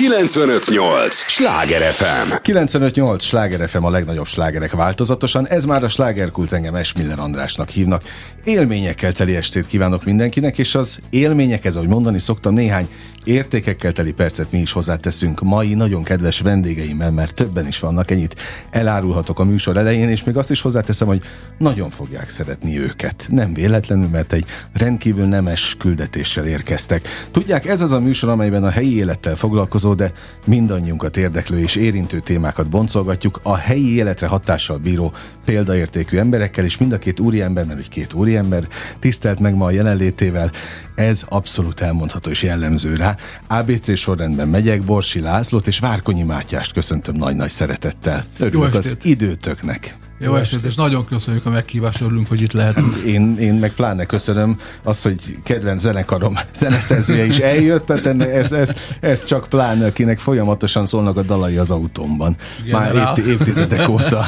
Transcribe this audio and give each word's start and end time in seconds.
958! 0.00 1.14
Sláger 1.14 1.92
FM! 1.92 2.34
958! 2.42 3.24
Sláger 3.24 3.68
FM 3.68 3.84
a 3.84 3.90
legnagyobb 3.90 4.26
slágerek 4.26 4.72
változatosan. 4.72 5.48
Ez 5.48 5.64
már 5.64 5.84
a 5.84 5.88
slágerkult 5.88 6.52
engem 6.52 6.74
Esmiller 6.74 7.18
Andrásnak 7.18 7.68
hívnak. 7.68 8.02
Élményekkel 8.44 9.12
teli 9.12 9.36
estét 9.36 9.66
kívánok 9.66 10.04
mindenkinek, 10.04 10.58
és 10.58 10.74
az 10.74 11.00
élményekhez, 11.10 11.76
ahogy 11.76 11.88
mondani 11.88 12.18
szoktam, 12.18 12.54
néhány 12.54 12.88
értékekkel 13.24 13.92
teli 13.92 14.12
percet 14.12 14.52
mi 14.52 14.58
is 14.58 14.72
hozzáteszünk 14.72 15.40
mai 15.40 15.74
nagyon 15.74 16.02
kedves 16.02 16.40
vendégeimmel, 16.40 17.10
mert 17.10 17.34
többen 17.34 17.66
is 17.66 17.80
vannak, 17.80 18.10
ennyit 18.10 18.36
elárulhatok 18.70 19.38
a 19.38 19.44
műsor 19.44 19.76
elején, 19.76 20.08
és 20.08 20.24
még 20.24 20.36
azt 20.36 20.50
is 20.50 20.60
hozzáteszem, 20.60 21.08
hogy 21.08 21.22
nagyon 21.58 21.90
fogják 21.90 22.28
szeretni 22.28 22.78
őket. 22.78 23.26
Nem 23.30 23.54
véletlenül, 23.54 24.08
mert 24.08 24.32
egy 24.32 24.44
rendkívül 24.72 25.26
nemes 25.26 25.76
küldetéssel 25.78 26.46
érkeztek. 26.46 27.08
Tudják, 27.30 27.66
ez 27.66 27.80
az 27.80 27.92
a 27.92 28.00
műsor, 28.00 28.28
amelyben 28.28 28.64
a 28.64 28.70
helyi 28.70 28.96
élettel 28.96 29.36
foglalkozó, 29.36 29.94
de 29.94 30.12
mindannyiunkat 30.46 31.16
érdeklő 31.16 31.58
és 31.58 31.76
érintő 31.76 32.20
témákat 32.20 32.68
boncolgatjuk 32.68 33.40
a 33.42 33.56
helyi 33.56 33.94
életre 33.94 34.26
hatással 34.26 34.78
bíró 34.78 35.12
példaértékű 35.44 36.18
emberekkel, 36.18 36.64
és 36.64 36.78
mind 36.78 36.92
a 36.92 36.98
két 36.98 37.20
úriember, 37.20 37.64
mert 37.64 37.78
egy 37.78 37.88
két 37.88 38.12
úriember 38.12 38.68
tisztelt 38.98 39.38
meg 39.38 39.54
ma 39.54 39.64
a 39.64 39.70
jelenlétével, 39.70 40.50
ez 40.94 41.24
abszolút 41.28 41.80
elmondható 41.80 42.30
és 42.30 42.42
jellemző 42.42 42.96
rá. 42.96 43.09
ABC 43.48 43.98
sorrendben 43.98 44.48
megyek, 44.48 44.82
Borsi 44.82 45.20
Lászlót 45.20 45.66
és 45.66 45.78
Várkonyi 45.78 46.22
Mátyást 46.22 46.72
köszöntöm 46.72 47.14
nagy-nagy 47.16 47.50
szeretettel. 47.50 48.24
Örülök 48.38 48.74
az 48.74 48.96
időtöknek. 49.02 49.98
Jó 50.22 50.34
estét, 50.34 50.64
és 50.64 50.74
nagyon 50.74 51.04
köszönjük 51.04 51.46
a 51.46 51.50
meghívást, 51.50 52.00
örülünk, 52.00 52.28
hogy 52.28 52.40
itt 52.40 52.52
lehetünk. 52.52 52.94
Hát 52.94 53.02
én, 53.02 53.38
én 53.38 53.54
meg 53.54 53.72
pláne 53.72 54.04
köszönöm 54.04 54.56
azt, 54.82 55.02
hogy 55.02 55.38
kedvenc 55.42 55.80
zenekarom 55.80 56.38
zeneszerzője 56.54 57.24
is 57.24 57.38
eljött, 57.38 57.86
tehát 57.86 58.06
ez, 58.20 58.52
ez, 58.52 58.74
ez 59.00 59.24
csak 59.24 59.46
pláne, 59.48 59.86
akinek 59.86 60.18
folyamatosan 60.18 60.86
szólnak 60.86 61.16
a 61.16 61.22
dalai 61.22 61.56
az 61.56 61.70
autómban. 61.70 62.36
Generál. 62.64 62.94
Már 62.94 63.16
évt, 63.18 63.26
évtizedek 63.26 63.88
óta. 63.88 64.26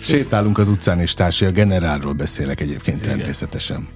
Sétálunk 0.00 0.58
az 0.58 0.68
utcán, 0.68 1.00
és 1.00 1.14
társai 1.14 1.48
a 1.48 1.50
generálról 1.50 2.12
beszélek 2.12 2.60
egyébként 2.60 3.04
Igen. 3.04 3.16
természetesen. 3.16 3.88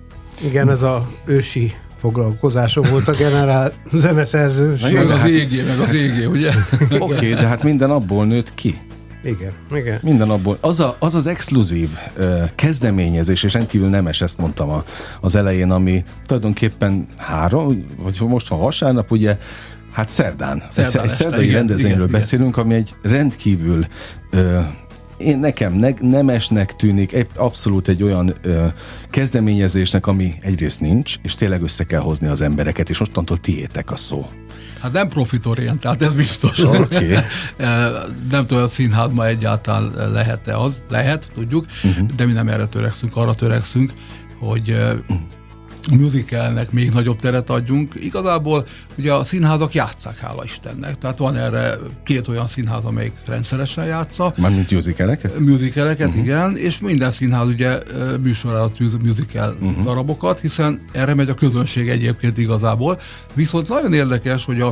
Igen, 0.44 0.70
ez 0.70 0.82
a 0.82 1.08
ősi 1.24 1.74
foglalkozása 1.98 2.80
volt 2.80 3.08
a 3.08 3.12
generál 3.12 3.72
zeneszerző. 3.92 4.74
Meg 4.82 4.96
az 4.96 5.18
hát... 5.18 5.28
égé, 5.28 5.62
meg 5.62 5.78
az 5.78 5.94
égé, 5.94 6.24
ugye? 6.24 6.52
Oké, 6.90 6.96
okay, 6.98 7.34
de 7.34 7.46
hát 7.46 7.62
minden 7.62 7.90
abból 7.90 8.26
nőtt 8.26 8.54
ki. 8.54 8.78
Igen, 9.24 9.52
igen. 9.74 9.98
Minden 10.02 10.30
abból. 10.30 10.58
Az 10.60 10.80
a, 10.80 10.96
az, 10.98 11.14
az 11.14 11.26
exkluzív 11.26 11.88
uh, 12.18 12.50
kezdeményezés, 12.54 13.42
és 13.42 13.52
rendkívül 13.52 13.88
nemes, 13.88 14.20
ezt 14.20 14.38
mondtam 14.38 14.70
a, 14.70 14.84
az 15.20 15.34
elején, 15.34 15.70
ami 15.70 16.04
tulajdonképpen 16.26 17.08
három, 17.16 17.86
vagy 18.02 18.20
most 18.20 18.48
van 18.48 18.60
vasárnap, 18.60 19.10
ugye, 19.10 19.38
hát 19.92 20.08
szerdán. 20.08 20.62
szerdán 20.70 21.02
egy 21.02 21.10
szerdai 21.10 21.44
igen, 21.44 21.54
rendezvényről 21.54 22.08
igen, 22.08 22.12
beszélünk, 22.20 22.56
ami 22.56 22.74
egy 22.74 22.94
rendkívül 23.02 23.86
uh, 24.32 24.64
én 25.18 25.38
nekem 25.38 25.72
ne, 25.72 25.90
nemesnek 26.00 26.76
tűnik, 26.76 27.12
egy, 27.12 27.26
abszolút 27.36 27.88
egy 27.88 28.02
olyan 28.02 28.34
ö, 28.42 28.66
kezdeményezésnek, 29.10 30.06
ami 30.06 30.34
egyrészt 30.40 30.80
nincs, 30.80 31.14
és 31.22 31.34
tényleg 31.34 31.62
össze 31.62 31.84
kell 31.84 32.00
hozni 32.00 32.26
az 32.26 32.40
embereket, 32.40 32.90
és 32.90 32.98
mostantól 32.98 33.38
tiétek 33.38 33.90
a 33.90 33.96
szó. 33.96 34.28
Hát 34.80 34.92
nem 34.92 35.08
profitorientált, 35.08 36.02
ez 36.02 36.12
biztos. 36.12 36.58
Okay. 36.58 37.08
nem 38.30 38.46
tudom, 38.46 38.62
a 38.62 38.68
színházban 38.68 39.26
egyáltalán 39.26 40.12
lehet-e 40.12 40.56
az. 40.56 40.72
Lehet, 40.88 41.30
tudjuk, 41.34 41.66
uh-huh. 41.84 42.06
de 42.06 42.26
mi 42.26 42.32
nem 42.32 42.48
erre 42.48 42.66
törekszünk, 42.66 43.16
arra 43.16 43.34
törekszünk, 43.34 43.92
hogy 44.38 44.76
musicalnek 45.90 46.72
még 46.72 46.90
nagyobb 46.90 47.20
teret 47.20 47.50
adjunk. 47.50 47.94
Igazából 48.00 48.64
ugye 48.98 49.12
a 49.12 49.24
színházak 49.24 49.74
játszák, 49.74 50.18
hála 50.18 50.44
Istennek. 50.44 50.98
Tehát 50.98 51.16
van 51.16 51.36
erre 51.36 51.74
két 52.04 52.28
olyan 52.28 52.46
színház, 52.46 52.84
amelyik 52.84 53.12
rendszeresen 53.26 53.86
játsza. 53.86 54.32
Mármint 54.38 54.70
musicaleket? 54.70 55.38
Musicaleket, 55.38 56.08
uh-huh. 56.08 56.22
igen, 56.22 56.56
és 56.56 56.80
minden 56.80 57.10
színház 57.10 57.46
ugye 57.46 57.78
műsorálat 58.22 58.78
musical 59.02 59.56
uh-huh. 59.60 59.84
darabokat, 59.84 60.40
hiszen 60.40 60.80
erre 60.92 61.14
megy 61.14 61.28
a 61.28 61.34
közönség 61.34 61.88
egyébként 61.88 62.38
igazából. 62.38 63.00
Viszont 63.34 63.68
nagyon 63.68 63.92
érdekes, 63.92 64.44
hogy 64.44 64.60
a, 64.60 64.66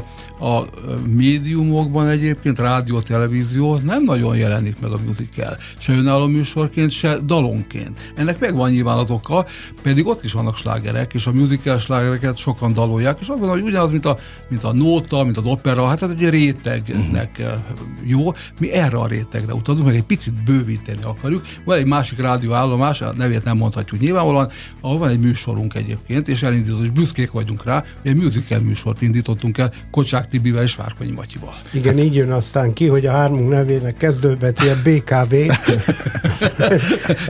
a 0.47 0.66
médiumokban 1.06 2.09
egyébként 2.09 2.59
rádió, 2.59 3.00
televízió 3.00 3.77
nem 3.77 4.04
nagyon 4.04 4.37
jelenik 4.37 4.77
meg 4.81 4.91
a 4.91 4.98
musical. 5.06 5.56
Se 5.78 5.93
önálló 5.93 6.27
műsorként, 6.27 6.91
se 6.91 7.19
dalonként. 7.25 8.12
Ennek 8.16 8.38
megvan 8.38 8.71
nyilván 8.71 8.98
az 8.98 9.10
oka, 9.10 9.47
pedig 9.83 10.06
ott 10.06 10.25
is 10.25 10.33
vannak 10.33 10.56
slágerek, 10.56 11.06
slágerek, 11.06 11.15
és 11.15 11.27
a 11.27 11.33
musical 11.33 11.78
slágereket 11.78 12.37
sokan 12.37 12.72
dalolják, 12.72 13.19
és 13.21 13.28
azt 13.28 13.39
gondolom, 13.39 13.55
hogy 13.55 13.71
ugyanaz, 13.71 13.91
mint 13.91 14.05
a, 14.05 14.19
mint 14.49 14.65
a 14.65 14.72
nóta, 14.72 15.25
mint 15.25 15.37
az 15.37 15.44
opera, 15.44 15.87
hát 15.87 16.03
ez 16.03 16.11
egy 16.11 16.28
rétegnek 16.28 17.37
uh-huh. 17.39 17.59
jó. 18.05 18.33
Mi 18.59 18.72
erre 18.72 18.97
a 18.97 19.06
rétegre 19.06 19.55
utazunk, 19.55 19.87
meg 19.87 19.95
egy 19.95 20.03
picit 20.03 20.34
bővíteni 20.45 21.03
akarjuk. 21.03 21.43
Van 21.65 21.78
egy 21.78 21.87
másik 21.87 22.19
rádióállomás, 22.19 23.00
a 23.00 23.12
nevét 23.16 23.45
nem 23.45 23.56
mondhatjuk 23.56 24.00
nyilvánvalóan, 24.00 24.50
ahol 24.81 24.99
van 24.99 25.09
egy 25.09 25.19
műsorunk 25.19 25.75
egyébként, 25.75 26.28
és 26.28 26.43
elindított, 26.43 26.83
és 26.83 26.91
büszkék 26.91 27.31
vagyunk 27.31 27.65
rá, 27.65 27.84
hogy 28.03 28.11
egy 28.11 28.16
musical 28.16 28.59
műsort 28.59 29.03
indítottunk 29.03 29.59
el 29.59 29.72
Kocsák 29.91 30.28
Tibivel 30.28 30.62
és 30.62 30.75
Várkonyi 30.75 31.12
Matyival. 31.12 31.55
Igen, 31.72 31.99
így 31.99 32.15
jön 32.15 32.31
aztán 32.31 32.72
ki, 32.72 32.87
hogy 32.87 33.06
a 33.06 33.11
hármunk 33.11 33.49
nevének 33.49 33.97
kezdőbetűje 33.97 34.75
BKV. 34.75 35.34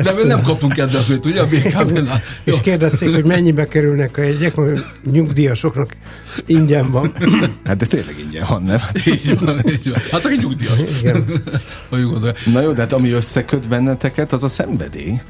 De 0.04 0.12
mi 0.16 0.22
nem 0.26 0.42
kaptunk 0.42 0.72
kedvezőt, 0.72 1.24
ugye 1.24 1.40
a 1.40 1.46
BKV-nál. 1.46 2.22
És 2.44 2.60
kérdezték, 2.60 3.14
hogy 3.14 3.24
mennyibe 3.56 3.68
kerülnek 3.68 4.16
a 4.16 4.22
jegyek, 4.22 4.54
hogy 4.54 4.84
nyugdíjasoknak 5.10 5.96
ingyen 6.46 6.90
van. 6.90 7.12
Hát 7.64 7.76
de 7.76 7.86
tényleg 7.86 8.18
ingyen 8.18 8.46
van, 8.48 8.62
nem? 8.62 8.80
Így 9.06 9.38
van, 9.38 9.68
így 9.68 9.90
van. 9.90 10.00
Hát 10.10 10.24
aki 10.24 10.36
nyugdíjas. 10.36 10.80
Igen. 11.00 11.42
Na 12.52 12.60
jó, 12.60 12.72
de 12.72 12.80
hát 12.80 12.92
ami 12.92 13.10
összeköt 13.10 13.68
benneteket, 13.68 14.32
az 14.32 14.42
a 14.42 14.48
szenvedély. 14.48 15.20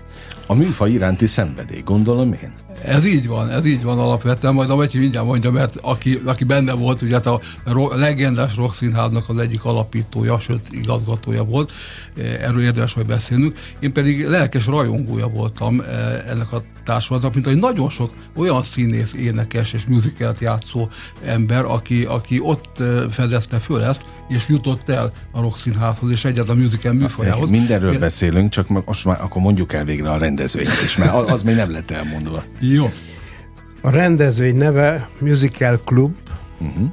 A 0.46 0.54
műfaj 0.54 0.90
iránti 0.90 1.26
szenvedély, 1.26 1.82
gondolom 1.84 2.32
én. 2.32 2.65
Ez 2.86 3.04
így 3.04 3.26
van, 3.26 3.50
ez 3.50 3.64
így 3.64 3.82
van 3.82 3.98
alapvetően, 3.98 4.54
majd 4.54 4.70
a 4.70 4.76
Matyi 4.76 4.98
mindjárt 4.98 5.26
mondja, 5.26 5.50
mert 5.50 5.76
aki, 5.82 6.20
aki 6.24 6.44
benne 6.44 6.72
volt, 6.72 7.02
ugye 7.02 7.14
hát 7.14 7.26
a 7.26 7.40
legendás 7.96 8.56
rock 8.56 8.74
színháznak 8.74 9.28
az 9.28 9.38
egyik 9.38 9.64
alapítója, 9.64 10.38
sőt 10.38 10.68
igazgatója 10.70 11.44
volt, 11.44 11.72
erről 12.16 12.62
érdemes 12.62 12.92
hogy 12.92 13.06
beszélnünk. 13.06 13.58
Én 13.80 13.92
pedig 13.92 14.26
lelkes 14.26 14.66
rajongója 14.66 15.28
voltam 15.28 15.80
eh, 15.80 16.30
ennek 16.30 16.52
a 16.52 16.62
társulatnak, 16.84 17.34
mint 17.34 17.46
hogy 17.46 17.56
nagyon 17.56 17.88
sok 17.88 18.10
olyan 18.36 18.62
színész, 18.62 19.14
énekes 19.14 19.72
és 19.72 19.86
musicalt 19.86 20.40
játszó 20.40 20.88
ember, 21.24 21.64
aki, 21.64 22.04
aki 22.04 22.40
ott 22.42 22.80
eh, 22.80 22.86
fedezte 23.10 23.58
föl 23.58 23.82
ezt, 23.82 24.04
és 24.28 24.48
jutott 24.48 24.88
el 24.88 25.12
a 25.32 25.40
rock 25.40 25.56
színházhoz, 25.56 26.10
és 26.10 26.24
egyáltalán 26.24 26.60
a 26.60 26.62
musical 26.62 26.92
műfajához. 26.92 27.50
Mindenről 27.50 27.92
Én... 27.92 27.98
beszélünk, 27.98 28.50
csak 28.50 28.86
most 28.86 29.04
már 29.04 29.22
akkor 29.22 29.42
mondjuk 29.42 29.72
el 29.72 29.84
végre 29.84 30.10
a 30.10 30.16
rendezvényt 30.16 30.82
is, 30.84 30.96
mert 30.96 31.30
az 31.30 31.42
még 31.42 31.54
nem 31.54 31.70
lett 31.70 31.90
elmondva. 31.90 32.42
Jó. 32.76 32.92
A 33.82 33.90
rendezvény 33.90 34.56
neve 34.56 35.08
Musical 35.18 35.80
Club, 35.84 36.14
uh-huh. 36.58 36.88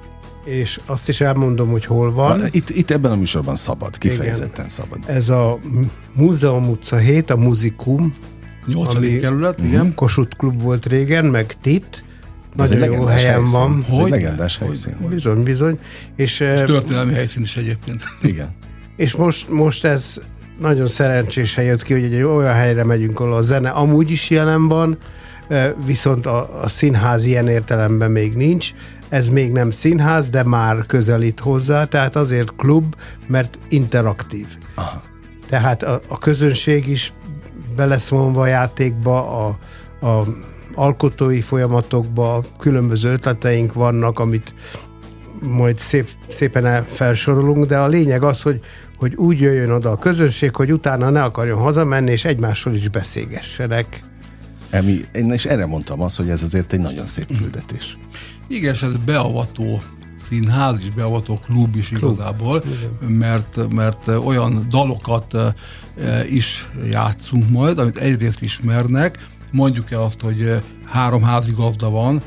és 0.46 0.80
azt 0.86 1.10
is 1.10 1.22
elmondom, 1.22 1.70
hogy 1.70 1.86
hol 1.86 2.12
van. 2.12 2.48
Itt, 2.52 2.70
itt 2.70 2.92
ebben 2.92 3.12
a 3.12 3.16
műsorban 3.16 3.56
szabad, 3.56 3.98
kifejezetten 3.98 4.50
Igen. 4.54 4.68
szabad. 4.68 5.00
Ez 5.06 5.30
a 5.30 5.60
Múzeum 6.14 6.70
utca 6.70 6.98
7, 6.98 7.30
a 7.30 7.36
Muzikum. 7.36 8.14
8. 8.66 8.94
kerület, 9.20 9.54
uh-huh. 9.54 9.68
igen. 9.68 9.94
Kossuth 9.96 10.38
Klub 10.38 10.62
volt 10.62 10.86
régen, 10.86 11.26
meg 11.26 11.54
Tit. 11.62 12.04
Nagyon 12.56 12.92
jó 12.92 13.04
helyen 13.04 13.34
helyszín. 13.34 13.60
van. 13.60 13.84
Hogy? 13.84 14.00
Ez 14.00 14.06
egy 14.06 14.10
legendás 14.12 14.58
helyszín. 14.58 14.96
Hogy? 15.02 15.10
Bizony, 15.10 15.44
bizony. 15.44 15.80
És, 16.16 16.40
és 16.40 16.60
történelmi 16.60 17.14
helyszín 17.14 17.44
is 17.44 17.58
egyébként. 17.58 18.04
Igen. 18.22 18.56
És 18.96 19.16
most, 19.16 19.50
most 19.50 19.86
ez 19.86 20.22
nagyon 20.60 20.88
szerencsésen 20.88 21.64
jött 21.64 21.84
ki, 21.84 21.94
hogy 21.94 22.04
egy 22.04 22.22
olyan 22.22 22.54
helyre 22.54 22.84
megyünk, 22.84 23.20
ahol 23.20 23.34
a 23.34 23.42
zene 23.42 23.70
amúgy 23.70 24.12
is 24.12 24.30
jelen 24.30 24.68
van, 24.68 24.98
viszont 25.86 26.26
a, 26.26 26.62
a 26.64 26.68
színház 26.68 27.26
ilyen 27.26 27.48
értelemben 27.48 28.12
még 28.12 28.34
nincs. 28.34 28.74
Ez 29.10 29.28
még 29.28 29.52
nem 29.52 29.72
színház, 29.72 30.30
de 30.30 30.44
már 30.44 30.86
közelít 30.86 31.40
hozzá, 31.40 31.86
tehát 31.86 32.16
azért 32.16 32.56
klub, 32.56 32.96
mert 33.28 33.60
interaktív. 33.70 34.48
Aha. 34.76 35.04
Tehát 35.50 35.84
a, 35.84 36.02
a 36.08 36.18
közönség 36.18 36.88
is 36.88 37.14
beleszólva 37.76 38.42
a 38.42 38.48
játékba, 38.48 39.46
a, 39.46 39.58
a 40.08 40.24
alkotói 40.76 41.42
folyamatokba, 41.42 42.44
különböző 42.60 43.12
ötleteink 43.12 43.74
vannak, 43.74 44.20
amit 44.20 44.54
majd 45.40 45.78
szép, 45.78 46.10
szépen 46.28 46.86
felsorolunk, 46.90 47.66
de 47.66 47.78
a 47.78 47.88
lényeg 47.88 48.24
az, 48.24 48.42
hogy, 48.42 48.60
hogy 48.98 49.16
úgy 49.16 49.40
jöjjön 49.40 49.70
oda 49.70 49.92
a 49.92 49.98
közönség, 49.98 50.56
hogy 50.56 50.72
utána 50.74 51.10
ne 51.10 51.24
akarjon 51.24 51.60
hazamenni, 51.60 52.12
és 52.12 52.26
egymással 52.26 52.74
is 52.74 52.90
beszélgessenek. 52.90 54.04
Emi, 54.74 55.00
én 55.12 55.34
is 55.34 55.46
erre 55.46 55.66
mondtam 55.66 56.02
azt, 56.02 56.18
hogy 56.18 56.30
ez 56.30 56.42
azért 56.42 56.74
egy 56.74 56.80
nagyon 56.80 57.06
szép 57.06 57.38
küldetés. 57.38 57.98
Igen, 58.48 58.74
és 58.74 58.82
ez 58.82 58.92
beavató 59.06 59.82
színház 60.22 60.80
is, 60.80 60.90
beavató 60.90 61.40
klub 61.46 61.76
is 61.76 61.90
klub. 61.90 62.14
igazából, 62.14 62.64
mert, 63.08 63.74
mert 63.74 64.08
olyan 64.08 64.68
dalokat 64.70 65.38
is 66.30 66.70
játszunk 66.92 67.50
majd, 67.50 67.78
amit 67.78 67.98
egyrészt 67.98 68.42
ismernek, 68.42 69.28
mondjuk 69.52 69.92
el 69.92 70.02
azt, 70.02 70.22
hogy 70.22 70.62
három 70.86 71.24
házigazda 71.24 71.90
van, 71.90 72.22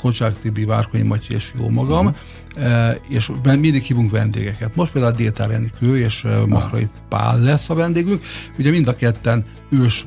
Kocsák 0.00 0.38
Tibi, 0.38 0.64
Várkonyi 0.64 1.02
Matyi 1.02 1.34
és 1.34 1.52
jó 1.58 1.68
magam, 1.68 2.06
uh-huh. 2.06 2.94
és 3.08 3.30
mindig 3.44 3.82
hívunk 3.82 4.10
vendégeket. 4.10 4.76
Most 4.76 4.92
például 4.92 5.14
Détár 5.14 5.50
Enikő 5.50 5.98
és 5.98 6.24
Makrai 6.46 6.88
Pál 7.08 7.40
lesz 7.40 7.70
a 7.70 7.74
vendégünk. 7.74 8.22
Ugye 8.58 8.70
mind 8.70 8.88
a 8.88 8.94
ketten 8.94 9.44
ős 9.70 10.06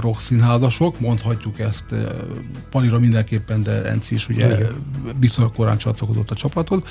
rock 0.00 0.20
színházasok, 0.20 1.00
mondhatjuk 1.00 1.58
ezt 1.58 1.84
Palira 2.70 2.98
mindenképpen, 2.98 3.62
de 3.62 3.84
Enci 3.84 4.14
is 4.14 4.28
ugye 4.28 4.56
biztos 5.20 5.44
korán 5.54 5.76
csatlakozott 5.76 6.30
a 6.30 6.34
csapathoz. 6.34 6.82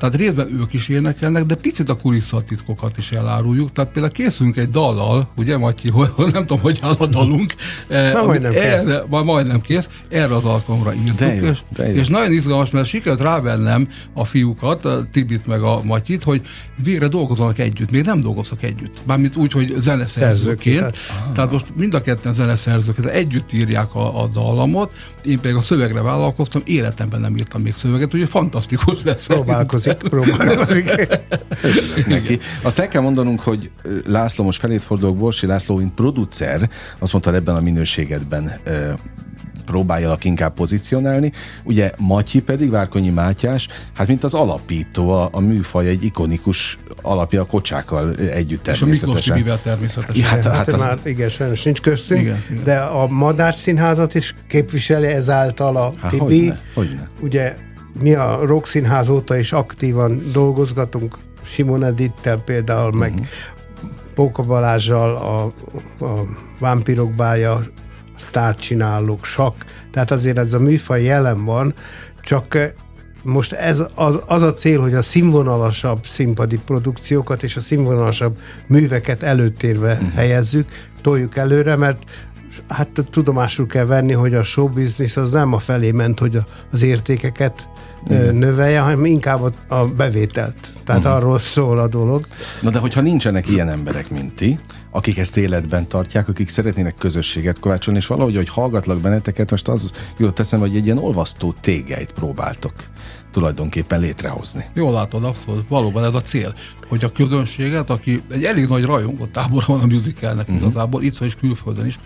Tehát 0.00 0.14
részben 0.14 0.58
ők 0.60 0.72
is 0.72 0.88
énekelnek, 0.88 1.44
de 1.44 1.54
picit 1.54 1.88
a 1.88 1.96
kulisszatitkokat 1.96 2.96
is 2.96 3.12
eláruljuk. 3.12 3.72
Tehát 3.72 3.92
például 3.92 4.12
készülünk 4.14 4.56
egy 4.56 4.70
dallal, 4.70 5.28
ugye 5.36 5.58
Matyi, 5.58 5.90
hogy 6.16 6.32
nem 6.32 6.46
tudom, 6.46 6.62
hogy 6.62 6.78
áll 6.82 6.94
a 6.98 7.06
dalunk. 7.06 7.54
Na, 7.88 8.22
majdnem 8.26 8.52
erre, 8.54 8.98
kész. 8.98 9.22
majdnem 9.24 9.60
kész. 9.60 9.88
Erre 10.08 10.34
az 10.34 10.44
alkalomra 10.44 10.94
írtuk. 10.94 11.16
De 11.18 11.34
jó, 11.34 11.46
és, 11.46 11.58
de 11.76 11.88
jó. 11.88 11.94
és 11.94 12.08
nagyon 12.08 12.32
izgalmas, 12.32 12.70
mert 12.70 12.86
sikerült 12.86 13.20
rávennem 13.20 13.88
a 14.12 14.24
fiúkat, 14.24 14.84
a 14.84 15.06
Tibit 15.12 15.46
meg 15.46 15.62
a 15.62 15.80
Matyit, 15.84 16.22
hogy 16.22 16.42
végre 16.82 17.08
dolgozzanak 17.08 17.58
együtt. 17.58 17.90
Még 17.90 18.04
nem 18.04 18.20
dolgoztak 18.20 18.62
együtt. 18.62 19.00
Mármint 19.06 19.36
úgy, 19.36 19.52
hogy 19.52 19.74
zeneszerzőként. 19.78 20.78
Tehát, 20.78 21.32
tehát 21.34 21.50
most 21.50 21.66
mind 21.76 21.94
a 21.94 21.99
ketten 22.00 22.32
zeneszerzőként 22.32 23.06
együtt 23.06 23.52
írják 23.52 23.94
a, 23.94 24.22
a 24.22 24.26
dallamot. 24.26 24.94
Én 25.24 25.40
pedig 25.40 25.56
a 25.56 25.60
szövegre 25.60 26.02
vállalkoztam, 26.02 26.62
életemben 26.64 27.20
nem 27.20 27.36
írtam 27.36 27.62
még 27.62 27.74
szöveget, 27.74 28.14
ugye 28.14 28.26
fantasztikus 28.26 29.02
lesz. 29.02 29.26
Próbálkozik 29.26 29.96
próbálkozik. 30.14 31.08
neki. 32.06 32.38
Azt 32.62 32.78
el 32.78 32.88
kell 32.88 33.02
mondanunk, 33.02 33.40
hogy 33.40 33.70
László 34.06 34.44
most 34.44 34.60
felét 34.60 34.84
fordulok, 34.84 35.16
Borsi 35.16 35.46
László, 35.46 35.76
mint 35.76 35.94
producer, 35.94 36.70
azt 36.98 37.12
mondta 37.12 37.34
ebben 37.34 37.56
a 37.56 37.60
minőségedben 37.60 38.60
próbáljalak 39.70 40.24
inkább 40.24 40.54
pozícionálni. 40.54 41.32
Ugye 41.62 41.90
Matyi 41.98 42.40
pedig, 42.40 42.70
Várkonyi 42.70 43.08
Mátyás, 43.08 43.68
hát 43.94 44.06
mint 44.06 44.24
az 44.24 44.34
alapító, 44.34 45.10
a, 45.10 45.28
a 45.32 45.40
műfaj 45.40 45.88
egy 45.88 46.04
ikonikus 46.04 46.78
alapja 47.02 47.40
a 47.40 47.44
kocsákkal 47.44 48.14
együtt 48.14 48.62
természetesen. 48.62 49.18
És 49.18 49.30
a 49.30 49.34
Miklós 49.34 49.60
természetesen. 49.62 50.24
Hát, 50.24 50.44
hát, 50.44 50.54
hát 50.54 50.68
azt... 50.68 50.84
már, 50.84 50.98
igen, 51.04 51.28
sajnos 51.28 51.62
nincs 51.62 51.80
köztünk, 51.80 52.20
igen, 52.20 52.44
igen. 52.50 52.64
de 52.64 52.76
a 52.78 53.06
Madár 53.08 53.54
Színházat 53.54 54.14
is 54.14 54.34
képviseli 54.48 55.06
ezáltal 55.06 55.76
a 55.76 55.92
hát, 56.00 56.10
Tibi. 56.10 56.24
Hogyne, 56.24 56.60
hogyne. 56.74 57.08
Ugye 57.20 57.56
mi 58.00 58.14
a 58.14 58.38
Rock 58.46 58.66
Színház 58.66 59.08
óta 59.08 59.36
is 59.36 59.52
aktívan 59.52 60.22
dolgozgatunk, 60.32 61.18
Simon 61.42 61.84
Edittel 61.84 62.36
például, 62.36 62.86
uh-huh. 62.86 63.00
meg 63.00 63.12
mhm. 63.12 63.22
Póka 64.14 64.42
Balázsjal, 64.42 65.16
a, 65.16 65.42
a 66.04 66.24
Vámpirok 66.58 67.14
bája, 67.14 67.60
sztárt 68.20 68.60
csinálók, 68.60 69.24
sak, 69.24 69.54
tehát 69.92 70.10
azért 70.10 70.38
ez 70.38 70.52
a 70.52 70.60
műfaj 70.60 71.02
jelen 71.02 71.44
van, 71.44 71.74
csak 72.22 72.54
eh, 72.54 72.70
most 73.22 73.52
ez 73.52 73.82
az, 73.94 74.20
az 74.26 74.42
a 74.42 74.52
cél, 74.52 74.80
hogy 74.80 74.94
a 74.94 75.02
színvonalasabb 75.02 76.06
színpadi 76.06 76.58
produkciókat 76.64 77.42
és 77.42 77.56
a 77.56 77.60
színvonalasabb 77.60 78.38
műveket 78.66 79.22
előtérbe 79.22 79.92
uh-huh. 79.92 80.12
helyezzük, 80.12 80.68
toljuk 81.02 81.36
előre, 81.36 81.76
mert 81.76 82.02
hát 82.68 82.88
tudomásul 83.10 83.66
kell 83.66 83.84
venni, 83.84 84.12
hogy 84.12 84.34
a 84.34 84.42
show 84.42 84.68
business 84.68 85.16
az 85.16 85.30
nem 85.30 85.52
a 85.52 85.58
felé 85.58 85.90
ment, 85.90 86.18
hogy 86.18 86.38
az 86.72 86.82
értékeket 86.82 87.68
Igen. 88.06 88.34
növelje, 88.34 88.80
hanem 88.80 89.04
inkább 89.04 89.54
a 89.68 89.86
bevételt. 89.86 90.72
Tehát 90.84 91.00
uh-huh. 91.00 91.16
arról 91.16 91.38
szól 91.38 91.78
a 91.78 91.88
dolog. 91.88 92.26
Na 92.60 92.70
de 92.70 92.78
hogyha 92.78 93.00
nincsenek 93.00 93.48
ilyen 93.48 93.68
emberek, 93.68 94.10
mint 94.10 94.34
ti, 94.34 94.60
akik 94.90 95.18
ezt 95.18 95.36
életben 95.36 95.88
tartják, 95.88 96.28
akik 96.28 96.48
szeretnének 96.48 96.94
közösséget 96.96 97.58
kovácsolni, 97.58 97.98
és 97.98 98.06
valahogy, 98.06 98.36
hogy 98.36 98.48
hallgatlak 98.48 99.00
benneteket, 99.00 99.50
most 99.50 99.68
az 99.68 99.92
jól 100.16 100.32
teszem, 100.32 100.60
hogy 100.60 100.76
egy 100.76 100.84
ilyen 100.84 100.98
olvasztó 100.98 101.54
tégelyt 101.60 102.12
próbáltok 102.12 102.72
tulajdonképpen 103.32 104.00
létrehozni. 104.00 104.64
Jól 104.74 104.92
látod, 104.92 105.24
abszolút. 105.24 105.68
Valóban 105.68 106.04
ez 106.04 106.14
a 106.14 106.22
cél, 106.22 106.54
hogy 106.88 107.04
a 107.04 107.12
közönséget, 107.12 107.90
aki 107.90 108.22
egy 108.30 108.44
elég 108.44 108.66
nagy 108.66 108.84
rajongó 108.84 109.26
tábor 109.26 109.64
van 109.66 109.80
a 109.80 109.86
musicalnek 109.86 110.48
uh-huh. 110.48 110.62
igazából, 110.62 111.02
itt 111.02 111.20
és 111.20 111.34
külföldön 111.34 111.86
is, 111.86 111.98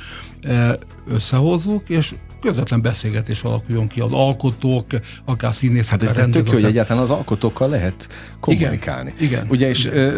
e, 0.42 0.78
összehozzuk, 1.08 1.88
és 1.88 2.14
közvetlen 2.40 2.82
beszélgetés 2.82 3.42
alakuljon 3.42 3.86
ki 3.86 4.00
az 4.00 4.12
alkotók, 4.12 4.86
akár 5.25 5.54
színészek. 5.54 5.90
Hát 5.90 6.02
ez 6.02 6.28
tök 6.31 6.46
jó, 6.46 6.52
hogy 6.52 6.64
egyáltalán 6.64 7.02
az 7.02 7.10
alkotókkal 7.10 7.69
lehet 7.69 8.08
kommunikálni. 8.40 9.12
Igen. 9.16 9.28
igen 9.28 9.46
Ugye, 9.50 9.69
és 9.69 9.84
igen. 9.84 10.14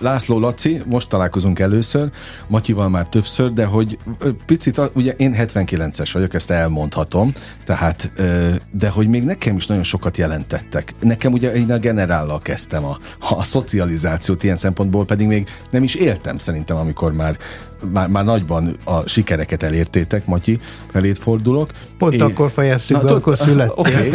László 0.00 0.38
Laci, 0.38 0.82
most 0.86 1.08
találkozunk 1.08 1.58
először, 1.58 2.10
Matyival 2.46 2.88
már 2.88 3.08
többször, 3.08 3.52
de 3.52 3.64
hogy 3.64 3.98
picit, 4.46 4.80
ugye 4.92 5.12
én 5.12 5.34
79-es 5.38 6.10
vagyok, 6.12 6.34
ezt 6.34 6.50
elmondhatom, 6.50 7.32
tehát, 7.64 8.12
de 8.70 8.88
hogy 8.88 9.08
még 9.08 9.22
nekem 9.22 9.56
is 9.56 9.66
nagyon 9.66 9.82
sokat 9.82 10.16
jelentettek. 10.16 10.94
Nekem 11.00 11.32
ugye 11.32 11.54
én 11.54 11.72
a 11.72 11.78
generállal 11.78 12.40
kezdtem 12.40 12.84
a, 12.84 12.98
a 13.30 13.42
szocializációt 13.42 14.42
ilyen 14.42 14.56
szempontból, 14.56 15.04
pedig 15.04 15.26
még 15.26 15.48
nem 15.70 15.82
is 15.82 15.94
éltem 15.94 16.38
szerintem, 16.38 16.76
amikor 16.76 17.12
már 17.12 17.36
már, 17.92 18.08
már 18.08 18.24
nagyban 18.24 18.76
a 18.84 19.08
sikereket 19.08 19.62
elértétek, 19.62 20.26
Matyi, 20.26 20.58
felét 20.90 21.18
fordulok. 21.18 21.70
Pont 21.98 22.14
é, 22.14 22.20
akkor 22.20 22.50
fejeztük 22.50 23.02
be, 23.02 23.10
akkor 23.10 23.36
születtél. 23.36 23.72
Okay. 23.84 24.10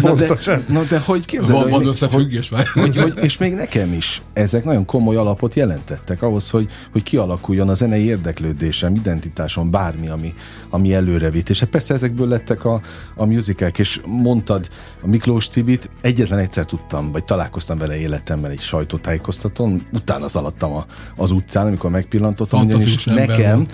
Pontosan. 0.00 0.64
Na 0.68 0.72
de, 0.72 0.80
na 0.80 0.82
de 0.82 0.98
hogy 0.98 1.24
képzeld, 1.24 1.60
van, 1.60 1.70
van 1.70 1.86
összefüggés 1.86 2.48
hogy, 2.48 2.66
hogy, 2.74 2.96
hogy, 2.96 3.12
és 3.22 3.38
még 3.38 3.54
nekem 3.54 3.92
is 3.92 4.22
ezek 4.32 4.64
nagyon 4.64 4.84
komoly 4.84 5.16
alapot 5.16 5.54
jelentettek 5.54 6.22
ahhoz, 6.22 6.50
hogy, 6.50 6.70
hogy 6.92 7.02
kialakuljon 7.02 7.68
a 7.68 7.74
zenei 7.74 8.04
érdeklődésem, 8.04 8.94
identitásom, 8.94 9.70
bármi, 9.70 10.08
ami, 10.08 10.34
ami 10.70 10.94
előre 10.94 11.30
vitt. 11.30 11.48
És 11.48 11.60
hát 11.60 11.68
persze 11.68 11.94
ezekből 11.94 12.28
lettek 12.28 12.64
a, 12.64 12.80
a 13.14 13.26
musicalek, 13.26 13.78
és 13.78 14.00
mondtad 14.06 14.68
a 15.02 15.06
Miklós 15.06 15.48
Tibit, 15.48 15.90
egyetlen 16.00 16.38
egyszer 16.38 16.64
tudtam, 16.64 17.12
vagy 17.12 17.24
találkoztam 17.24 17.78
vele 17.78 17.96
életemben 17.96 18.50
egy 18.50 18.60
sajtótájékoztatón, 18.60 19.86
utána 19.92 20.28
szaladtam 20.28 20.72
a, 20.72 20.86
az 21.16 21.30
utcán, 21.30 21.66
amikor 21.66 21.90
megpillantottam, 21.90 22.60
ugyanis 22.60 23.06
nekem, 23.14 23.66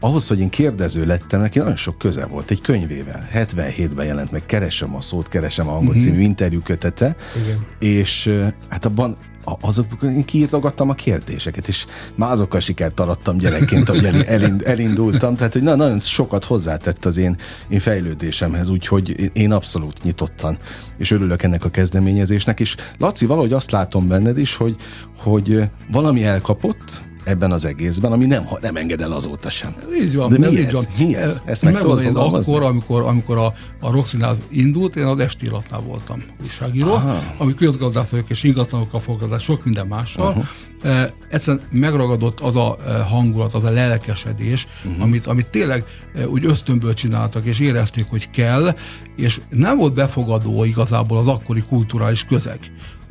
ahhoz, 0.00 0.28
hogy 0.28 0.38
én 0.38 0.48
kérdező 0.48 1.06
lettem, 1.06 1.40
neki 1.40 1.58
nagyon 1.58 1.76
sok 1.76 1.98
köze 1.98 2.26
volt 2.26 2.50
egy 2.50 2.60
könyvével. 2.60 3.28
77-ben 3.34 4.06
jelent 4.06 4.30
meg 4.30 4.46
Keresem 4.46 4.94
a 4.94 5.00
szót, 5.00 5.28
keresem 5.28 5.68
a 5.68 5.72
hangot 5.72 5.88
uh-huh. 5.88 6.02
című 6.02 6.20
interjú 6.20 6.60
kötete, 6.60 7.16
Igen. 7.44 7.66
és 7.78 8.32
hát 8.68 8.84
abban 8.84 9.16
azok, 9.60 9.86
én 10.02 10.24
kiírtogattam 10.24 10.88
a 10.88 10.94
kérdéseket, 10.94 11.68
és 11.68 11.86
már 12.14 12.30
azokkal 12.30 12.60
sikert 12.60 13.00
arattam 13.00 13.36
gyerekként, 13.36 13.88
hogy 13.88 14.04
elind, 14.26 14.62
elindultam, 14.64 15.36
tehát 15.36 15.52
hogy 15.52 15.62
na, 15.62 15.74
nagyon 15.74 16.00
sokat 16.00 16.44
hozzátett 16.44 17.04
az 17.04 17.16
én, 17.16 17.36
én 17.68 17.78
fejlődésemhez, 17.78 18.68
úgyhogy 18.68 19.30
én 19.32 19.52
abszolút 19.52 20.02
nyitottan, 20.02 20.58
és 20.98 21.10
örülök 21.10 21.42
ennek 21.42 21.64
a 21.64 21.70
kezdeményezésnek, 21.70 22.60
és 22.60 22.74
Laci, 22.98 23.26
valahogy 23.26 23.52
azt 23.52 23.70
látom 23.70 24.08
benned 24.08 24.38
is, 24.38 24.54
hogy, 24.54 24.76
hogy 25.18 25.62
valami 25.92 26.24
elkapott, 26.24 27.02
ebben 27.26 27.52
az 27.52 27.64
egészben, 27.64 28.12
ami 28.12 28.26
nem, 28.26 28.48
nem 28.60 28.76
enged 28.76 29.00
el 29.00 29.12
azóta 29.12 29.50
sem. 29.50 29.74
Így 30.00 30.16
van. 30.16 30.28
De 30.28 30.38
mi 30.38 30.46
ez? 30.46 30.52
Így 30.52 30.72
van. 30.72 30.84
Mi 30.98 31.16
ez? 31.16 31.42
Ezt 31.44 31.62
meg 31.62 31.78
tudod 31.78 32.02
én 32.02 32.16
akkor, 32.16 32.62
amikor, 32.62 33.02
amikor 33.02 33.38
a, 33.38 33.54
a 33.80 33.90
Roxinál 33.90 34.36
indult, 34.48 34.96
én 34.96 35.04
az 35.04 35.18
esti 35.18 35.48
lapnál 35.48 35.80
voltam 35.80 36.22
újságíró, 36.42 36.92
Aha. 36.92 37.22
ami 37.38 37.54
közgazdász 37.54 38.08
vagyok 38.08 38.30
és 38.30 38.42
ingatlanokkal 38.42 39.00
foglalkozás, 39.00 39.42
sok 39.42 39.64
minden 39.64 39.86
mással. 39.86 40.28
Uh-huh. 40.28 40.44
E, 40.82 41.12
egyszerűen 41.30 41.62
megragadott 41.70 42.40
az 42.40 42.56
a 42.56 42.76
hangulat, 43.08 43.54
az 43.54 43.64
a 43.64 43.70
lelkesedés, 43.70 44.66
uh-huh. 44.84 45.02
amit, 45.02 45.26
amit 45.26 45.48
tényleg 45.48 45.84
úgy 46.26 46.44
ösztönből 46.44 46.94
csináltak, 46.94 47.44
és 47.44 47.60
érezték, 47.60 48.06
hogy 48.08 48.30
kell, 48.30 48.74
és 49.16 49.40
nem 49.50 49.76
volt 49.76 49.94
befogadó 49.94 50.64
igazából 50.64 51.18
az 51.18 51.26
akkori 51.26 51.62
kulturális 51.68 52.24
közeg. 52.24 52.58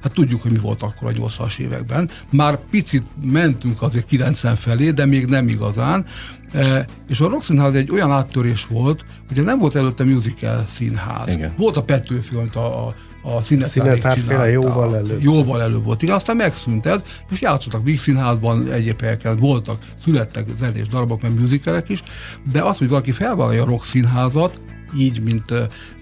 Hát 0.06 0.14
tudjuk, 0.14 0.42
hogy 0.42 0.52
mi 0.52 0.58
volt 0.58 0.82
akkor 0.82 1.08
a 1.08 1.12
80-as 1.12 1.60
években. 1.60 2.10
Már 2.30 2.60
picit 2.70 3.04
mentünk 3.22 3.82
azért 3.82 4.06
90 4.06 4.56
felé, 4.56 4.92
de 4.92 5.06
még 5.06 5.26
nem 5.26 5.48
igazán. 5.48 6.06
E, 6.52 6.86
és 7.10 7.20
a 7.20 7.28
Rock 7.28 7.44
Színház 7.44 7.76
egy 7.76 7.92
olyan 7.92 8.12
áttörés 8.12 8.66
volt, 8.66 9.06
ugye 9.32 9.44
nem 9.44 9.60
volt 9.60 9.76
előtte 9.76 10.04
musical 10.04 10.64
színház. 10.68 11.30
Igen. 11.30 11.54
Volt 11.58 11.78
a 11.78 11.84
Petőfi, 11.84 12.36
amit 12.36 12.56
a, 12.56 12.88
a 12.88 12.96
a 13.24 13.42
színetárféle 13.42 14.50
jóval 14.50 14.96
előbb. 14.96 15.22
Jóval 15.22 15.62
előbb 15.62 15.84
volt. 15.84 16.02
Igen, 16.02 16.16
aztán 16.16 16.36
megszűnt 16.36 16.86
ez, 16.86 17.00
és 17.32 17.42
játszottak 17.42 17.84
Víg 17.84 18.00
Színházban, 18.00 18.72
egyéb 18.72 19.02
helyeken 19.02 19.38
voltak, 19.38 19.82
születtek 20.04 20.48
zenés 20.60 20.88
darabok, 20.88 21.22
meg 21.22 21.40
musicalek 21.40 21.90
is, 21.90 22.04
de 22.52 22.62
az, 22.62 22.78
hogy 22.78 22.90
valaki 22.90 23.12
felvállalja 23.12 23.62
a 23.62 23.66
rock 23.66 23.84
színházat, 23.84 24.60
így, 24.98 25.22
mint, 25.22 25.54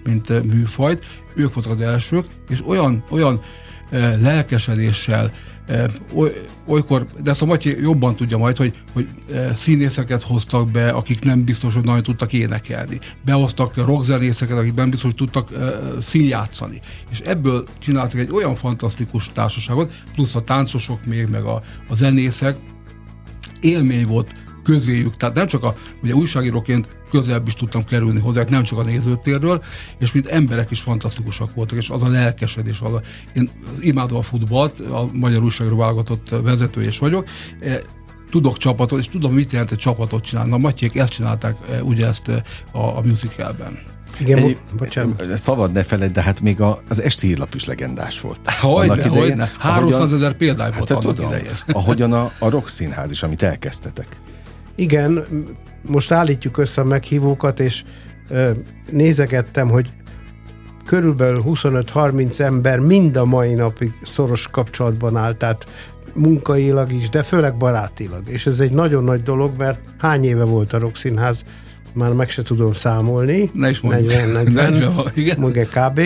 mint 0.04 0.52
műfajt, 0.52 1.04
ők 1.34 1.54
voltak 1.54 1.72
az 1.72 1.80
elsők, 1.80 2.26
és 2.48 2.62
olyan, 2.66 3.04
olyan 3.10 3.40
lelkesedéssel, 4.20 5.32
olykor, 6.66 7.06
de 7.22 7.30
ezt 7.30 7.42
a 7.42 7.44
Matyi 7.44 7.80
jobban 7.80 8.16
tudja 8.16 8.38
majd, 8.38 8.56
hogy, 8.56 8.74
hogy 8.92 9.08
színészeket 9.54 10.22
hoztak 10.22 10.70
be, 10.70 10.90
akik 10.90 11.24
nem 11.24 11.44
biztos, 11.44 11.74
hogy 11.74 11.84
nagyon 11.84 12.02
tudtak 12.02 12.32
énekelni. 12.32 12.98
Behoztak 13.24 13.76
rockzenészeket, 13.76 14.58
akik 14.58 14.74
nem 14.74 14.90
biztos, 14.90 15.10
hogy 15.10 15.28
tudtak 15.28 15.48
színjátszani. 16.00 16.80
És 17.10 17.20
ebből 17.20 17.64
csináltak 17.78 18.20
egy 18.20 18.30
olyan 18.30 18.54
fantasztikus 18.54 19.32
társaságot, 19.32 19.92
plusz 20.14 20.34
a 20.34 20.40
táncosok 20.40 21.04
még, 21.04 21.28
meg 21.28 21.44
a, 21.44 21.62
a 21.88 21.94
zenészek. 21.94 22.56
Élmény 23.60 24.06
volt 24.06 24.32
közéjük, 24.62 25.16
tehát 25.16 25.34
nem 25.34 25.46
csak 25.46 25.62
a, 25.62 25.76
ugye 26.02 26.14
újságíróként 26.14 26.88
közelebb 27.18 27.46
is 27.46 27.54
tudtam 27.54 27.84
kerülni 27.84 28.20
hozzá, 28.20 28.44
nem 28.48 28.62
csak 28.62 28.78
a 28.78 28.82
nézőtérről, 28.82 29.62
és 29.98 30.12
mint 30.12 30.26
emberek 30.26 30.70
is 30.70 30.80
fantasztikusak 30.80 31.54
voltak, 31.54 31.78
és 31.78 31.90
az 31.90 32.02
a 32.02 32.08
lelkesedés, 32.08 32.80
az 32.80 32.92
a, 32.92 33.02
én 33.34 33.50
imádom 33.80 34.18
a 34.18 34.22
futballt, 34.22 34.80
a 34.80 35.08
Magyar 35.12 35.42
Újságról 35.42 35.78
válogatott 35.78 36.28
vezető 36.42 36.82
is 36.82 36.98
vagyok, 36.98 37.28
e, 37.60 37.80
tudok 38.30 38.56
csapatot, 38.56 38.98
és 38.98 39.08
tudom, 39.08 39.32
mit 39.32 39.52
jelent 39.52 39.72
egy 39.72 39.78
csapatot 39.78 40.24
csinálni. 40.24 40.52
A 40.52 40.56
Matyék 40.56 40.96
ezt 40.96 41.12
csinálták 41.12 41.56
e, 41.70 41.82
ugye 41.82 42.06
ezt 42.06 42.28
e, 42.28 42.42
a, 42.72 42.78
a 42.78 43.00
musicalben. 43.04 43.78
Igen, 44.20 44.38
Egy, 44.38 44.58
bocsánat. 44.76 45.38
Szabad 45.38 45.72
ne 45.72 45.82
feled, 45.82 46.12
de 46.12 46.22
hát 46.22 46.40
még 46.40 46.60
a, 46.60 46.82
az 46.88 47.02
esti 47.02 47.26
hírlap 47.26 47.54
is 47.54 47.64
legendás 47.64 48.20
volt. 48.20 48.50
Hogyne, 48.50 49.08
hogyne. 49.08 49.50
300 49.58 50.12
ezer 50.12 50.32
példány 50.32 50.72
volt 50.76 50.88
hát, 50.88 51.04
annak 51.04 51.14
tudom, 51.14 51.30
idején. 51.30 51.52
Ahogyan 51.66 52.12
a, 52.12 52.30
a 52.38 52.50
Rock 52.50 52.68
Színház 52.68 53.10
is, 53.10 53.22
amit 53.22 53.42
elkezdtetek. 53.42 54.20
Igen, 54.74 55.26
most 55.86 56.12
állítjuk 56.12 56.58
össze 56.58 56.80
a 56.80 56.84
meghívókat, 56.84 57.60
és 57.60 57.84
ö, 58.28 58.50
nézegettem, 58.90 59.68
hogy 59.68 59.90
körülbelül 60.84 61.42
25-30 61.46 62.40
ember 62.40 62.78
mind 62.78 63.16
a 63.16 63.24
mai 63.24 63.54
napig 63.54 63.92
szoros 64.02 64.48
kapcsolatban 64.48 65.16
áll, 65.16 65.34
tehát 65.34 65.66
munkailag 66.14 66.92
is, 66.92 67.08
de 67.08 67.22
főleg 67.22 67.56
barátilag. 67.56 68.22
És 68.26 68.46
ez 68.46 68.60
egy 68.60 68.72
nagyon 68.72 69.04
nagy 69.04 69.22
dolog, 69.22 69.56
mert 69.56 69.80
hány 69.98 70.24
éve 70.24 70.44
volt 70.44 70.72
a 70.72 70.78
Rock 70.78 70.96
Színház, 70.96 71.44
már 71.94 72.12
meg 72.12 72.30
se 72.30 72.42
tudom 72.42 72.72
számolni. 72.72 73.50
Ne 73.52 73.68
is 73.68 73.80
mondjuk. 73.80 74.10
40, 74.10 74.28
40, 74.28 74.72
40, 74.72 74.92
igen. 75.14 75.36
Mondja 75.38 75.66
kb. 75.66 76.00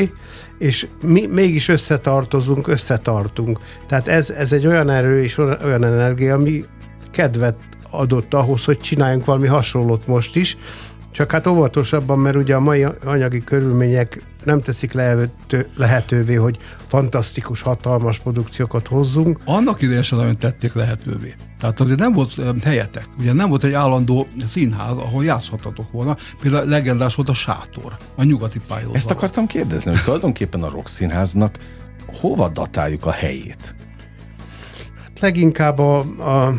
És 0.59 0.87
mi 1.07 1.27
mégis 1.27 1.69
összetartozunk, 1.69 2.69
összetartunk. 2.69 3.59
Tehát 3.89 4.09
ez, 4.09 4.31
ez 4.31 4.53
egy 4.53 4.67
olyan 4.67 4.91
erő 4.91 5.23
és 5.23 5.39
olyan 5.39 5.85
energia, 5.85 6.35
ami 6.35 6.65
kedvet 7.11 7.57
adott 7.91 8.35
ahhoz, 8.35 8.65
hogy 8.65 8.79
csináljunk 8.79 9.25
valami 9.25 9.47
hasonlót 9.47 10.07
most 10.07 10.37
is, 10.37 10.57
csak 11.11 11.33
hát 11.33 11.47
óvatosabban, 11.47 12.19
mert 12.19 12.37
ugye 12.37 12.55
a 12.55 12.61
mai 12.61 12.87
anyagi 13.05 13.45
körülmények 13.45 14.23
nem 14.45 14.61
teszik 14.61 14.93
lehető, 14.93 15.69
lehetővé, 15.77 16.35
hogy 16.35 16.59
fantasztikus, 16.87 17.61
hatalmas 17.61 18.19
produkciókat 18.19 18.89
hozzunk. 18.89 19.41
Annak 19.45 19.83
idején 19.83 20.03
sem 20.03 20.19
nagyon 20.19 20.39
tették 20.39 20.75
lehetővé. 20.75 21.35
Tehát 21.61 21.81
azért 21.81 21.99
nem 21.99 22.13
volt 22.13 22.63
helyetek. 22.65 23.07
Ugye 23.19 23.33
nem 23.33 23.49
volt 23.49 23.65
egy 23.65 23.73
állandó 23.73 24.27
színház, 24.47 24.97
ahol 24.97 25.25
játszhatatok 25.25 25.93
volna. 25.93 26.17
Például 26.41 26.69
legendás 26.69 27.15
volt 27.15 27.29
a 27.29 27.35
sátor, 27.35 27.97
a 28.17 28.23
nyugati 28.23 28.61
pályaudvar. 28.69 28.97
Ezt 28.97 29.11
akartam 29.11 29.47
kérdezni, 29.47 29.91
hogy 29.91 30.03
tulajdonképpen 30.03 30.63
a 30.63 30.71
Rock 30.71 30.89
Színháznak 30.89 31.59
hova 32.21 32.49
datáljuk 32.49 33.07
a 33.07 33.11
helyét? 33.11 33.75
Leginkább 35.21 35.79
a, 35.79 35.99
a 35.99 36.55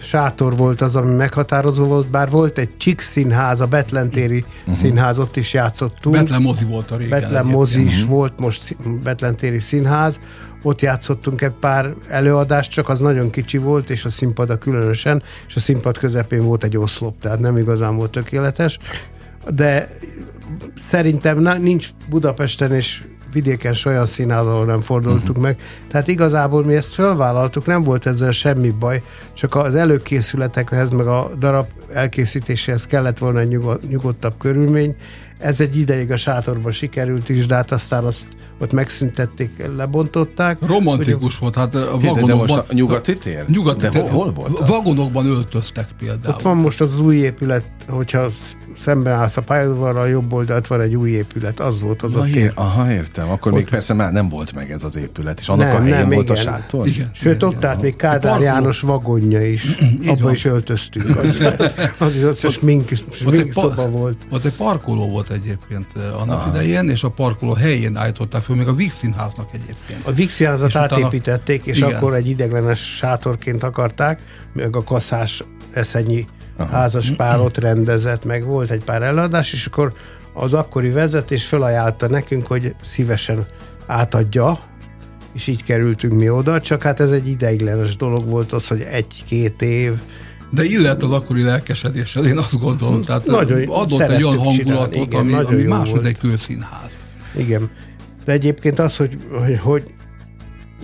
sátor 0.00 0.56
volt 0.56 0.80
az, 0.80 0.96
ami 0.96 1.14
meghatározó 1.14 1.86
volt, 1.86 2.06
bár 2.06 2.30
volt 2.30 2.58
egy 2.58 2.76
Csik 2.76 3.00
színház, 3.00 3.60
a 3.60 3.66
Betlentéri 3.66 4.44
uh-huh. 4.60 4.74
színház, 4.74 5.18
ott 5.18 5.36
is 5.36 5.52
játszottunk. 5.52 6.16
Betlen 6.16 6.42
mozi 6.42 6.64
volt 6.64 6.90
a 6.90 6.96
régen. 6.96 7.20
Betlen 7.20 7.46
mozi 7.46 7.84
is 7.84 8.04
volt, 8.04 8.40
most 8.40 8.76
Betlentéri 9.02 9.58
színház. 9.58 10.20
Ott 10.62 10.80
játszottunk 10.80 11.40
egy 11.40 11.52
pár 11.60 11.94
előadást, 12.08 12.70
csak 12.70 12.88
az 12.88 13.00
nagyon 13.00 13.30
kicsi 13.30 13.58
volt, 13.58 13.90
és 13.90 14.04
a 14.04 14.08
színpada 14.10 14.56
különösen, 14.56 15.22
és 15.48 15.56
a 15.56 15.60
színpad 15.60 15.98
közepén 15.98 16.42
volt 16.44 16.64
egy 16.64 16.76
oszlop, 16.76 17.20
tehát 17.20 17.40
nem 17.40 17.56
igazán 17.56 17.96
volt 17.96 18.10
tökéletes. 18.10 18.78
De 19.54 19.96
szerintem 20.74 21.38
na, 21.38 21.56
nincs 21.56 21.88
Budapesten 22.08 22.72
és 22.72 23.04
vidéken 23.32 23.72
se 23.72 23.88
olyan 23.88 24.06
színház, 24.06 24.46
ahol 24.46 24.64
nem 24.64 24.80
fordultunk 24.80 25.28
uh-huh. 25.28 25.42
meg. 25.44 25.56
Tehát 25.88 26.08
igazából 26.08 26.64
mi 26.64 26.74
ezt 26.74 26.94
fölvállaltuk, 26.94 27.66
nem 27.66 27.82
volt 27.82 28.06
ezzel 28.06 28.30
semmi 28.30 28.70
baj, 28.70 29.02
csak 29.32 29.54
az 29.54 29.74
előkészületekhez, 29.74 30.90
meg 30.90 31.06
a 31.06 31.30
darab 31.38 31.66
elkészítéséhez 31.92 32.86
kellett 32.86 33.18
volna 33.18 33.38
egy 33.38 33.48
nyugod, 33.48 33.80
nyugodtabb 33.88 34.34
körülmény. 34.38 34.94
Ez 35.38 35.60
egy 35.60 35.76
ideig 35.76 36.10
a 36.10 36.16
sátorban 36.16 36.72
sikerült 36.72 37.28
is, 37.28 37.46
de 37.46 37.54
hát 37.54 37.70
aztán 37.70 38.04
azt 38.04 38.26
ott 38.58 38.72
megszüntették, 38.72 39.50
lebontották. 39.76 40.58
Romantikus 40.66 41.38
volt, 41.38 41.54
hát 41.54 41.74
a 41.74 41.96
Kérde, 41.96 42.06
de 42.06 42.20
vagonokban... 42.20 42.36
most 42.36 42.70
a 42.70 42.74
nyugati 42.74 43.16
tér? 43.16 43.44
Nyugati 43.48 43.88
tér. 43.88 44.00
hol, 44.02 44.10
hol 44.10 44.32
volt? 44.32 44.68
Vagonokban 44.68 45.26
öltöztek 45.26 45.88
például. 45.98 46.34
Ott 46.34 46.42
van 46.42 46.56
most 46.56 46.80
az 46.80 47.00
új 47.00 47.16
épület, 47.16 47.64
hogyha 47.88 48.28
szemben 48.78 49.12
állsz 49.12 49.36
a 49.36 49.40
pályaudvarral, 49.42 50.08
jobb 50.08 50.32
oldalt 50.32 50.66
van 50.66 50.80
egy 50.80 50.94
új 50.94 51.10
épület, 51.10 51.60
az 51.60 51.80
volt 51.80 52.02
az 52.02 52.12
Na, 52.12 52.20
a 52.20 52.26
ér, 52.26 52.32
tér. 52.32 52.52
aha, 52.54 52.92
értem. 52.92 53.30
Akkor 53.30 53.52
még 53.52 53.68
persze 53.68 53.94
már 53.94 54.12
nem 54.12 54.28
volt 54.28 54.54
meg 54.54 54.70
ez 54.70 54.84
az 54.84 54.96
épület, 54.96 55.40
és 55.40 55.48
annak 55.48 55.66
Nem, 55.66 55.76
a 55.76 55.80
helyén 55.80 55.96
nem, 55.98 56.08
volt 56.08 56.30
a 56.30 56.32
igen. 56.32 56.44
sátor? 56.44 56.86
Igen. 56.86 57.10
Sőt, 57.14 57.42
ott 57.42 57.64
állt 57.64 57.82
még 57.82 57.96
Kádár. 57.96 58.40
János 58.40 58.80
vagonja 58.80 59.46
is. 59.50 59.78
Abba 60.06 60.22
van. 60.22 60.32
is 60.32 60.44
öltöztünk. 60.44 61.16
Az, 61.16 61.76
az 61.98 62.16
is 62.16 62.22
az, 62.22 62.44
Ott 63.26 63.32
egy 63.34 63.50
pa- 63.52 63.52
szoba 63.52 63.90
volt. 63.90 64.16
Ott 64.30 64.44
egy 64.44 64.52
parkoló 64.56 65.08
volt 65.08 65.30
egyébként 65.30 65.86
eh, 65.96 66.20
annak 66.20 66.38
Aha. 66.38 66.50
idején, 66.50 66.88
és 66.88 67.04
a 67.04 67.08
parkoló 67.10 67.52
helyén 67.52 67.96
állították 67.96 68.42
föl, 68.42 68.56
még 68.56 68.66
a 68.66 68.74
Víg 68.74 68.90
Színháznak 68.90 69.48
egyébként. 69.52 70.06
A 70.06 70.12
Vix 70.12 70.42
házat 70.42 70.68
És 70.68 70.74
utána- 70.74 70.94
átépítették, 70.94 71.64
és 71.64 71.76
Igen. 71.76 71.94
akkor 71.94 72.14
egy 72.14 72.28
ideglenes 72.28 72.96
sátorként 72.96 73.62
akarták, 73.62 74.20
meg 74.52 74.76
a 74.76 74.84
kaszás 74.84 75.44
eszenyi 75.72 76.26
házas 76.64 77.10
pár 77.10 77.40
ott 77.40 77.58
rendezett, 77.58 78.24
meg 78.24 78.44
volt 78.44 78.70
egy 78.70 78.84
pár 78.84 79.02
előadás, 79.02 79.52
és 79.52 79.66
akkor 79.66 79.92
az 80.34 80.54
akkori 80.54 80.90
vezetés 80.90 81.44
felajánlta 81.44 82.08
nekünk, 82.08 82.46
hogy 82.46 82.74
szívesen 82.80 83.46
átadja, 83.86 84.58
és 85.32 85.46
így 85.46 85.62
kerültünk 85.62 86.12
mi 86.12 86.28
oda, 86.30 86.60
csak 86.60 86.82
hát 86.82 87.00
ez 87.00 87.10
egy 87.10 87.28
ideiglenes 87.28 87.96
dolog 87.96 88.28
volt 88.28 88.52
az, 88.52 88.66
hogy 88.68 88.80
egy-két 88.80 89.62
év, 89.62 89.92
De 90.50 90.64
illet 90.64 91.02
az 91.02 91.12
akkori 91.12 91.42
lelkesedéssel, 91.42 92.26
én 92.26 92.38
azt 92.38 92.58
gondolom. 92.58 93.02
Tehát 93.02 93.26
Nagyon 93.26 93.68
adott 93.68 94.00
egy 94.00 94.22
olyan 94.22 94.48
csinálni, 94.48 94.64
hangulatot, 94.64 95.06
igen, 95.06 95.20
ami, 95.20 95.30
nagyon 95.30 95.72
ami 95.72 95.90
volt. 95.90 96.04
egy 96.04 96.18
kőszínház. 96.18 97.00
Igen. 97.36 97.70
De 98.24 98.32
egyébként 98.32 98.78
az, 98.78 98.96
hogy, 98.96 99.18
hogy, 99.30 99.58
hogy 99.58 99.82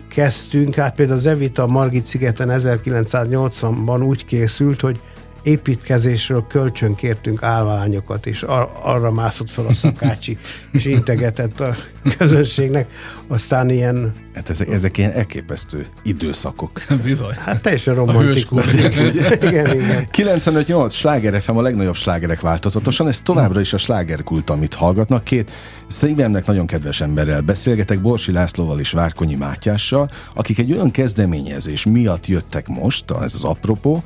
kezdtünk, 0.09 0.75
hát 0.75 0.95
például 0.95 1.19
az 1.19 1.27
Evita 1.27 1.63
a 1.63 1.67
Margit 1.67 2.07
szigeten 2.07 2.49
1980-ban 2.53 4.07
úgy 4.07 4.25
készült, 4.25 4.81
hogy 4.81 5.01
építkezésről 5.47 6.47
kölcsön 6.49 6.95
kértünk 6.95 7.43
állványokat, 7.43 8.27
és 8.27 8.43
ar- 8.43 8.71
arra 8.83 9.13
mászott 9.13 9.51
fel 9.51 9.67
a 9.67 9.75
szakácsi, 9.75 10.39
és 10.73 10.85
integetett 10.85 11.61
a 11.61 11.77
közönségnek. 12.19 12.87
Aztán 13.29 13.71
ilyen, 13.71 14.15
Hát 14.35 14.51
ezek, 14.51 14.69
ezek 14.69 14.99
ilyen 14.99 15.11
elképesztő 15.11 15.87
időszakok. 16.03 16.81
Bizony. 17.03 17.35
hát 17.45 17.63
teljesen 17.63 17.95
romantikus. 17.95 18.73
igen, 18.73 19.77
igen. 19.77 20.09
95-8 20.17 20.91
Sláger 20.93 21.41
FM 21.41 21.57
a 21.57 21.61
legnagyobb 21.63 21.95
slágerek 21.97 22.41
változatosan, 22.41 23.09
ez 23.09 23.21
továbbra 23.21 23.61
is 23.61 23.73
a 23.73 23.77
slágerkult, 23.77 24.51
amit 24.51 24.75
hallgatnak. 24.75 25.25
Két 25.25 25.51
szívemnek 25.87 26.47
nagyon 26.47 26.67
kedves 26.67 27.01
emberrel 27.01 27.41
beszélgetek, 27.41 28.01
Borsi 28.01 28.33
Lászlóval 28.33 28.81
és 28.81 28.91
Várkonyi 28.91 29.35
Mátyással, 29.35 30.11
akik 30.35 30.59
egy 30.59 30.73
olyan 30.73 30.91
kezdeményezés 30.91 31.85
miatt 31.85 32.27
jöttek 32.27 32.69
most, 32.69 33.11
ez 33.11 33.35
az 33.35 33.45
apropó, 33.45 34.03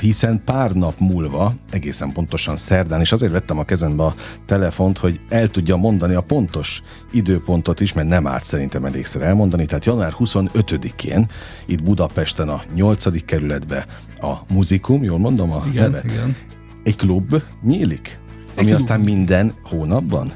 hiszen 0.00 0.42
pár 0.44 0.72
nap 0.72 0.94
múlva, 0.98 1.54
egészen 1.70 2.12
pontosan 2.12 2.56
szerdán, 2.56 3.00
és 3.00 3.12
azért 3.12 3.32
vettem 3.32 3.58
a 3.58 3.64
kezembe 3.64 4.04
a 4.04 4.14
telefont, 4.46 4.98
hogy 4.98 5.20
el 5.28 5.48
tudja 5.48 5.76
mondani 5.76 6.14
a 6.14 6.20
pontos 6.20 6.82
időpontot 7.12 7.80
is, 7.80 7.92
mert 7.92 8.08
nem 8.08 8.26
árt 8.26 8.44
szerintem 8.44 8.84
elégszer 8.84 9.22
elmondani, 9.22 9.66
tehát 9.66 9.84
január 9.84 10.14
25-én 10.18 11.28
itt 11.66 11.82
Budapesten 11.82 12.48
a 12.48 12.62
8. 12.74 13.24
kerületbe 13.24 13.86
a 14.20 14.32
muzikum, 14.52 15.02
jól 15.02 15.18
mondom 15.18 15.52
a 15.52 15.64
Igen, 15.70 15.90
nevet? 15.90 16.04
igen. 16.04 16.36
Egy 16.82 16.96
klub 16.96 17.42
nyílik, 17.62 18.20
ami 18.56 18.72
aztán 18.72 19.00
minden 19.00 19.54
hónapban? 19.62 20.32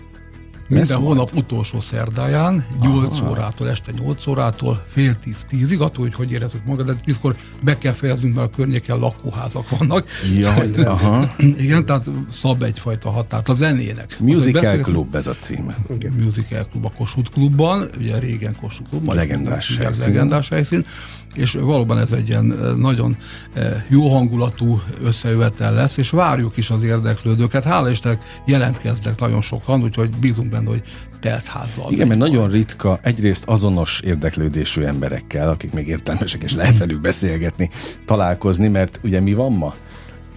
Minden 0.68 0.97
hónap 0.97 1.35
utolsó 1.35 1.80
szerdáján, 1.80 2.66
8 2.80 3.18
Aha. 3.21 3.30
órától, 3.30 3.71
este 3.71 3.92
8 3.92 4.26
órától, 4.26 4.85
fél 4.88 5.14
10 5.14 5.44
tízig, 5.49 5.80
attól, 5.80 6.04
hogy 6.04 6.14
hogy 6.14 6.30
érezzük 6.33 6.64
magad, 6.64 6.87
de 6.87 6.94
10-kor 7.04 7.37
be 7.62 7.78
kell 7.78 7.92
fejeznünk, 7.92 8.35
mert 8.35 8.47
a 8.47 8.50
környéken 8.56 8.99
lakóházak 8.99 9.68
vannak. 9.78 10.09
Jaj, 10.38 10.71
aha. 10.85 11.26
Igen, 11.38 11.87
tehát 11.87 12.04
szab 12.33 12.62
egyfajta 12.62 13.11
határt 13.11 13.49
a 13.49 13.54
zenének. 13.54 14.16
Musical 14.21 14.52
beszélgetünk- 14.62 14.97
Club 14.97 15.14
ez 15.14 15.26
a 15.26 15.35
címe. 15.35 15.76
Musical 16.23 16.66
Club 16.71 16.85
a 16.85 16.90
Kossuth 16.97 17.30
Klubban, 17.30 17.88
ugye 17.99 18.18
régen 18.18 18.56
Kossuth 18.61 18.88
Klub, 18.90 19.04
majd 19.04 19.18
Legendás 19.18 19.71
igen, 19.71 19.83
helyszín. 19.85 20.04
legendás 20.06 20.49
helyszín, 20.49 20.85
és 21.34 21.52
valóban 21.52 21.98
ez 21.98 22.12
egy 22.12 22.28
ilyen 22.28 22.52
eh, 22.52 22.74
nagyon 22.74 23.16
eh, 23.52 23.84
jó 23.88 24.08
hangulatú 24.08 24.80
összejövetel 25.02 25.74
lesz, 25.74 25.96
és 25.96 26.10
várjuk 26.10 26.56
is 26.56 26.70
az 26.70 26.82
érdeklődőket. 26.82 27.64
Hála 27.64 27.90
Istennek 27.90 28.22
jelentkeznek 28.46 29.18
nagyon 29.18 29.42
sokan, 29.42 29.82
úgyhogy 29.82 30.10
bízunk 30.16 30.50
benne, 30.50 30.68
hogy 30.68 30.82
telt 31.20 31.46
házban. 31.46 31.92
Igen, 31.92 32.06
mert 32.06 32.20
nagyon 32.20 32.50
ritka 32.50 32.98
egyrészt 33.02 33.44
azonos 33.44 34.00
érdeklődésű 34.00 34.82
emberekkel, 34.82 35.48
akik 35.48 35.72
még 35.72 35.86
értelmesek, 35.86 36.42
és 36.42 36.54
lehet 36.54 36.78
velük 36.78 37.00
beszélgetni, 37.00 37.70
találkozni, 38.06 38.68
mert 38.68 39.00
ugye 39.02 39.20
mi 39.20 39.32
van 39.32 39.52
ma? 39.52 39.74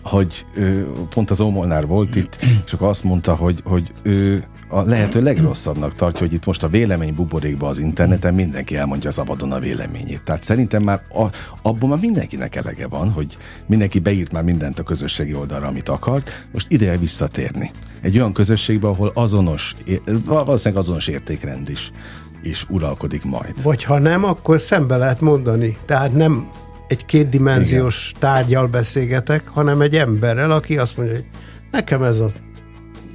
Hogy 0.01 0.45
ö, 0.55 0.81
pont 1.09 1.31
az 1.31 1.39
Ómolnár 1.39 1.87
volt 1.87 2.15
itt, 2.15 2.39
és 2.65 2.73
akkor 2.73 2.87
azt 2.87 3.03
mondta, 3.03 3.35
hogy, 3.35 3.61
hogy 3.63 3.93
ő 4.03 4.43
a 4.69 4.81
lehető 4.81 5.21
legrosszabbnak 5.21 5.95
tartja, 5.95 6.25
hogy 6.25 6.33
itt 6.33 6.45
most 6.45 6.63
a 6.63 6.67
vélemény 6.67 7.15
buborékba 7.15 7.67
az 7.67 7.79
interneten 7.79 8.33
mindenki 8.33 8.75
elmondja 8.75 9.11
szabadon 9.11 9.51
a 9.51 9.59
véleményét. 9.59 10.21
Tehát 10.23 10.43
szerintem 10.43 10.83
már 10.83 11.01
a, 11.09 11.25
abból 11.61 11.89
már 11.89 11.99
mindenkinek 11.99 12.55
elege 12.55 12.87
van, 12.87 13.09
hogy 13.09 13.37
mindenki 13.65 13.99
beírt 13.99 14.31
már 14.31 14.43
mindent 14.43 14.79
a 14.79 14.83
közösségi 14.83 15.33
oldalra, 15.33 15.67
amit 15.67 15.89
akart, 15.89 16.47
most 16.51 16.71
ideje 16.71 16.97
visszatérni. 16.97 17.71
Egy 18.01 18.17
olyan 18.17 18.33
közösségbe, 18.33 18.87
ahol 18.87 19.11
azonos, 19.13 19.75
valószínűleg 20.25 20.83
azonos 20.83 21.07
értékrend 21.07 21.69
is 21.69 21.91
is 22.43 22.65
uralkodik 22.69 23.23
majd. 23.23 23.63
Vagy 23.63 23.83
ha 23.83 23.99
nem, 23.99 24.23
akkor 24.23 24.61
szembe 24.61 24.97
lehet 24.97 25.21
mondani. 25.21 25.77
Tehát 25.85 26.13
nem 26.13 26.49
egy 26.87 27.05
kétdimenziós 27.05 28.09
Igen. 28.09 28.21
tárgyal 28.21 28.67
beszélgetek, 28.67 29.47
hanem 29.47 29.81
egy 29.81 29.95
emberrel, 29.95 30.51
aki 30.51 30.77
azt 30.77 30.97
mondja, 30.97 31.15
hogy 31.15 31.25
nekem 31.71 32.03
ez 32.03 32.19
a 32.19 32.31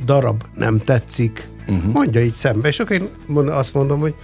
darab 0.04 0.42
nem 0.54 0.78
tetszik, 0.78 1.48
uh-huh. 1.68 1.92
mondja 1.92 2.22
így 2.22 2.34
szembe, 2.34 2.68
és 2.68 2.80
akkor 2.80 2.96
én 2.96 3.08
azt 3.48 3.74
mondom, 3.74 4.00
hogy 4.00 4.14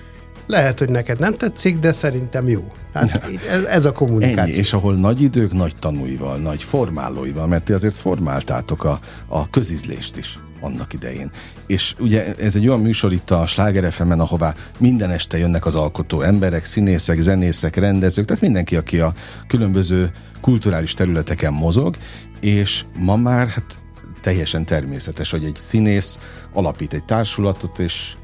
lehet, 0.46 0.78
hogy 0.78 0.88
neked 0.90 1.18
nem 1.18 1.34
tetszik, 1.34 1.78
de 1.78 1.92
szerintem 1.92 2.48
jó. 2.48 2.72
Tehát 2.92 3.30
ez, 3.50 3.62
ez 3.62 3.84
a 3.84 3.92
kommunikáció. 3.92 4.42
Ennyi, 4.42 4.52
és 4.52 4.72
ahol 4.72 4.94
nagy 4.94 5.20
idők, 5.20 5.52
nagy 5.52 5.76
tanúival, 5.76 6.38
nagy 6.38 6.62
formálóival, 6.62 7.46
mert 7.46 7.64
ti 7.64 7.72
azért 7.72 7.96
formáltátok 7.96 8.84
a, 8.84 9.00
a 9.28 9.50
közizlést 9.50 10.16
is 10.16 10.38
annak 10.60 10.92
idején. 10.92 11.30
És 11.66 11.94
ugye 11.98 12.34
ez 12.34 12.56
egy 12.56 12.68
olyan 12.68 12.80
műsor 12.80 13.12
itt 13.12 13.30
a 13.30 13.46
Sláger 13.46 13.92
fm 13.92 14.20
ahová 14.20 14.54
minden 14.78 15.10
este 15.10 15.38
jönnek 15.38 15.66
az 15.66 15.74
alkotó 15.74 16.20
emberek, 16.20 16.64
színészek, 16.64 17.20
zenészek, 17.20 17.76
rendezők, 17.76 18.24
tehát 18.24 18.42
mindenki, 18.42 18.76
aki 18.76 19.00
a 19.00 19.12
különböző 19.46 20.10
kulturális 20.40 20.94
területeken 20.94 21.52
mozog, 21.52 21.96
és 22.40 22.84
ma 22.96 23.16
már 23.16 23.48
hát 23.48 23.80
teljesen 24.20 24.64
természetes, 24.64 25.30
hogy 25.30 25.44
egy 25.44 25.56
színész 25.56 26.18
alapít 26.52 26.92
egy 26.92 27.04
társulatot, 27.04 27.78
és 27.78 28.16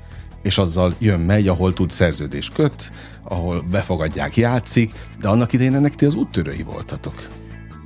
és 0.44 0.58
azzal 0.58 0.94
jön, 0.98 1.20
megy, 1.20 1.48
ahol 1.48 1.72
tud 1.72 1.90
szerződés 1.90 2.50
köt, 2.54 2.92
ahol 3.22 3.62
befogadják, 3.70 4.36
játszik, 4.36 4.92
de 5.20 5.28
annak 5.28 5.52
idején 5.52 5.74
ennek 5.74 5.94
ti 5.94 6.04
az 6.04 6.14
úttörői 6.14 6.62
voltatok. 6.62 7.28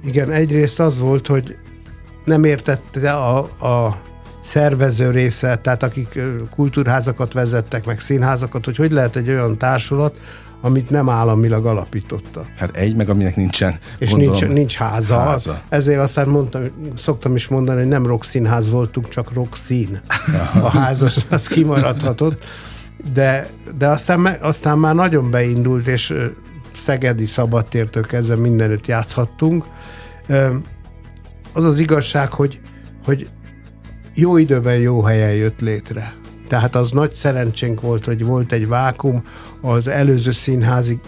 Igen, 0.04 0.30
egyrészt 0.30 0.80
az 0.80 0.98
volt, 0.98 1.26
hogy 1.26 1.56
nem 2.24 2.44
értette 2.44 3.12
a, 3.12 3.38
a 3.66 4.02
szervező 4.40 5.10
része, 5.10 5.56
tehát 5.56 5.82
akik 5.82 6.20
kultúrházakat 6.50 7.32
vezettek, 7.32 7.86
meg 7.86 8.00
színházakat, 8.00 8.64
hogy 8.64 8.76
hogy 8.76 8.92
lehet 8.92 9.16
egy 9.16 9.28
olyan 9.28 9.58
társulat, 9.58 10.18
amit 10.60 10.90
nem 10.90 11.08
államilag 11.08 11.66
alapította. 11.66 12.46
Hát 12.56 12.76
egy, 12.76 12.96
meg 12.96 13.08
aminek 13.08 13.36
nincsen 13.36 13.78
És 13.98 14.10
gondolom, 14.10 14.34
nincs, 14.34 14.48
nincs 14.52 14.76
háza. 14.76 15.18
háza. 15.18 15.62
Ezért 15.68 16.00
aztán 16.00 16.28
mondtam, 16.28 16.62
szoktam 16.96 17.34
is 17.34 17.48
mondani, 17.48 17.78
hogy 17.78 17.88
nem 17.88 18.06
rock 18.06 18.24
színház 18.24 18.70
voltunk, 18.70 19.08
csak 19.08 19.32
rock 19.32 19.56
szín. 19.56 20.00
A 20.62 20.68
házas 20.68 21.18
az 21.30 21.46
kimaradhatott. 21.46 22.44
De, 23.12 23.48
de 23.78 23.86
aztán, 23.86 24.36
aztán 24.40 24.78
már 24.78 24.94
nagyon 24.94 25.30
beindult, 25.30 25.86
és 25.86 26.14
Szegedi 26.74 27.26
szabadtértől 27.26 28.06
kezdve 28.06 28.36
mindenütt 28.36 28.86
játszhattunk. 28.86 29.64
Az 31.52 31.64
az 31.64 31.78
igazság, 31.78 32.32
hogy, 32.32 32.60
hogy 33.04 33.28
jó 34.14 34.36
időben 34.36 34.78
jó 34.78 35.02
helyen 35.02 35.34
jött 35.34 35.60
létre. 35.60 36.12
Tehát 36.48 36.74
az 36.74 36.90
nagy 36.90 37.14
szerencsénk 37.14 37.80
volt, 37.80 38.04
hogy 38.04 38.24
volt 38.24 38.52
egy 38.52 38.68
vákum 38.68 39.22
az 39.60 39.88
előző 39.88 40.30
színházi, 40.30 41.00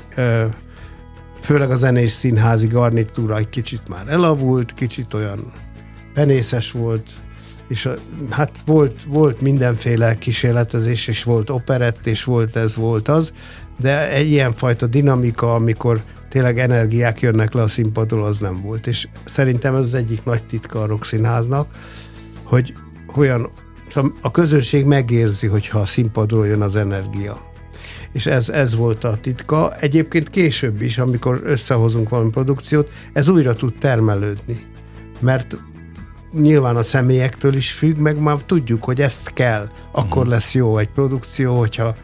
főleg 1.40 1.70
a 1.70 1.76
zenés 1.76 2.12
színházi 2.12 2.66
garnitúra 2.66 3.36
egy 3.36 3.48
kicsit 3.48 3.88
már 3.88 4.08
elavult, 4.08 4.74
kicsit 4.74 5.14
olyan 5.14 5.52
penészes 6.14 6.72
volt, 6.72 7.08
és 7.68 7.88
hát 8.30 8.62
volt, 8.66 9.02
volt 9.02 9.42
mindenféle 9.42 10.18
kísérletezés, 10.18 11.08
és 11.08 11.22
volt 11.22 11.50
operett, 11.50 12.06
és 12.06 12.24
volt 12.24 12.56
ez, 12.56 12.76
volt 12.76 13.08
az, 13.08 13.32
de 13.80 14.10
egy 14.10 14.30
ilyenfajta 14.30 14.86
dinamika, 14.86 15.54
amikor 15.54 16.00
tényleg 16.28 16.58
energiák 16.58 17.20
jönnek 17.20 17.52
le 17.52 17.62
a 17.62 17.68
színpadról, 17.68 18.24
az 18.24 18.38
nem 18.38 18.62
volt. 18.62 18.86
És 18.86 19.08
szerintem 19.24 19.74
ez 19.74 19.80
az 19.80 19.94
egyik 19.94 20.24
nagy 20.24 20.42
titka 20.42 20.82
a 20.82 20.86
rock 20.86 21.04
színháznak, 21.04 21.68
hogy 22.42 22.74
olyan 23.16 23.50
Szóval 23.90 24.12
a 24.20 24.30
közönség 24.30 24.84
megérzi, 24.84 25.46
hogyha 25.46 25.78
a 25.78 25.86
színpadról 25.86 26.46
jön 26.46 26.60
az 26.60 26.76
energia. 26.76 27.48
És 28.12 28.26
ez, 28.26 28.48
ez 28.48 28.74
volt 28.74 29.04
a 29.04 29.18
titka. 29.20 29.74
Egyébként 29.74 30.30
később 30.30 30.82
is, 30.82 30.98
amikor 30.98 31.40
összehozunk 31.44 32.08
valami 32.08 32.30
produkciót, 32.30 32.90
ez 33.12 33.28
újra 33.28 33.54
tud 33.54 33.74
termelődni. 33.78 34.66
Mert 35.18 35.58
nyilván 36.32 36.76
a 36.76 36.82
személyektől 36.82 37.54
is 37.54 37.72
függ, 37.72 37.96
meg 37.96 38.18
már 38.18 38.36
tudjuk, 38.36 38.84
hogy 38.84 39.00
ezt 39.00 39.32
kell. 39.32 39.68
Akkor 39.92 40.22
mhm. 40.22 40.30
lesz 40.30 40.54
jó 40.54 40.78
egy 40.78 40.88
produkció, 40.88 41.58
hogyha 41.58 41.96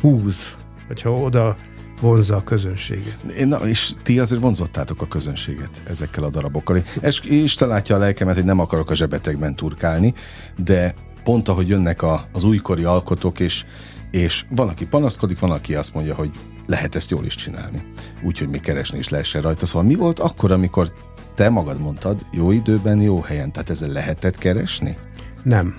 húz, 0.00 0.56
hogyha 0.86 1.14
oda 1.14 1.56
vonzza 2.02 2.36
a 2.36 2.44
közönséget. 2.44 3.18
Na, 3.44 3.56
és 3.68 3.92
ti 4.02 4.18
azért 4.18 4.40
vonzottátok 4.40 5.02
a 5.02 5.06
közönséget 5.06 5.82
ezekkel 5.86 6.24
a 6.24 6.30
darabokkal. 6.30 6.82
És 7.00 7.20
Isten 7.24 7.68
látja 7.68 7.96
a 7.96 7.98
lelkemet, 7.98 8.34
hogy 8.34 8.44
nem 8.44 8.58
akarok 8.58 8.90
a 8.90 8.94
zsebetekben 8.94 9.54
turkálni, 9.54 10.14
de 10.56 10.94
pont 11.24 11.48
ahogy 11.48 11.68
jönnek 11.68 12.02
a, 12.02 12.28
az 12.32 12.44
újkori 12.44 12.84
alkotók, 12.84 13.40
és, 13.40 13.64
és 14.10 14.44
van, 14.48 14.68
aki 14.68 14.86
panaszkodik, 14.86 15.38
van, 15.38 15.50
aki 15.50 15.74
azt 15.74 15.94
mondja, 15.94 16.14
hogy 16.14 16.30
lehet 16.66 16.94
ezt 16.94 17.10
jól 17.10 17.24
is 17.24 17.34
csinálni. 17.34 17.84
Úgyhogy 18.22 18.48
még 18.48 18.60
keresni 18.60 18.98
is 18.98 19.08
lehessen 19.08 19.42
rajta. 19.42 19.66
Szóval 19.66 19.88
mi 19.88 19.94
volt 19.94 20.18
akkor, 20.18 20.52
amikor 20.52 20.92
te 21.34 21.48
magad 21.48 21.80
mondtad, 21.80 22.26
jó 22.32 22.50
időben, 22.50 23.00
jó 23.00 23.20
helyen, 23.20 23.52
tehát 23.52 23.70
ezzel 23.70 23.88
lehetett 23.88 24.38
keresni? 24.38 24.96
Nem. 25.42 25.76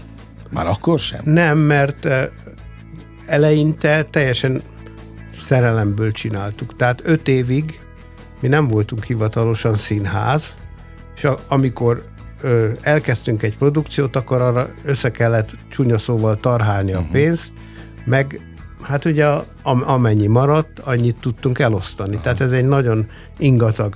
Már 0.52 0.68
akkor 0.68 1.00
sem? 1.00 1.22
Nem, 1.24 1.58
mert 1.58 2.08
eleinte 3.26 4.04
teljesen 4.04 4.62
szerelemből 5.44 6.12
csináltuk. 6.12 6.76
Tehát 6.76 7.02
öt 7.04 7.28
évig 7.28 7.80
mi 8.42 8.48
nem 8.48 8.68
voltunk 8.68 9.04
hivatalosan 9.04 9.76
színház, 9.76 10.54
és 11.16 11.24
a, 11.24 11.38
amikor 11.48 12.04
ö, 12.42 12.70
elkezdtünk 12.82 13.44
egy 13.44 13.58
produkciót, 13.58 14.16
akkor 14.16 14.42
arra 14.42 14.70
össze 14.84 15.12
kellett 15.12 15.52
csúnya 15.70 15.98
szóval 15.98 16.40
tarhálni 16.40 16.92
uh-huh. 16.92 17.06
a 17.06 17.08
mhm. 17.08 17.14
pénzt, 17.18 17.54
meg 18.06 18.40
hát 18.82 19.06
ugye 19.06 19.28
am, 19.64 19.84
amennyi 19.86 20.28
maradt, 20.28 20.80
annyit 20.80 21.20
tudtunk 21.20 21.60
elosztani. 21.60 22.10
Uh-huh. 22.10 22.24
Tehát 22.24 22.42
ez 22.42 22.52
egy 22.52 22.68
nagyon 22.68 23.06
ingatag 23.38 23.96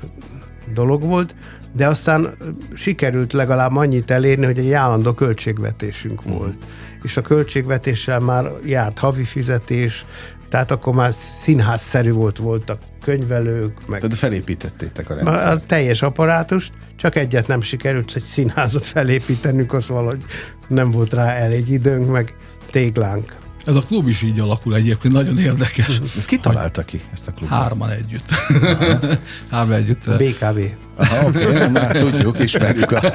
dolog 0.74 1.02
volt, 1.02 1.36
de 1.74 1.88
aztán 1.88 2.34
sikerült 2.74 3.34
legalább 3.34 3.76
annyit 3.76 4.12
elérni, 4.12 4.46
hogy 4.46 4.58
egy 4.58 4.72
állandó 4.72 5.14
költségvetésünk 5.14 6.20
uh-huh. 6.20 6.38
volt. 6.38 6.58
És 7.02 7.18
a 7.18 7.22
költségvetéssel 7.22 8.20
már 8.20 8.52
járt 8.66 9.00
havi 9.00 9.24
fizetés, 9.24 10.06
tehát 10.50 10.72
akkor 10.72 10.94
már 10.94 11.14
színházszerű 11.14 12.12
volt, 12.12 12.38
voltak 12.38 12.80
könyvelők. 13.02 13.88
Meg 13.88 14.00
Tehát 14.00 14.18
felépítettétek 14.18 15.10
a 15.10 15.14
rendszert. 15.14 15.62
A 15.62 15.66
teljes 15.66 16.02
apparátust, 16.02 16.74
csak 16.96 17.16
egyet 17.16 17.48
nem 17.48 17.62
sikerült, 17.62 18.14
hogy 18.14 18.22
színházat 18.22 18.86
felépítenünk, 18.86 19.74
az 19.74 19.88
valahogy 19.88 20.24
nem 20.68 20.92
volt 20.92 21.14
rá 21.14 21.34
elég 21.34 21.70
időnk, 21.70 22.12
meg 22.12 22.36
téglánk. 22.72 23.36
Ez 23.66 23.76
a 23.76 23.82
klub 23.82 24.08
is 24.08 24.22
így 24.22 24.40
alakul 24.40 24.76
egyébként, 24.76 25.14
nagyon 25.14 25.38
érdekes. 25.38 26.02
Ezt 26.18 26.28
ki 26.28 26.38
találta 26.40 26.84
ki, 26.84 27.02
ezt 27.14 27.28
a 27.28 27.32
klubot? 27.32 27.58
Hárman 27.58 27.90
együtt. 27.90 28.30
Hárman 29.52 29.76
együtt. 29.76 30.18
BKV. 30.18 30.60
Aha, 30.96 31.28
oké, 31.28 31.46
okay, 31.50 31.70
már 31.70 31.96
tudjuk, 31.96 32.40
ismerjük 32.40 32.92
a, 32.92 33.14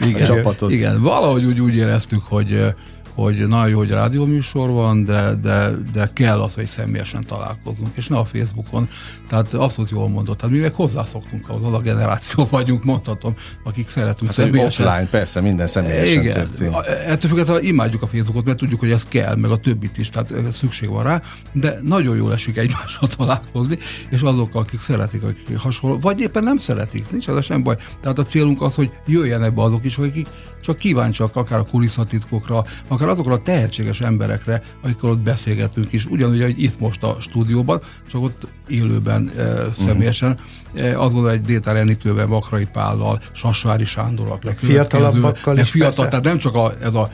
igen, 0.00 0.22
a 0.22 0.26
csapatot. 0.26 0.70
Igen, 0.70 1.02
valahogy 1.02 1.44
úgy, 1.44 1.60
úgy 1.60 1.74
éreztük, 1.74 2.22
hogy 2.24 2.74
hogy 3.14 3.46
nagyon 3.48 3.68
jó, 3.68 3.78
hogy 3.78 3.90
rádióműsor 3.90 4.70
van, 4.70 5.04
de, 5.04 5.34
de, 5.34 5.70
de 5.92 6.10
kell 6.12 6.40
az, 6.40 6.54
hogy 6.54 6.66
személyesen 6.66 7.26
találkozunk, 7.26 7.90
és 7.94 8.06
ne 8.06 8.16
a 8.16 8.24
Facebookon. 8.24 8.88
Tehát 9.28 9.54
abszolút 9.54 9.90
jól 9.90 10.08
mondott. 10.08 10.38
Tehát 10.38 10.54
mi 10.54 10.60
meg 10.60 10.74
hozzászoktunk 10.74 11.48
ahhoz, 11.48 11.64
az 11.64 11.74
a 11.74 11.80
generáció 11.80 12.46
vagyunk, 12.50 12.84
mondhatom, 12.84 13.34
akik 13.64 13.88
szeretünk 13.88 14.30
hát 14.30 14.44
személyesen. 14.46 14.86
Offline, 14.86 15.08
persze, 15.08 15.40
minden 15.40 15.66
személyesen 15.66 16.22
Igen. 16.22 16.34
történik. 16.34 16.74
Ettől 17.06 17.30
függetlenül 17.30 17.62
imádjuk 17.62 18.02
a 18.02 18.06
Facebookot, 18.06 18.44
mert 18.44 18.58
tudjuk, 18.58 18.80
hogy 18.80 18.90
ez 18.90 19.04
kell, 19.08 19.36
meg 19.36 19.50
a 19.50 19.56
többit 19.56 19.98
is, 19.98 20.08
tehát 20.08 20.32
szükség 20.52 20.88
van 20.88 21.02
rá, 21.02 21.22
de 21.52 21.78
nagyon 21.82 22.16
jól 22.16 22.32
esik 22.32 22.56
egymással 22.56 23.08
találkozni, 23.16 23.78
és 24.10 24.20
azokkal, 24.20 24.62
akik 24.62 24.80
szeretik, 24.80 25.22
akik 25.22 25.56
hasonló, 25.56 25.98
vagy 25.98 26.20
éppen 26.20 26.42
nem 26.42 26.56
szeretik, 26.56 27.10
nincs 27.10 27.28
az 27.28 27.44
sem 27.44 27.62
baj. 27.62 27.76
Tehát 28.00 28.18
a 28.18 28.22
célunk 28.22 28.62
az, 28.62 28.74
hogy 28.74 28.90
jöjjenek 29.06 29.54
be 29.54 29.62
azok 29.62 29.84
is, 29.84 29.98
akik 29.98 30.26
csak 30.62 30.76
kíváncsiak 30.76 31.36
akár 31.36 31.58
a 31.58 31.64
kulisszatitkokra, 31.64 32.64
akár 32.88 33.01
azokra 33.08 33.32
a 33.32 33.42
tehetséges 33.42 34.00
emberekre, 34.00 34.62
akikkel 34.82 35.10
ott 35.10 35.18
beszélgetünk 35.18 35.92
is, 35.92 36.06
ugyanúgy, 36.06 36.42
hogy 36.42 36.62
itt 36.62 36.80
most 36.80 37.02
a 37.02 37.16
stúdióban, 37.20 37.80
csak 38.10 38.22
ott 38.22 38.46
élőben 38.68 39.30
e, 39.36 39.72
személyesen. 39.72 40.38
E, 40.74 41.00
azt 41.00 41.12
gondolom, 41.12 41.36
hogy 41.36 41.46
Détár 41.46 41.76
Enikővel, 41.76 42.26
Vakrai 42.26 42.66
Pállal, 42.72 43.20
Sasvári 43.32 43.84
Sándorral, 43.84 44.38
fiatalabbakkal 44.56 45.58
is 45.58 45.70
fiatal, 45.70 45.94
persze. 45.94 46.08
tehát 46.08 46.24
nem 46.24 46.38
csak 46.38 46.54
a, 46.54 46.72
ez 46.80 46.94
a 46.94 47.10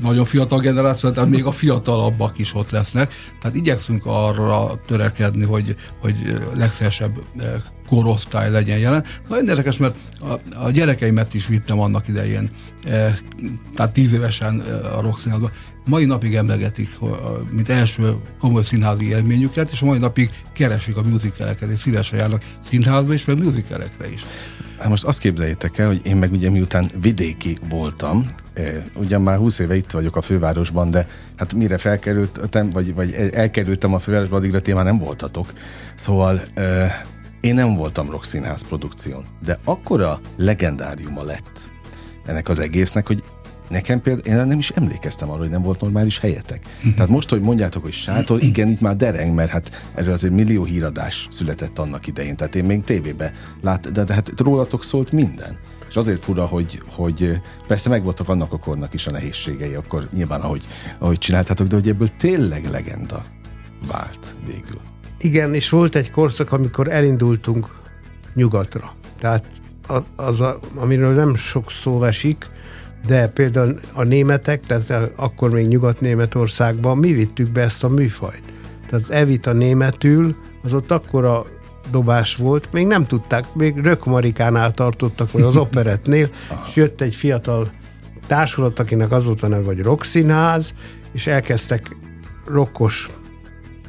nagyon 0.00 0.24
fiatal 0.24 0.60
generáció, 0.60 1.10
tehát 1.10 1.30
még 1.30 1.44
a 1.44 1.52
fiatalabbak 1.52 2.38
is 2.38 2.54
ott 2.54 2.70
lesznek. 2.70 3.12
Tehát 3.40 3.56
igyekszünk 3.56 4.02
arra 4.06 4.80
törekedni, 4.86 5.44
hogy, 5.44 5.76
hogy 6.00 6.40
legszélesebb 6.56 7.18
korosztály 7.94 8.50
legyen 8.50 8.78
jelen. 8.78 9.04
Nagyon 9.28 9.48
érdekes, 9.48 9.76
mert 9.76 9.94
a, 10.20 10.64
a 10.64 10.70
gyerekeimet 10.70 11.34
is 11.34 11.46
vittem 11.46 11.80
annak 11.80 12.08
idején, 12.08 12.48
e, 12.84 13.18
tehát 13.74 13.92
tíz 13.92 14.12
évesen 14.12 14.60
a 14.96 15.00
Roxinázba. 15.00 15.50
Mai 15.84 16.04
napig 16.04 16.34
emlegetik, 16.34 16.88
mint 17.50 17.68
első 17.68 18.14
komoly 18.38 18.62
színházi 18.62 19.08
élményüket, 19.08 19.70
és 19.70 19.82
a 19.82 19.86
mai 19.86 19.98
napig 19.98 20.30
keresik 20.52 20.96
a 20.96 21.02
musicaleket, 21.02 21.70
és 21.70 21.78
szívesen 21.78 22.18
járnak 22.18 22.42
színházba 22.64 23.14
is, 23.14 23.24
meg 23.24 23.42
musicalekre 23.42 24.12
is. 24.12 24.22
Hát 24.78 24.88
most 24.88 25.04
azt 25.04 25.18
képzeljétek 25.18 25.78
el, 25.78 25.86
hogy 25.86 26.00
én 26.04 26.16
meg 26.16 26.32
ugye 26.32 26.50
miután 26.50 26.90
vidéki 27.00 27.56
voltam, 27.68 28.30
eh, 28.54 28.82
ugyan 28.94 29.22
már 29.22 29.38
20 29.38 29.58
éve 29.58 29.76
itt 29.76 29.90
vagyok 29.90 30.16
a 30.16 30.20
fővárosban, 30.20 30.90
de 30.90 31.06
hát 31.36 31.54
mire 31.54 31.78
felkerültem, 31.78 32.70
vagy, 32.70 32.94
vagy 32.94 33.12
elkerültem 33.32 33.94
a 33.94 33.98
fővárosba, 33.98 34.36
addigra 34.36 34.60
ti 34.60 34.72
nem 34.72 34.98
voltatok. 34.98 35.52
Szóval 35.94 36.42
eh, 36.54 36.92
én 37.42 37.54
nem 37.54 37.76
voltam 37.76 38.10
rockszínház 38.10 38.62
produkción, 38.62 39.24
de 39.44 39.58
akkora 39.64 40.20
legendáriuma 40.36 41.22
lett 41.22 41.70
ennek 42.26 42.48
az 42.48 42.58
egésznek, 42.58 43.06
hogy 43.06 43.24
Nekem 43.68 44.00
például, 44.00 44.38
én 44.40 44.46
nem 44.46 44.58
is 44.58 44.70
emlékeztem 44.70 45.30
arra, 45.30 45.38
hogy 45.38 45.50
nem 45.50 45.62
volt 45.62 45.80
normális 45.80 46.18
helyetek. 46.18 46.64
Uh-huh. 46.76 46.94
Tehát 46.94 47.10
most, 47.10 47.30
hogy 47.30 47.40
mondjátok, 47.40 47.82
hogy 47.82 47.92
sátor, 47.92 48.42
igen, 48.42 48.68
itt 48.68 48.80
már 48.80 48.96
dereng, 48.96 49.34
mert 49.34 49.50
hát 49.50 49.90
erről 49.94 50.12
azért 50.12 50.32
millió 50.32 50.64
híradás 50.64 51.28
született 51.30 51.78
annak 51.78 52.06
idején. 52.06 52.36
Tehát 52.36 52.54
én 52.54 52.64
még 52.64 52.84
tévébe 52.84 53.32
lát, 53.62 53.92
de, 53.92 54.04
de 54.04 54.14
hát 54.14 54.32
rólatok 54.36 54.84
szólt 54.84 55.12
minden. 55.12 55.58
És 55.88 55.96
azért 55.96 56.24
fura, 56.24 56.46
hogy, 56.46 56.82
hogy 56.88 57.40
persze 57.66 57.88
megvoltak 57.88 58.28
annak 58.28 58.52
a 58.52 58.58
kornak 58.58 58.94
is 58.94 59.06
a 59.06 59.10
nehézségei, 59.10 59.74
akkor 59.74 60.08
nyilván, 60.12 60.40
ahogy, 60.40 60.66
ahogy 60.98 61.18
csináltátok, 61.18 61.66
de 61.66 61.74
hogy 61.74 61.88
ebből 61.88 62.08
tényleg 62.16 62.70
legenda 62.70 63.24
vált 63.86 64.34
végül. 64.46 64.91
Igen, 65.22 65.54
és 65.54 65.68
volt 65.68 65.94
egy 65.94 66.10
korszak, 66.10 66.52
amikor 66.52 66.88
elindultunk 66.88 67.66
nyugatra. 68.34 68.92
Tehát 69.18 69.44
az, 70.16 70.40
a, 70.40 70.58
amiről 70.74 71.14
nem 71.14 71.34
sok 71.34 71.70
szó 71.70 72.04
esik, 72.04 72.50
de 73.06 73.28
például 73.28 73.80
a 73.92 74.02
németek, 74.02 74.66
tehát 74.66 75.12
akkor 75.16 75.50
még 75.50 75.66
Nyugat-Németországban 75.66 76.98
mi 76.98 77.12
vittük 77.12 77.52
be 77.52 77.60
ezt 77.60 77.84
a 77.84 77.88
műfajt. 77.88 78.42
Tehát 78.86 79.04
az 79.04 79.10
Evita 79.10 79.52
németül, 79.52 80.36
az 80.62 80.72
ott 80.72 80.90
akkora 80.90 81.46
dobás 81.90 82.36
volt, 82.36 82.72
még 82.72 82.86
nem 82.86 83.06
tudták, 83.06 83.54
még 83.54 83.76
Rökmarikánál 83.76 84.72
tartottak, 84.72 85.30
vagy 85.30 85.42
az 85.42 85.56
operetnél, 85.66 86.28
és 86.66 86.76
jött 86.76 87.00
egy 87.00 87.14
fiatal 87.14 87.72
társulat, 88.26 88.78
akinek 88.78 89.10
az 89.10 89.24
volt 89.24 89.42
a 89.42 89.48
neve, 89.48 89.64
hogy 89.64 89.80
Rockszínház, 89.80 90.74
és 91.12 91.26
elkezdtek 91.26 91.96
rokkos 92.46 93.10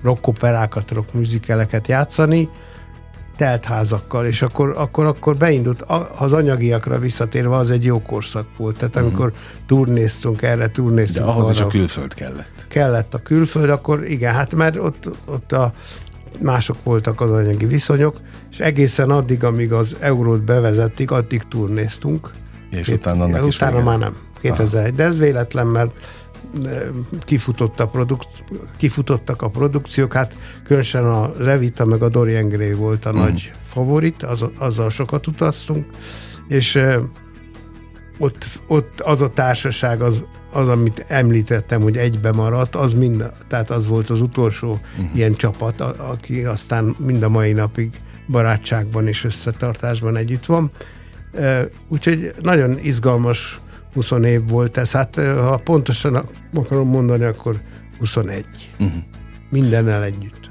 rockoperákat, 0.04 0.92
rockmusikeleket 0.92 1.88
játszani, 1.88 2.50
teltházakkal, 3.36 4.26
és 4.26 4.42
akkor, 4.42 4.74
akkor, 4.78 5.06
akkor 5.06 5.38
beindult, 5.38 5.82
az 6.20 6.34
anyagiakra 6.34 7.00
visszatérve 7.00 7.56
az 7.56 7.72
egy 7.72 7.84
jó 7.84 8.02
korszak 8.02 8.48
volt, 8.58 8.78
tehát 8.78 8.96
mhm. 8.96 9.04
amikor 9.04 9.26
uh-huh. 9.26 9.42
turnéztunk 9.66 10.42
erre, 10.42 10.68
turnéztunk 10.68 11.26
De 11.26 11.32
ahhoz 11.32 11.46
arra, 11.46 11.56
is 11.56 11.62
a 11.62 11.68
külföld 11.68 12.14
kellett. 12.14 12.66
Kellett 12.70 13.14
a 13.14 13.18
külföld, 13.18 13.70
akkor 13.70 14.06
igen, 14.06 14.34
hát 14.34 14.56
mert 14.56 14.78
ott, 14.78 15.10
ott 15.26 15.52
a 15.52 15.74
mások 16.42 16.78
voltak 16.84 17.22
az 17.22 17.32
anyagi 17.32 17.66
viszonyok, 17.66 18.18
és 18.52 18.60
egészen 18.60 19.10
addig, 19.10 19.44
amíg 19.44 19.72
az 19.72 19.96
eurót 20.00 20.44
bevezették, 20.44 21.12
addig 21.12 21.42
turnéztunk. 21.50 22.32
És 22.72 22.86
Két, 22.86 22.96
utána 22.96 23.24
annak 23.24 23.46
Utána 23.46 23.82
már 23.82 23.98
nem. 23.98 24.16
2001. 24.42 24.88
Aha. 24.88 24.96
De 24.96 25.04
ez 25.04 25.18
véletlen, 25.18 25.68
mert 25.68 25.92
kifutott 27.26 27.80
a 27.80 27.88
produk, 27.88 28.24
kifutottak 28.78 29.42
a 29.42 29.50
produkciók, 29.50 30.14
hát 30.14 30.38
különösen 30.64 31.06
a 31.06 31.32
Levita 31.38 31.86
meg 31.86 32.02
a 32.02 32.10
Dorian 32.10 32.48
Gray 32.48 32.74
volt 32.74 33.06
a 33.06 33.14
mm. 33.14 33.18
nagy 33.18 33.52
favorit, 33.68 34.24
az, 34.24 34.46
azzal 34.58 34.90
sokat 34.90 35.28
utaztunk, 35.28 35.86
és 36.48 36.80
ott, 38.18 38.46
ott 38.68 39.00
az 39.00 39.22
a 39.22 39.30
társaság, 39.30 40.02
az, 40.02 40.24
az, 40.52 40.68
amit 40.68 41.06
említettem, 41.08 41.82
hogy 41.82 41.98
egybe 41.98 42.32
maradt, 42.32 42.76
az 42.76 42.94
mind, 42.94 43.34
tehát 43.48 43.70
az 43.70 43.88
volt 43.88 44.10
az 44.10 44.22
utolsó 44.22 44.72
uh-huh. 44.72 45.16
ilyen 45.16 45.34
csapat, 45.34 45.82
a, 45.82 46.10
aki 46.10 46.44
aztán 46.44 46.96
mind 46.98 47.24
a 47.24 47.30
mai 47.30 47.52
napig 47.52 47.90
barátságban 48.28 49.08
és 49.08 49.24
összetartásban 49.24 50.16
együtt 50.16 50.46
van. 50.46 50.72
Úgyhogy 51.88 52.32
nagyon 52.42 52.78
izgalmas 52.82 53.62
20 53.94 54.12
év 54.12 54.48
volt 54.48 54.78
ez. 54.78 54.92
Hát 54.92 55.16
ha 55.16 55.58
pontosan 55.58 56.26
akarom 56.54 56.90
mondani, 56.90 57.24
akkor 57.24 57.60
21. 58.00 58.46
Uh-huh. 58.80 58.94
Mindennel 59.50 60.04
együtt. 60.04 60.43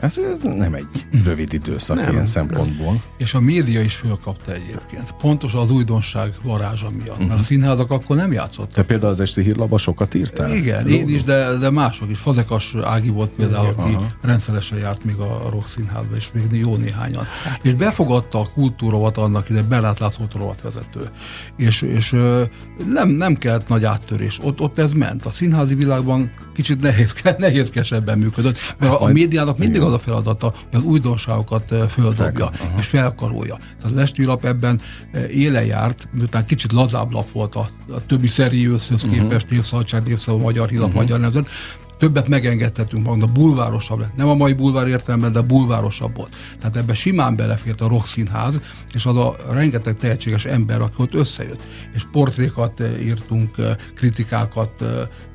Ez, 0.00 0.18
ez 0.18 0.38
nem 0.42 0.74
egy 0.74 0.86
rövid 1.24 1.52
időszak 1.52 1.96
nem, 1.96 2.12
ilyen 2.12 2.26
szempontból. 2.26 3.02
És 3.18 3.34
a 3.34 3.40
média 3.40 3.80
is 3.80 3.94
fölkapta 3.94 4.52
egyébként. 4.52 5.12
Pontos 5.12 5.54
az 5.54 5.70
újdonság 5.70 6.34
varázsa 6.42 6.90
miatt. 6.90 7.08
Uh-huh. 7.08 7.18
Mert 7.18 7.30
a 7.30 7.34
mhm. 7.34 7.44
színházak 7.44 7.90
akkor 7.90 8.16
nem 8.16 8.32
játszottak. 8.32 8.72
Te 8.72 8.82
például 8.82 9.12
az 9.12 9.20
esti 9.20 9.42
hírlapba 9.42 9.78
sokat 9.78 10.14
írtál? 10.14 10.54
Igen, 10.54 10.84
Ló, 10.84 10.90
én 10.90 11.08
is, 11.08 11.22
de, 11.22 11.56
de 11.56 11.70
mások 11.70 12.10
is. 12.10 12.18
Fazekas 12.18 12.74
Ági 12.82 13.08
volt 13.08 13.30
például, 13.30 13.66
Igen, 13.72 13.84
aki 13.84 13.94
aha. 13.94 14.06
rendszeresen 14.22 14.78
járt 14.78 15.04
még 15.04 15.16
a 15.16 15.48
Rock 15.50 15.66
Színházba, 15.66 16.16
és 16.16 16.30
még 16.32 16.60
jó 16.60 16.76
néhányan. 16.76 17.24
Hát. 17.44 17.60
És 17.62 17.74
befogadta 17.74 18.40
a 18.40 18.48
kultúrovat 18.54 19.16
annak 19.16 19.48
ide, 19.48 19.62
belátlászó 19.62 20.24
vezető. 20.62 21.10
És, 21.56 21.82
és 21.82 22.10
nem, 22.92 23.08
nem 23.08 23.34
kellett 23.34 23.68
nagy 23.68 23.84
áttörés. 23.84 24.38
Ott, 24.42 24.60
ott 24.60 24.78
ez 24.78 24.92
ment. 24.92 25.24
A 25.24 25.30
színházi 25.30 25.74
világban 25.74 26.30
kicsit 26.54 26.80
nehéz, 26.80 27.14
nehézkesebben 27.38 28.18
működött, 28.18 28.58
mert 28.78 28.92
a, 28.92 29.02
a 29.02 29.12
médiának 29.12 29.58
mindig 29.58 29.80
az 29.80 29.89
a 29.92 29.98
feladata, 29.98 30.52
hogy 30.70 30.78
az 30.78 30.82
újdonságokat 30.82 31.74
földobja 31.90 32.50
Fel, 32.52 32.74
és 32.78 32.86
felkarolja. 32.86 33.56
Tehát 33.56 33.82
az 33.82 33.96
esti 33.96 34.24
lap 34.24 34.44
ebben 34.44 34.80
éle 35.30 35.64
járt, 35.64 36.08
miután 36.12 36.46
kicsit 36.46 36.72
lazább 36.72 37.12
lap 37.12 37.32
volt 37.32 37.54
a, 37.54 37.68
a 37.88 38.06
többi 38.06 38.26
szeriőszhöz 38.26 39.04
uh-huh. 39.04 39.20
képest, 39.20 39.50
Névszabadság, 39.50 40.06
Névszabad, 40.06 40.40
Magyar 40.40 40.68
Hílap, 40.68 40.86
uh-huh. 40.86 41.02
Magyar 41.02 41.20
Nemzet, 41.20 41.48
többet 42.00 42.28
megengedhetünk 42.28 43.04
magunknak, 43.04 43.32
bulvárosabb 43.32 43.98
lett. 43.98 44.16
Nem 44.16 44.28
a 44.28 44.34
mai 44.34 44.52
bulvár 44.52 44.86
értelemben, 44.86 45.32
de 45.32 45.40
bulvárosabb 45.40 46.16
volt. 46.16 46.36
Tehát 46.58 46.76
ebbe 46.76 46.94
simán 46.94 47.36
belefért 47.36 47.80
a 47.80 47.88
rock 47.88 48.06
színház, 48.06 48.60
és 48.92 49.06
az 49.06 49.16
a 49.16 49.36
rengeteg 49.50 49.94
tehetséges 49.94 50.44
ember, 50.44 50.80
aki 50.80 50.94
ott 50.96 51.14
összejött. 51.14 51.62
És 51.94 52.06
portrékat 52.12 52.82
írtunk, 53.02 53.56
kritikákat 53.94 54.84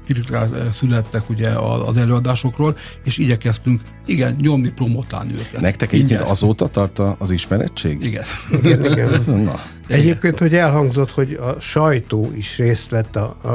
kritikák 0.06 0.50
eh, 0.54 0.72
születtek 0.74 1.30
ugye 1.30 1.50
az 1.86 1.98
előadásokról, 1.98 2.78
és 3.04 3.18
igyekeztünk, 3.18 3.82
igen, 4.06 4.36
nyomni, 4.41 4.70
promotálni 4.70 5.34
őket. 5.34 5.62
Nektek 5.62 5.91
egyébként 5.91 6.22
azóta 6.22 6.68
tart 6.68 7.00
az 7.18 7.32
ismerettség? 7.32 8.04
Igen. 8.04 8.24
igen, 8.63 8.86
igen. 8.86 9.22
Na. 9.44 9.60
Egyébként, 9.88 10.39
hogy 10.39 10.56
elhangzott, 10.56 11.12
hogy 11.12 11.34
a 11.34 11.60
sajtó 11.60 12.32
is 12.36 12.58
részt 12.58 12.89
vett 12.89 13.15
a, 13.15 13.38
a, 13.44 13.50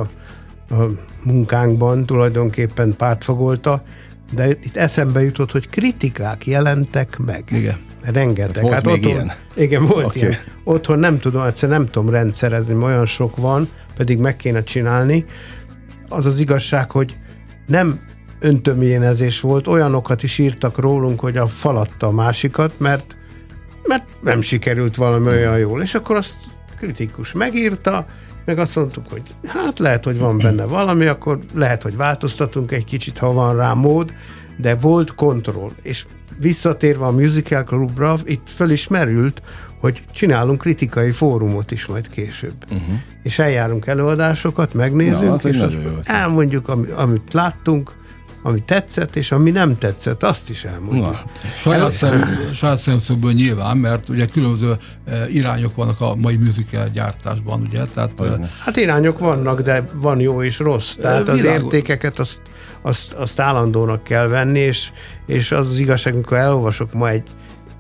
a 0.75 0.91
munkánkban, 1.23 2.05
tulajdonképpen 2.05 2.95
pártfogolta, 2.97 3.83
de 4.33 4.49
itt 4.49 4.77
eszembe 4.77 5.23
jutott, 5.23 5.51
hogy 5.51 5.69
kritikák 5.69 6.47
jelentek 6.47 7.19
meg. 7.19 7.45
Igen. 7.51 7.77
Rengeteg. 8.03 8.63
Hát, 8.65 8.73
hát 8.73 8.85
még 8.85 8.95
otthon, 8.95 9.13
ilyen? 9.13 9.33
Igen, 9.55 9.85
volt 9.85 10.05
okay. 10.05 10.23
ilyen. 10.23 10.35
Otthon 10.65 10.99
nem 10.99 11.19
tudom, 11.19 11.43
egyszerűen 11.43 11.81
nem 11.81 11.91
tudom 11.91 12.11
rendszerezni, 12.11 12.75
olyan 12.75 13.07
sok 13.07 13.37
van, 13.37 13.69
pedig 13.97 14.19
meg 14.19 14.37
kéne 14.37 14.63
csinálni 14.63 15.25
az 16.11 16.27
az 16.27 16.39
igazság, 16.39 16.91
hogy 16.91 17.17
nem 17.67 18.01
öntömjénezés 18.41 19.41
volt, 19.41 19.67
olyanokat 19.67 20.23
is 20.23 20.39
írtak 20.39 20.79
rólunk, 20.79 21.21
hogy 21.21 21.37
a 21.37 21.47
falatta 21.47 22.07
a 22.07 22.11
másikat, 22.11 22.79
mert, 22.79 23.17
mert 23.83 24.05
nem 24.23 24.41
sikerült 24.41 24.97
valami 24.97 25.27
olyan 25.27 25.59
jól. 25.59 25.83
És 25.83 25.95
akkor 25.95 26.17
azt 26.17 26.37
kritikus 26.77 27.33
megírta, 27.33 28.07
meg 28.45 28.59
azt 28.59 28.77
mondtuk, 28.77 29.05
hogy 29.11 29.23
hát 29.47 29.79
lehet, 29.79 30.05
hogy 30.05 30.19
van 30.19 30.39
benne 30.39 30.65
valami, 30.65 31.07
akkor 31.07 31.39
lehet, 31.55 31.83
hogy 31.83 31.97
változtatunk 31.97 32.73
egy 32.73 32.85
kicsit, 32.85 33.19
ha 33.19 33.33
van 33.33 33.57
rá 33.57 33.73
mód, 33.73 34.13
de 34.57 34.75
volt 34.75 35.15
kontroll. 35.15 35.73
És 35.83 36.07
visszatérve 36.39 37.05
a 37.05 37.11
Musical 37.11 37.65
Clubra, 37.65 38.17
itt 38.25 38.49
fölismerült, 38.49 39.43
hogy 39.81 40.03
csinálunk 40.13 40.61
kritikai 40.61 41.11
fórumot 41.11 41.71
is 41.71 41.87
majd 41.87 42.09
később. 42.09 42.55
Uh-huh. 42.65 42.95
És 43.23 43.39
eljárunk 43.39 43.87
előadásokat, 43.87 44.75
megnézzük, 44.75 45.23
ja, 45.23 45.33
az 45.33 45.45
és 45.45 45.59
azt 45.59 45.77
elmondjuk, 46.05 46.69
amit 46.97 47.33
láttunk, 47.33 47.99
ami 48.43 48.63
tetszett, 48.65 49.17
és 49.17 49.33
ami 49.33 49.51
nem 49.51 49.79
tetszett, 49.79 50.23
azt 50.23 50.51
is 50.51 50.65
elmondjuk. 50.65 51.23
Saját, 51.57 51.91
szem, 51.91 52.25
saját 52.53 52.79
szemszögből 52.79 53.33
nyilván, 53.33 53.77
mert 53.77 54.09
ugye 54.09 54.27
különböző 54.27 54.77
e, 55.05 55.29
irányok 55.29 55.77
vannak 55.77 56.01
a 56.01 56.15
mai 56.15 56.37
musical 56.37 56.89
gyártásban, 56.89 57.61
ugye? 57.61 57.85
Tehát, 57.85 58.21
e, 58.21 58.51
hát 58.65 58.77
irányok 58.77 59.19
vannak, 59.19 59.61
de 59.61 59.89
van 59.95 60.21
jó 60.21 60.43
és 60.43 60.59
rossz. 60.59 60.95
Tehát 61.01 61.29
az 61.29 61.45
értékeket 61.45 62.19
azt, 62.19 62.43
azt, 62.83 63.13
azt 63.13 63.41
állandónak 63.41 64.05
kell 64.05 64.27
venni, 64.27 64.59
és, 64.59 64.91
és 65.27 65.53
az 65.53 65.69
az 65.69 65.79
igazság, 65.79 66.15
amikor 66.15 66.37
elolvasok 66.37 66.93
ma 66.93 67.09
egy, 67.09 67.29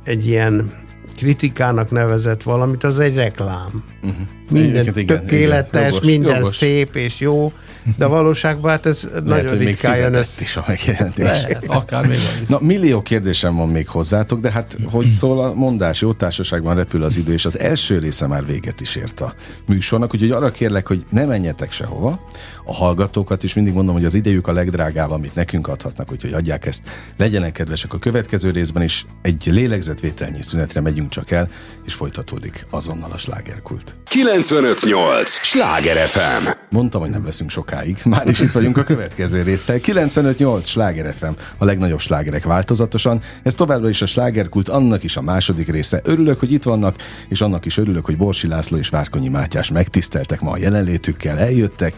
egy 0.04 0.26
ilyen 0.26 0.72
kritikának 1.16 1.90
nevezett 1.90 2.42
valamit, 2.42 2.84
az 2.84 2.98
egy 2.98 3.14
reklám. 3.14 3.84
Uh-huh. 4.02 4.26
minden 4.50 4.86
igen, 4.86 5.06
tökéletes, 5.06 5.80
igen, 5.80 5.92
jogos, 5.92 6.06
minden 6.06 6.36
jogos. 6.36 6.56
szép 6.56 6.94
és 6.94 7.20
jó, 7.20 7.52
de 7.96 8.06
valóságban 8.06 8.70
hát 8.70 8.86
ez 8.86 9.08
Lehet, 9.12 9.24
nagyon 9.24 9.58
ritkán 9.58 9.96
jön 9.96 10.14
ez. 10.14 10.36
is 10.40 10.56
a 10.56 10.64
megjelentés. 10.66 11.24
Lehet, 11.24 11.64
akár 11.66 12.06
még 12.06 12.18
Na, 12.48 12.58
millió 12.60 13.02
kérdésem 13.02 13.56
van 13.56 13.68
még 13.68 13.88
hozzátok, 13.88 14.40
de 14.40 14.50
hát 14.50 14.76
hogy 14.84 15.08
szól 15.08 15.40
a 15.44 15.54
mondás, 15.54 16.00
jó 16.00 16.12
társaságban 16.12 16.74
repül 16.74 17.02
az 17.02 17.16
idő, 17.16 17.32
és 17.32 17.44
az 17.44 17.58
első 17.58 17.98
része 17.98 18.26
már 18.26 18.46
véget 18.46 18.80
is 18.80 18.96
ért 18.96 19.20
a 19.20 19.34
műsornak, 19.66 20.14
úgyhogy 20.14 20.30
arra 20.30 20.50
kérlek, 20.50 20.86
hogy 20.86 21.04
ne 21.10 21.24
menjetek 21.24 21.72
sehova, 21.72 22.20
a 22.64 22.74
hallgatókat 22.74 23.42
is 23.42 23.54
mindig 23.54 23.74
mondom, 23.74 23.94
hogy 23.94 24.04
az 24.04 24.14
idejük 24.14 24.48
a 24.48 24.52
legdrágább, 24.52 25.10
amit 25.10 25.34
nekünk 25.34 25.68
adhatnak, 25.68 26.12
úgyhogy 26.12 26.32
adják 26.32 26.66
ezt. 26.66 26.82
Legyenek 27.16 27.52
kedvesek 27.52 27.94
a 27.94 27.98
következő 27.98 28.50
részben 28.50 28.82
is, 28.82 29.06
egy 29.22 29.42
lélegzetvételnyi 29.46 30.42
szünetre 30.42 30.80
megyünk 30.80 31.08
csak 31.08 31.30
el, 31.30 31.48
és 31.84 31.94
folytatódik 31.94 32.66
azonnal 32.70 33.10
a 33.12 33.18
slágerkult. 33.18 33.89
958! 34.04 35.30
Sláger 35.30 36.08
FM! 36.08 36.48
Mondtam, 36.68 37.00
hogy 37.00 37.10
nem 37.10 37.24
veszünk 37.24 37.50
sokáig, 37.50 38.00
már 38.04 38.28
is 38.28 38.40
itt 38.40 38.52
vagyunk 38.52 38.76
a 38.76 38.82
következő 38.82 39.42
résszel. 39.42 39.78
958! 39.78 40.68
Sláger 40.68 41.14
FM, 41.14 41.32
a 41.58 41.64
legnagyobb 41.64 42.00
slágerek 42.00 42.44
változatosan. 42.44 43.20
Ez 43.42 43.54
továbbra 43.54 43.88
is 43.88 44.02
a 44.02 44.06
slágerkult, 44.06 44.68
annak 44.68 45.02
is 45.02 45.16
a 45.16 45.22
második 45.22 45.68
része. 45.68 46.00
Örülök, 46.04 46.38
hogy 46.38 46.52
itt 46.52 46.62
vannak, 46.62 46.96
és 47.28 47.40
annak 47.40 47.66
is 47.66 47.76
örülök, 47.76 48.04
hogy 48.04 48.16
Borsi 48.16 48.46
László 48.46 48.76
és 48.76 48.88
Várkonyi 48.88 49.28
Mátyás 49.28 49.70
megtiszteltek 49.70 50.40
ma 50.40 50.50
a 50.50 50.58
jelenlétükkel, 50.58 51.38
eljöttek. 51.38 51.94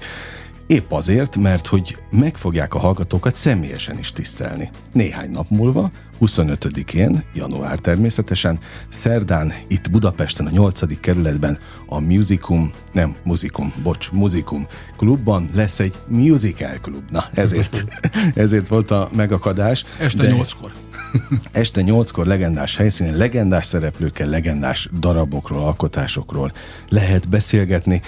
Épp 0.72 0.92
azért, 0.92 1.36
mert 1.36 1.66
hogy 1.66 1.96
meg 2.10 2.36
fogják 2.36 2.74
a 2.74 2.78
hallgatókat 2.78 3.34
személyesen 3.34 3.98
is 3.98 4.12
tisztelni. 4.12 4.70
Néhány 4.92 5.30
nap 5.30 5.50
múlva, 5.50 5.90
25-én, 6.20 7.24
január 7.34 7.78
természetesen, 7.78 8.58
szerdán 8.88 9.52
itt 9.66 9.90
Budapesten 9.90 10.46
a 10.46 10.50
8. 10.50 11.00
kerületben 11.00 11.58
a 11.86 12.00
Musicum, 12.00 12.70
nem 12.92 13.16
Musicum, 13.24 13.72
bocs, 13.82 14.10
Musicum 14.10 14.66
klubban 14.96 15.48
lesz 15.54 15.80
egy 15.80 15.94
musical 16.06 16.78
klub. 16.82 17.10
Na, 17.10 17.28
ezért, 17.34 17.84
ezért 18.34 18.68
volt 18.68 18.90
a 18.90 19.10
megakadás. 19.14 19.84
Este 19.98 20.22
de... 20.22 20.34
8-kor. 20.34 20.72
Este 21.52 21.82
nyolckor 21.82 22.26
legendás 22.26 22.76
helyszínen, 22.76 23.16
legendás 23.16 23.66
szereplőkkel, 23.66 24.28
legendás 24.28 24.88
darabokról, 24.98 25.62
alkotásokról 25.62 26.52
lehet 26.88 27.28
beszélgetni, 27.28 28.00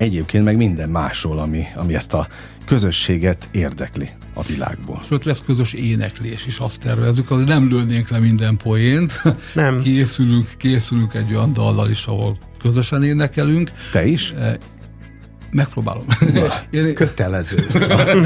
egyébként 0.00 0.44
meg 0.44 0.56
minden 0.56 0.88
másról, 0.88 1.38
ami, 1.38 1.64
ami 1.74 1.94
ezt 1.94 2.14
a 2.14 2.26
közösséget 2.66 3.48
érdekli 3.50 4.08
a 4.34 4.42
világból. 4.42 5.00
Sőt, 5.04 5.24
lesz 5.24 5.42
közös 5.46 5.72
éneklés 5.72 6.46
is, 6.46 6.58
azt 6.58 6.80
tervezzük, 6.80 7.30
azért 7.30 7.48
nem 7.48 7.68
lőnénk 7.68 8.08
le 8.08 8.18
minden 8.18 8.56
poént. 8.56 9.22
Nem. 9.54 9.80
készülünk, 9.82 10.46
készülünk 10.56 11.14
egy 11.14 11.34
olyan 11.34 11.52
dallal 11.52 11.90
is, 11.90 12.06
ahol 12.06 12.38
közösen 12.62 13.02
énekelünk. 13.02 13.70
Te 13.92 14.06
is? 14.06 14.34
Megpróbálom. 15.50 16.04
Én... 16.70 16.94
Kötelező. 16.94 17.56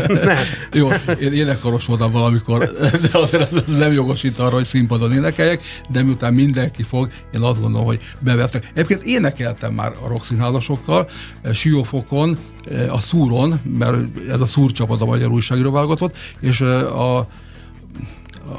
Jó, 0.72 0.88
én 1.20 1.32
énekaros 1.32 1.86
voltam 1.86 2.12
valamikor, 2.12 2.72
de 2.80 3.18
azért 3.18 3.66
nem 3.78 3.92
jogosít 3.92 4.38
arra, 4.38 4.54
hogy 4.54 4.64
színpadon 4.64 5.12
énekeljek, 5.12 5.62
de 5.90 6.02
miután 6.02 6.34
mindenki 6.34 6.82
fog, 6.82 7.08
én 7.34 7.40
azt 7.40 7.60
gondolom, 7.60 7.86
hogy 7.86 8.00
bevettek. 8.18 8.70
Egyébként 8.74 9.02
énekeltem 9.02 9.72
már 9.72 9.92
a 10.02 10.08
rockszínházasokkal, 10.08 11.08
Siófokon, 11.52 12.38
a 12.90 13.00
Szúron, 13.00 13.60
mert 13.78 13.96
ez 14.28 14.40
a 14.40 14.46
Szúr 14.46 14.72
csapat 14.72 15.00
a 15.00 15.04
Magyar 15.04 15.30
Újságíró 15.30 15.70
válogatott, 15.70 16.16
és 16.40 16.60
a, 16.60 17.18
a 17.18 17.28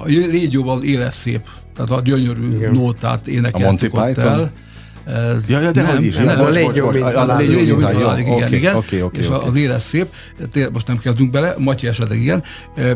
régióban 0.06 0.84
élet 0.84 1.13
szép, 1.13 1.41
tehát 1.75 1.91
a 1.91 2.01
gyönyörű 2.01 2.56
Igen. 2.56 2.71
nótát 2.71 3.28
énekeltük 3.28 3.63
a 3.63 3.67
Monty 3.67 3.86
ott 3.91 4.15
Python? 4.15 4.39
el 4.39 4.51
Ja, 5.47 5.59
ja, 5.59 5.71
de 5.71 5.81
nem, 5.81 5.95
hogy 5.95 6.05
is. 6.05 6.15
Nem, 6.15 6.39
a 6.39 6.49
légy 6.49 6.75
jó, 6.75 6.89
mint 6.91 7.03
halál. 7.03 7.37
Légy 7.37 7.67
jó, 7.67 7.75
mint 7.75 7.91
halál, 7.91 8.19
igen, 8.19 8.53
igen. 8.53 8.75
És 9.11 9.27
az 9.27 9.55
élet 9.55 9.81
szép, 9.81 10.07
most 10.73 10.87
nem 10.87 10.97
kezdünk 10.97 11.31
bele, 11.31 11.55
Matyi 11.57 11.87
esetleg 11.87 12.19
igen, 12.19 12.43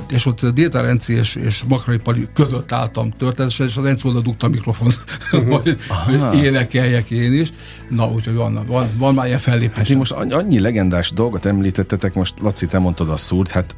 és 0.09 0.25
ott 0.25 0.45
Déta 0.45 0.81
Renci 0.81 1.13
és, 1.13 1.35
és 1.35 1.63
Makrai 1.67 1.97
Pali 1.97 2.27
között 2.33 2.71
álltam 2.71 3.09
történetesen, 3.09 3.67
és 3.67 3.77
az 3.77 3.83
Renci 3.83 4.07
oda 4.07 4.19
dugta 4.19 4.47
a 4.47 4.49
mikrofon, 4.49 4.91
hogy, 5.49 5.77
hogy 5.87 6.43
énekeljek 6.43 7.09
én 7.11 7.33
is. 7.33 7.53
Na, 7.89 8.07
úgyhogy 8.07 8.35
van, 8.35 8.63
van, 8.67 8.87
van 8.97 9.13
már 9.13 9.25
ilyen 9.25 9.39
fellépés. 9.39 9.77
Hát 9.77 9.97
most 9.97 10.11
annyi 10.11 10.59
legendás 10.59 11.11
dolgot 11.11 11.45
említettetek, 11.45 12.13
most 12.13 12.33
Laci, 12.41 12.65
te 12.67 12.79
mondtad 12.79 13.09
a 13.09 13.17
szúrt, 13.17 13.51
hát 13.51 13.75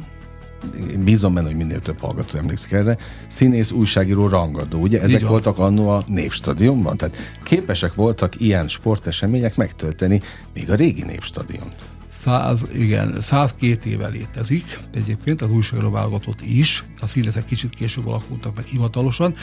bízom 0.99 1.33
benne, 1.33 1.47
hogy 1.47 1.55
minél 1.55 1.81
több 1.81 1.99
hallgató 1.99 2.37
emlékszik 2.37 2.71
erre, 2.71 2.97
színész, 3.27 3.71
újságíró, 3.71 4.27
rangadó, 4.27 4.79
ugye? 4.79 5.01
Ezek 5.01 5.27
voltak 5.27 5.57
annó 5.57 5.89
a 5.89 6.03
Névstadionban, 6.07 6.97
tehát 6.97 7.17
képesek 7.43 7.93
voltak 7.93 8.39
ilyen 8.39 8.67
sportesemények 8.67 9.55
megtölteni 9.55 10.21
még 10.53 10.71
a 10.71 10.75
régi 10.75 11.03
Névstadiont 11.03 11.75
száz, 12.11 12.67
igen, 12.73 13.21
102 13.21 13.85
éve 13.85 14.07
létezik, 14.07 14.79
egyébként 14.93 15.41
az 15.41 15.49
újságíró 15.49 15.91
válogatott 15.91 16.41
is, 16.41 16.85
a 16.99 17.07
színezek 17.07 17.45
kicsit 17.45 17.69
később 17.69 18.07
alakultak 18.07 18.55
meg 18.55 18.65
hivatalosan, 18.65 19.35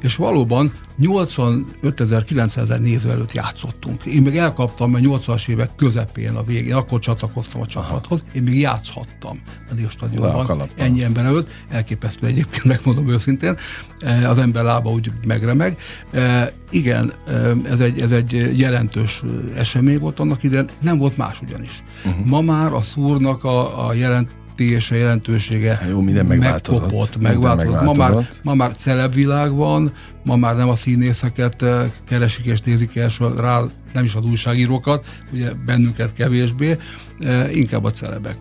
és 0.00 0.16
valóban 0.16 0.72
85 0.98 2.00
ezer, 2.00 2.24
90 2.24 2.64
ezer 2.64 2.80
néző 2.80 3.10
előtt 3.10 3.32
játszottunk. 3.32 4.04
Én 4.04 4.22
még 4.22 4.36
elkaptam, 4.36 4.90
mert 4.90 5.04
80-as 5.06 5.48
évek 5.48 5.74
közepén 5.74 6.34
a 6.34 6.42
végén, 6.42 6.74
akkor 6.74 6.98
csatlakoztam 6.98 7.60
a 7.60 7.66
csapathoz, 7.66 8.22
én 8.32 8.42
még 8.42 8.60
játszhattam 8.60 9.40
a 9.70 9.74
Dél 10.06 10.70
ennyi 10.76 11.02
ember 11.02 11.24
előtt, 11.24 11.50
elképesztő 11.68 12.26
egyébként, 12.26 12.64
megmondom 12.74 13.08
őszintén, 13.08 13.56
e, 14.00 14.28
az 14.28 14.38
ember 14.38 14.64
lába 14.64 14.90
úgy 14.90 15.12
megremeg. 15.26 15.78
E, 16.12 16.52
igen, 16.70 17.12
e, 17.26 17.32
ez 17.70 17.80
egy, 17.80 18.00
ez 18.00 18.12
egy 18.12 18.58
jelentős 18.58 19.22
esemény 19.56 19.98
volt 19.98 20.20
annak 20.20 20.42
idején, 20.42 20.68
nem 20.80 20.98
volt 20.98 21.16
más 21.16 21.40
ugyanis. 21.40 21.82
Uh-huh. 22.04 22.26
Ma 22.26 22.40
már 22.40 22.72
a 22.72 22.80
szúrnak 22.80 23.44
a, 23.44 23.86
a 23.86 23.92
jelent 23.92 24.37
jelentése, 24.58 24.96
jelentősége 24.96 25.86
Jó, 25.88 26.00
minden 26.00 26.26
megváltozott. 26.26 26.80
Megkopott, 26.80 27.20
megváltozott. 27.20 27.66
Minden 27.66 27.86
megváltozott. 27.86 28.40
Ma, 28.44 28.54
már, 28.54 28.56
ma 28.58 28.64
már 28.64 28.76
celebvilág 28.76 29.54
van, 29.54 29.92
ma 30.24 30.36
már 30.36 30.56
nem 30.56 30.68
a 30.68 30.74
színészeket 30.74 31.62
eh, 31.62 31.90
keresik 32.04 32.44
és 32.44 32.60
nézik 32.60 32.96
el, 32.96 33.10
rá 33.36 33.60
nem 33.92 34.04
is 34.04 34.14
az 34.14 34.24
újságírókat, 34.24 35.06
ugye 35.32 35.52
bennünket 35.66 36.12
kevésbé, 36.12 36.76
eh, 37.20 37.56
inkább 37.56 37.84
a 37.84 37.90
celebek. 37.90 38.36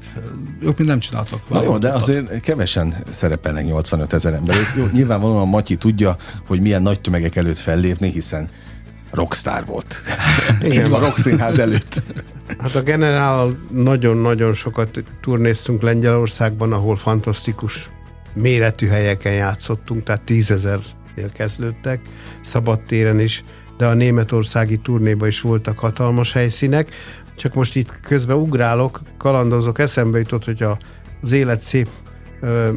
Ők 0.61 0.77
mind 0.77 0.89
nem 0.89 0.99
csináltak 0.99 1.49
Na 1.49 1.63
jó, 1.63 1.77
de 1.77 1.91
azért 1.91 2.41
kevesen 2.41 2.95
szerepelnek 3.09 3.65
85 3.65 4.13
ezer 4.13 4.33
ember. 4.33 4.55
Jó, 4.77 4.85
nyilvánvalóan 4.91 5.47
Matyi 5.47 5.75
tudja, 5.75 6.15
hogy 6.47 6.61
milyen 6.61 6.81
nagy 6.81 7.01
tömegek 7.01 7.35
előtt 7.35 7.59
fellépni, 7.59 8.11
hiszen 8.11 8.49
rockstar 9.11 9.65
volt. 9.65 10.03
Igen. 10.61 10.93
a 10.93 10.99
rockszínház 10.99 11.59
előtt. 11.59 12.01
Hát 12.57 12.75
a 12.75 12.81
generál 12.81 13.57
nagyon-nagyon 13.71 14.53
sokat 14.53 15.03
turnéztunk 15.21 15.81
Lengyelországban, 15.81 16.73
ahol 16.73 16.95
fantasztikus 16.95 17.89
méretű 18.33 18.87
helyeken 18.87 19.33
játszottunk, 19.33 20.03
tehát 20.03 20.21
tízezernél 20.21 21.31
kezdődtek, 21.33 21.99
szabadtéren 22.41 23.19
is, 23.19 23.43
de 23.77 23.85
a 23.85 23.93
németországi 23.93 24.77
turnéba 24.77 25.27
is 25.27 25.41
voltak 25.41 25.79
hatalmas 25.79 26.33
helyszínek. 26.33 26.95
Csak 27.35 27.53
most 27.53 27.75
itt 27.75 27.99
közben 28.01 28.37
ugrálok, 28.37 29.01
kalandozok, 29.17 29.79
eszembe 29.79 30.17
jutott, 30.17 30.43
hogy 30.43 30.63
a, 30.63 30.77
az 31.21 31.31
élet 31.31 31.61
szép 31.61 31.87
ö, 32.41 32.71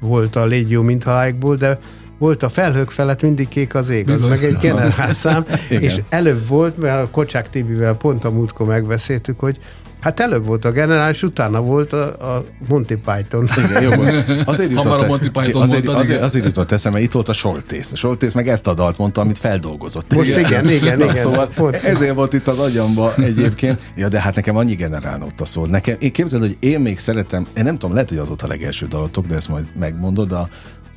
volt 0.00 0.36
a 0.36 0.44
Légy 0.44 0.78
mint 0.78 1.02
haláikból, 1.02 1.56
de 1.56 1.78
volt 2.18 2.42
a 2.42 2.48
felhők 2.48 2.90
felett 2.90 3.22
mindig 3.22 3.48
kék 3.48 3.74
az 3.74 3.88
ég, 3.88 4.10
az 4.10 4.24
meg 4.24 4.44
egy 4.44 4.56
generálszám, 4.56 5.44
és 5.68 6.00
előbb 6.08 6.46
volt, 6.48 6.76
mert 6.78 7.02
a 7.02 7.08
Kocsák 7.10 7.50
Tibivel 7.50 7.94
pont 7.94 8.24
a 8.24 8.30
múltkor 8.30 8.66
megbeszéltük, 8.66 9.40
hogy 9.40 9.58
Hát 10.00 10.20
előbb 10.20 10.46
volt 10.46 10.64
a 10.64 10.70
generális, 10.70 11.22
utána 11.22 11.60
volt 11.60 11.92
a, 11.92 12.34
a 12.34 12.44
Monty 12.68 12.94
Python. 13.04 13.48
Igen, 13.56 13.82
jó, 13.82 13.90
azért 14.44 14.70
jutott, 14.70 15.00
a 15.00 15.06
Monty 15.06 15.28
Python 15.28 15.62
azért, 15.62 15.84
mondtad, 15.84 15.94
azért, 15.94 16.22
azért 16.22 16.44
jutott 16.44 16.72
eszembe, 16.72 17.00
itt 17.00 17.12
volt 17.12 17.28
a 17.28 17.32
Soltész. 17.32 17.92
A 17.92 17.96
Soltész 17.96 18.32
meg 18.32 18.48
ezt 18.48 18.66
a 18.66 18.74
dalt 18.74 18.98
mondta, 18.98 19.20
amit 19.20 19.38
feldolgozott. 19.38 20.14
Most 20.14 20.28
igen, 20.28 20.40
igen, 20.40 20.70
igen. 20.70 21.00
igen 21.00 21.16
szóval 21.16 21.48
pont. 21.54 21.74
ezért 21.74 22.14
volt 22.14 22.32
itt 22.32 22.48
az 22.48 22.58
agyamba 22.58 23.14
egyébként. 23.16 23.92
Ja, 23.94 24.08
de 24.08 24.20
hát 24.20 24.34
nekem 24.34 24.56
annyi 24.56 24.74
generál 24.74 25.22
ott 25.22 25.40
a 25.40 25.44
szó. 25.44 25.66
Nekem, 25.66 25.96
én 25.98 26.12
képzeld, 26.12 26.42
hogy 26.42 26.56
én 26.60 26.80
még 26.80 26.98
szeretem, 26.98 27.46
én 27.56 27.64
nem 27.64 27.74
tudom, 27.74 27.92
lehet, 27.92 28.08
hogy 28.08 28.18
az 28.18 28.28
volt 28.28 28.42
a 28.42 28.46
legelső 28.46 28.86
dalotok, 28.86 29.26
de 29.26 29.34
ezt 29.34 29.48
majd 29.48 29.64
megmondod, 29.78 30.32
a, 30.32 30.48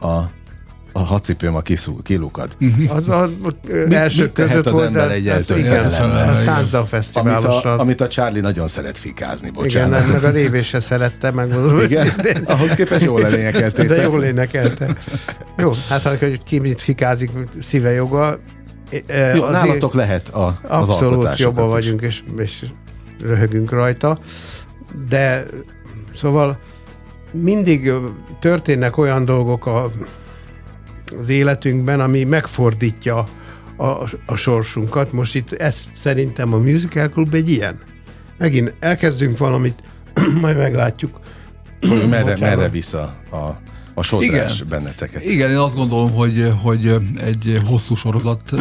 a 0.08 0.30
a 0.92 1.00
hacipőm 1.00 1.56
a 1.56 1.62
kilukad. 2.04 2.56
Uh-huh. 2.62 2.96
Az 2.96 3.10
a 3.10 3.30
mit, 3.44 3.94
első 3.94 4.24
mit 4.24 4.32
között 4.32 4.66
az 4.66 4.78
ember 4.78 5.12
egy 5.12 5.28
eltöltött 5.28 5.88
Az 6.30 6.42
Tánza 6.46 6.88
Amit 7.14 7.34
a, 7.34 7.80
amit 7.80 8.02
a 8.02 8.08
Charlie 8.08 8.40
nagyon 8.40 8.68
szeret 8.68 8.98
fikázni, 8.98 9.50
bocsánat. 9.50 10.00
Igen, 10.00 10.12
meg 10.12 10.24
a 10.24 10.30
révés 10.30 10.68
se 10.68 10.80
szerette, 10.80 11.32
megmondom 11.32 11.80
Igen? 11.80 12.44
Ahhoz 12.46 12.74
képest 12.74 13.06
jól 13.06 13.26
elénekeltétek. 13.26 13.98
De 13.98 14.02
jól 14.02 14.24
énekelte. 14.24 14.96
Jó, 15.58 15.72
hát 15.90 16.02
ha 16.02 16.12
ki 16.46 16.60
mit 16.60 16.82
fikázik, 16.82 17.32
szíve 17.62 17.92
joga. 17.92 18.40
Jó, 19.36 19.44
az 19.44 19.52
nálatok 19.52 19.94
lehet 19.94 20.30
a, 20.30 20.60
az 20.68 20.90
Abszolút 20.90 21.40
jobban 21.40 21.70
vagyunk, 21.70 22.02
és, 22.02 22.24
és 22.38 22.66
röhögünk 23.22 23.72
rajta. 23.72 24.20
De 25.10 25.46
szóval 26.16 26.60
mindig 27.32 27.92
történnek 28.40 28.98
olyan 28.98 29.26
dolgok 29.26 29.66
a 29.66 29.92
az 31.20 31.30
életünkben, 31.30 32.00
ami 32.00 32.24
megfordítja 32.24 33.28
a, 33.78 33.86
a 34.26 34.36
sorsunkat. 34.36 35.12
Most 35.12 35.36
itt 35.36 35.52
ez 35.52 35.88
szerintem 35.96 36.54
a 36.54 36.58
Musical 36.58 37.10
Club 37.10 37.34
egy 37.34 37.50
ilyen. 37.50 37.80
Megint 38.38 38.74
elkezdünk 38.80 39.38
valamit, 39.38 39.84
majd 40.42 40.58
meglátjuk. 40.58 41.20
Merre, 42.10 42.38
merre 42.40 42.70
visz 42.70 42.94
a, 42.94 43.16
a, 43.30 43.60
a 43.94 44.04
sodrás 44.04 44.56
Igen. 44.56 44.68
benneteket. 44.70 45.24
Igen, 45.24 45.50
én 45.50 45.58
azt 45.58 45.76
gondolom, 45.76 46.12
hogy, 46.12 46.54
hogy 46.62 46.96
egy 47.26 47.62
hosszú 47.66 47.96
sorozat 47.96 48.54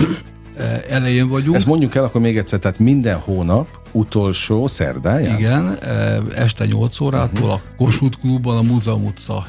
elején 0.89 1.29
vagyunk. 1.29 1.57
Ezt 1.57 1.67
mondjuk 1.67 1.95
el 1.95 2.05
akkor 2.05 2.21
még 2.21 2.39
egyszer, 2.39 2.59
tehát 2.59 2.79
minden 2.79 3.17
hónap 3.17 3.69
utolsó 3.93 4.67
szerdáján? 4.67 5.39
Igen, 5.39 5.75
eh, 5.75 6.19
este 6.35 6.67
8 6.67 7.01
órától 7.01 7.51
a 7.51 7.61
Kossuth 7.77 8.19
Klubban, 8.19 8.57
a 8.57 8.63
Múzeum 8.63 9.05
utca 9.05 9.47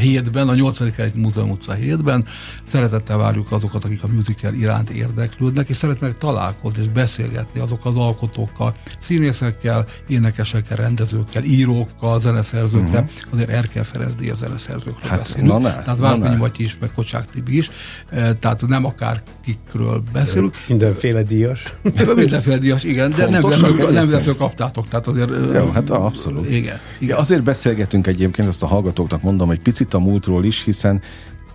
7-ben, 0.00 0.48
a 0.48 0.54
8. 0.54 0.80
egy 0.98 1.14
Múzeum 1.14 1.50
utca 1.50 1.74
7-ben. 1.74 2.24
Szeretettel 2.64 3.16
várjuk 3.16 3.52
azokat, 3.52 3.84
akik 3.84 4.02
a 4.02 4.06
musical 4.06 4.54
iránt 4.54 4.90
érdeklődnek, 4.90 5.68
és 5.68 5.76
szeretnek 5.76 6.12
találkozni 6.18 6.80
és 6.80 6.88
beszélgetni 6.88 7.60
azok 7.60 7.84
az 7.84 7.96
alkotókkal, 7.96 8.74
színészekkel, 8.98 9.86
énekesekkel, 10.08 10.76
rendezőkkel, 10.76 11.42
írókkal, 11.42 12.20
zeneszerzőkkel. 12.20 13.00
Uh-huh. 13.02 13.32
Azért 13.32 13.50
Erkel 13.50 13.84
Ferenc 13.84 14.14
Díaz 14.14 14.38
zeneszerzőkről 14.38 15.10
Hát, 15.10 15.18
beszélünk. 15.18 15.48
na 15.48 15.58
ne, 15.58 15.70
Tehát 15.70 15.86
na 15.86 15.94
Várkonyi. 15.96 16.36
Matyi 16.36 16.62
is, 16.62 16.76
meg 16.80 16.90
Kocsák 16.94 17.30
Tibi 17.30 17.56
is. 17.56 17.70
Eh, 18.10 18.30
Tehát 18.40 18.66
nem 18.66 18.84
akár 18.84 19.22
kikről 19.44 20.02
beszélünk. 20.12 20.54
Mindenféle 20.68 21.22
díjas. 21.22 21.74
Mindenféle 22.14 22.58
díjas, 22.58 22.84
igen, 22.84 23.10
de 23.10 23.28
nem 23.28 23.42
Nem 23.60 23.70
egyébként. 23.70 24.06
véletlenül 24.06 24.36
kaptátok. 24.36 24.88
Tehát 24.88 25.06
azért, 25.06 25.30
Jó, 25.54 25.70
hát 25.70 25.90
abszolút. 25.90 26.46
Igen. 26.46 26.58
Igen. 26.58 26.78
igen. 26.98 27.18
Azért 27.18 27.42
beszélgetünk 27.42 28.06
egyébként, 28.06 28.48
ezt 28.48 28.62
a 28.62 28.66
hallgatóknak 28.66 29.22
mondom, 29.22 29.50
egy 29.50 29.60
picit 29.62 29.94
a 29.94 29.98
múltról 29.98 30.44
is, 30.44 30.64
hiszen 30.64 31.02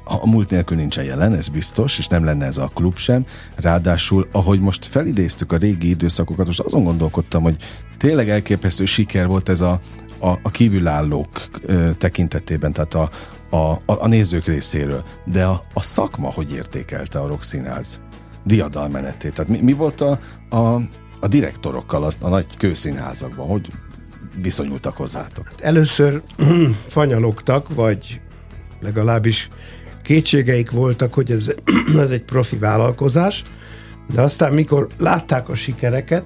a 0.08 0.28
múlt 0.30 0.50
nélkül 0.50 0.78
nincsen 0.78 1.04
jelen, 1.04 1.34
ez 1.34 1.48
biztos, 1.48 1.98
és 1.98 2.08
nem 2.08 2.24
lenne 2.24 2.46
ez 2.46 2.58
a 2.58 2.72
klub 2.74 2.98
sem. 2.98 3.26
Ráadásul, 3.56 4.28
ahogy 4.32 4.60
most 4.60 4.86
felidéztük 4.86 5.52
a 5.52 5.58
régi 5.58 5.90
időszakokat, 5.90 6.46
most 6.46 6.60
azon 6.60 6.84
gondolkodtam, 6.84 7.44
hogy 7.44 7.56
tényleg 7.98 8.30
elképesztő 8.30 8.86
siker 8.86 9.28
volt 9.28 9.50
ez 9.50 9.62
a, 9.62 9.80
a, 10.20 10.28
a 10.28 10.52
kívülállók 10.52 11.30
ö, 11.62 11.90
tekintetében, 11.98 12.74
tehát 12.74 12.94
a, 12.94 13.10
a, 13.50 13.82
a, 13.86 14.08
nézők 14.08 14.46
részéről. 14.46 15.04
De 15.26 15.46
a, 15.46 15.64
a 15.74 15.82
szakma 15.82 16.32
hogy 16.32 16.52
értékelte 16.52 17.20
a 17.20 17.28
Rokszínház 17.28 18.02
diadalmenetét? 18.44 19.34
Tehát 19.34 19.52
mi, 19.52 19.60
mi 19.62 19.74
volt 19.74 20.02
a, 20.02 20.20
a, 20.50 20.82
a 21.20 21.28
direktorokkal 21.28 22.04
az, 22.04 22.18
a 22.22 22.30
nagy 22.30 22.58
kőszínházakban? 22.58 23.48
Hogy 23.48 23.72
viszonyultak 24.42 24.98
hozzátok? 24.98 25.48
Először 25.58 26.22
fanyalogtak, 26.88 27.76
vagy 27.76 28.22
legalábbis 28.82 29.50
kétségeik 30.04 30.72
voltak, 30.72 31.14
hogy 31.14 31.32
ez, 31.32 31.56
ez 31.98 32.12
egy 32.12 32.24
profi 32.24 32.58
vállalkozás, 32.58 33.44
de 34.14 34.22
aztán 34.22 34.54
mikor 34.54 34.88
látták 34.98 35.50
a 35.50 35.56
sikereket, 35.56 36.24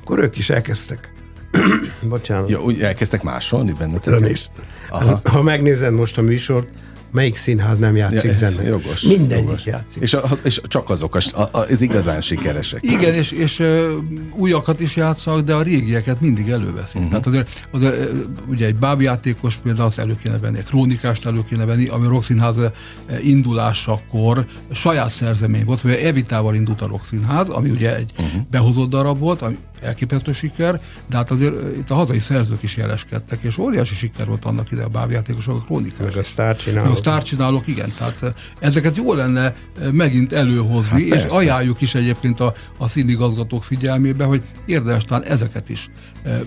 akkor 0.00 0.18
ők 0.18 0.38
is 0.38 0.50
elkezdtek. 0.50 1.12
Bocsánat. 2.08 2.48
Ja, 2.48 2.62
úgy 2.62 2.80
elkezdtek 2.80 3.22
másolni 3.22 3.72
benne? 3.78 3.98
Zenés. 3.98 4.50
Aha. 4.88 5.20
Ha 5.24 5.42
megnézed 5.42 5.92
most 5.92 6.18
a 6.18 6.22
műsort, 6.22 6.68
melyik 7.12 7.36
színház 7.36 7.78
nem 7.78 7.96
játszik 7.96 8.22
Ja, 8.24 8.30
ez 8.30 8.38
zenét? 8.38 8.68
jogos, 8.68 9.00
Mindegyik 9.02 9.44
jogos. 9.44 9.64
játszik. 9.64 10.02
És, 10.02 10.14
a, 10.14 10.28
és 10.42 10.60
csak 10.64 10.90
azok, 10.90 11.14
a, 11.14 11.40
a, 11.40 11.48
az 11.70 11.82
igazán 11.82 12.20
sikeresek. 12.20 12.82
Igen, 12.82 13.14
és, 13.14 13.32
és 13.32 13.58
ö, 13.58 13.96
újakat 14.36 14.80
is 14.80 14.96
játszanak, 14.96 15.40
de 15.40 15.54
a 15.54 15.62
régieket 15.62 16.20
mindig 16.20 16.48
előveszik. 16.48 16.94
Uh-huh. 16.94 17.08
Tehát 17.10 17.26
azért, 17.26 17.68
azért 17.70 17.94
ö, 17.94 18.04
ugye 18.46 18.66
egy 18.66 18.76
bábjátékos 18.76 19.56
például 19.56 19.86
azt 19.86 19.98
elő 19.98 20.16
kéne 20.22 20.38
venni, 20.38 20.58
egy 20.58 20.64
krónikást 20.64 21.26
elő 21.26 21.44
kéne 21.48 21.64
venni, 21.64 21.86
ami 21.86 22.06
a 22.06 22.08
Rokszínház 22.08 22.56
ö, 22.56 22.66
indulásakor 23.22 24.46
saját 24.72 25.10
szerzemény 25.10 25.64
volt, 25.64 25.80
hogy 25.80 25.90
Evitával 25.92 26.54
indult 26.54 26.80
a 26.80 26.86
Rokszínház, 26.86 27.48
ami 27.48 27.70
ugye 27.70 27.96
egy 27.96 28.12
uh-huh. 28.18 28.42
behozott 28.50 28.90
darab 28.90 29.18
volt, 29.18 29.42
ami 29.42 29.56
elképesztő 29.82 30.32
siker, 30.32 30.80
de 31.06 31.16
hát 31.16 31.30
azért 31.30 31.76
itt 31.76 31.90
a 31.90 31.94
hazai 31.94 32.18
szerzők 32.18 32.62
is 32.62 32.76
jeleskedtek, 32.76 33.42
és 33.42 33.58
óriási 33.58 33.94
siker 33.94 34.26
volt 34.26 34.44
annak 34.44 34.70
ide 34.70 34.82
a 34.82 34.88
bábjátékosok, 34.88 35.56
a 35.56 35.64
krónikás. 35.64 35.98
Meg 35.98 36.16
a 36.16 36.22
sztár 36.22 36.56
Meg 36.74 36.86
a 36.86 36.94
sztárcsinálók, 36.94 37.66
igen, 37.66 37.92
tehát 37.98 38.22
eh, 38.22 38.30
ezeket 38.58 38.96
jó 38.96 39.14
lenne 39.14 39.54
megint 39.92 40.32
előhozni, 40.32 40.88
Hát 40.90 41.00
és 41.00 41.08
persze. 41.08 41.36
ajánljuk 41.36 41.80
is 41.80 41.94
egyébként 41.94 42.40
a, 42.40 42.54
a 42.78 42.88
színigazgatók 42.88 43.64
figyelmébe, 43.64 44.24
hogy 44.24 44.42
érdemes 44.66 45.04
talán 45.04 45.24
ezeket 45.24 45.68
is, 45.68 45.88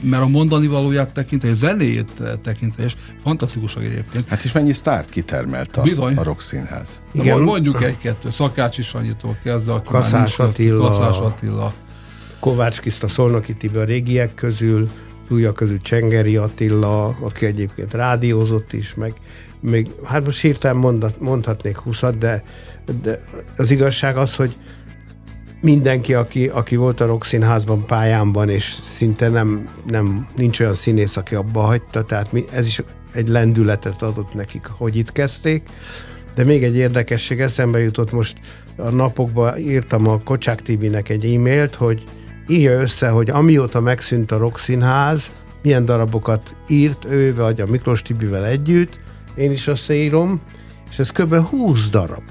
mert 0.01 0.23
a 0.23 0.27
mondani 0.27 0.67
valóját 0.67 1.09
tekintve, 1.09 1.49
és 1.49 1.55
zenéjét 1.57 2.11
tekintve, 2.41 2.83
és 2.83 2.95
fantasztikusak 3.23 3.83
egyébként. 3.83 4.27
Hát 4.27 4.43
és 4.43 4.51
mennyi 4.51 4.73
sztárt 4.73 5.09
kitermelt 5.09 5.77
a, 5.77 5.81
Bizony. 5.81 6.15
a 6.15 6.23
Rokszínház? 6.23 7.01
Igen. 7.13 7.25
Igen. 7.25 7.41
Mondjuk 7.41 7.83
egy-kettő, 7.83 8.29
Szakácsi 8.29 8.81
Sanyitól 8.81 9.37
kezdve, 9.43 9.73
aki 9.73 9.87
már 9.91 10.01
Kaszás 10.01 10.39
Attila. 10.39 10.87
Kaszás 10.87 11.17
Attila. 11.17 11.73
Kovács 12.43 12.79
Kiszta, 12.79 13.07
Szolnoki 13.07 13.53
Tibor 13.53 13.85
régiek 13.85 14.35
közül, 14.35 14.89
újak 15.29 15.55
közül 15.55 15.77
Csengeri 15.77 16.37
Attila, 16.37 17.05
aki 17.05 17.45
egyébként 17.45 17.93
rádiózott 17.93 18.73
is, 18.73 18.93
meg 18.93 19.13
még, 19.59 19.87
hát 20.03 20.25
most 20.25 20.41
hirtelen 20.41 20.77
mondat, 20.77 21.19
mondhatnék 21.19 21.77
húszat, 21.77 22.17
de, 22.17 22.43
de 23.03 23.19
az 23.57 23.71
igazság 23.71 24.17
az, 24.17 24.35
hogy 24.35 24.55
mindenki, 25.61 26.13
aki, 26.13 26.47
aki 26.47 26.75
volt 26.75 27.01
a 27.01 27.05
Rokszínházban 27.05 27.85
pályámban, 27.85 28.49
és 28.49 28.63
szinte 28.63 29.29
nem, 29.29 29.69
nem, 29.87 30.27
nincs 30.35 30.59
olyan 30.59 30.75
színész, 30.75 31.17
aki 31.17 31.35
abba 31.35 31.61
hagyta, 31.61 32.03
tehát 32.03 32.31
mi, 32.31 32.43
ez 32.51 32.67
is 32.67 32.81
egy 33.13 33.27
lendületet 33.27 34.01
adott 34.01 34.33
nekik, 34.33 34.65
hogy 34.65 34.97
itt 34.97 35.11
kezdték. 35.11 35.69
De 36.35 36.43
még 36.43 36.63
egy 36.63 36.75
érdekesség 36.75 37.39
eszembe 37.39 37.79
jutott 37.79 38.11
most 38.11 38.37
a 38.75 38.89
napokban 38.89 39.57
írtam 39.57 40.07
a 40.07 40.19
Kocsák 40.23 40.61
Tibinek 40.61 41.09
egy 41.09 41.25
e-mailt, 41.35 41.75
hogy 41.75 42.03
írja 42.47 42.81
össze, 42.81 43.09
hogy 43.09 43.29
amióta 43.29 43.81
megszűnt 43.81 44.31
a 44.31 44.37
Rokszínház, 44.37 45.31
milyen 45.61 45.85
darabokat 45.85 46.55
írt 46.67 47.05
ő 47.05 47.35
vagy 47.35 47.61
a 47.61 47.65
Miklós 47.65 48.01
Tibivel 48.01 48.45
együtt, 48.45 48.99
én 49.35 49.51
is 49.51 49.67
összeírom, 49.67 50.41
és 50.89 50.99
ez 50.99 51.11
kb. 51.11 51.35
20 51.35 51.89
darab. 51.89 52.23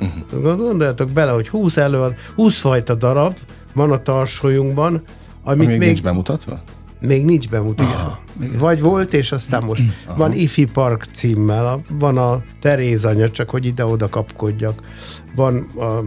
Uh-huh. 0.00 0.56
Gondoljatok 0.56 1.10
bele, 1.10 1.32
hogy 1.32 1.48
20 1.48 1.76
előad, 1.76 2.14
20 2.34 2.58
fajta 2.58 2.94
darab 2.94 3.36
van 3.72 3.92
a 3.92 4.02
tarsolyunkban, 4.02 4.92
amit 4.92 5.04
Ami 5.44 5.66
még, 5.66 5.78
még 5.78 5.88
nincs 5.88 6.02
bemutatva? 6.02 6.62
még 7.00 7.24
nincs 7.24 7.48
bemutatva. 7.48 8.18
Vagy 8.58 8.80
volt, 8.80 9.14
és 9.14 9.32
aztán 9.32 9.64
most 9.64 9.82
van 10.16 10.32
Ifi 10.32 10.64
Park 10.64 11.04
címmel, 11.12 11.80
van 11.88 12.18
a 12.18 12.42
Teréz 12.60 13.04
anya, 13.04 13.30
csak 13.30 13.50
hogy 13.50 13.66
ide-oda 13.66 14.08
kapkodjak. 14.08 14.82
Van 15.34 15.56
a 15.76 16.04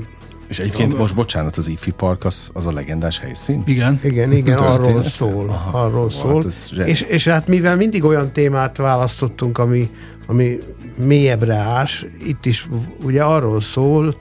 És 0.49 0.59
egyébként 0.59 0.97
most, 0.97 1.15
bocsánat, 1.15 1.57
az 1.57 1.67
IFI 1.67 1.91
Park 1.91 2.25
az, 2.25 2.49
az 2.53 2.65
a 2.65 2.71
legendás 2.71 3.19
helyszín? 3.19 3.63
Igen. 3.65 3.99
Igen, 4.03 4.31
igen, 4.41 4.57
Történet? 4.57 4.87
arról 4.87 5.03
szól. 5.03 5.49
Aha. 5.49 5.83
arról 5.83 6.09
szól. 6.09 6.43
hát 6.77 6.87
és, 6.87 7.01
és 7.01 7.27
hát 7.27 7.47
mivel 7.47 7.75
mindig 7.75 8.03
olyan 8.03 8.31
témát 8.31 8.77
választottunk, 8.77 9.57
ami, 9.57 9.89
ami 10.27 10.59
mélyebbre 10.95 11.55
ás, 11.55 12.05
itt 12.25 12.45
is 12.45 12.67
ugye 13.03 13.23
arról 13.23 13.61
szól, 13.61 14.15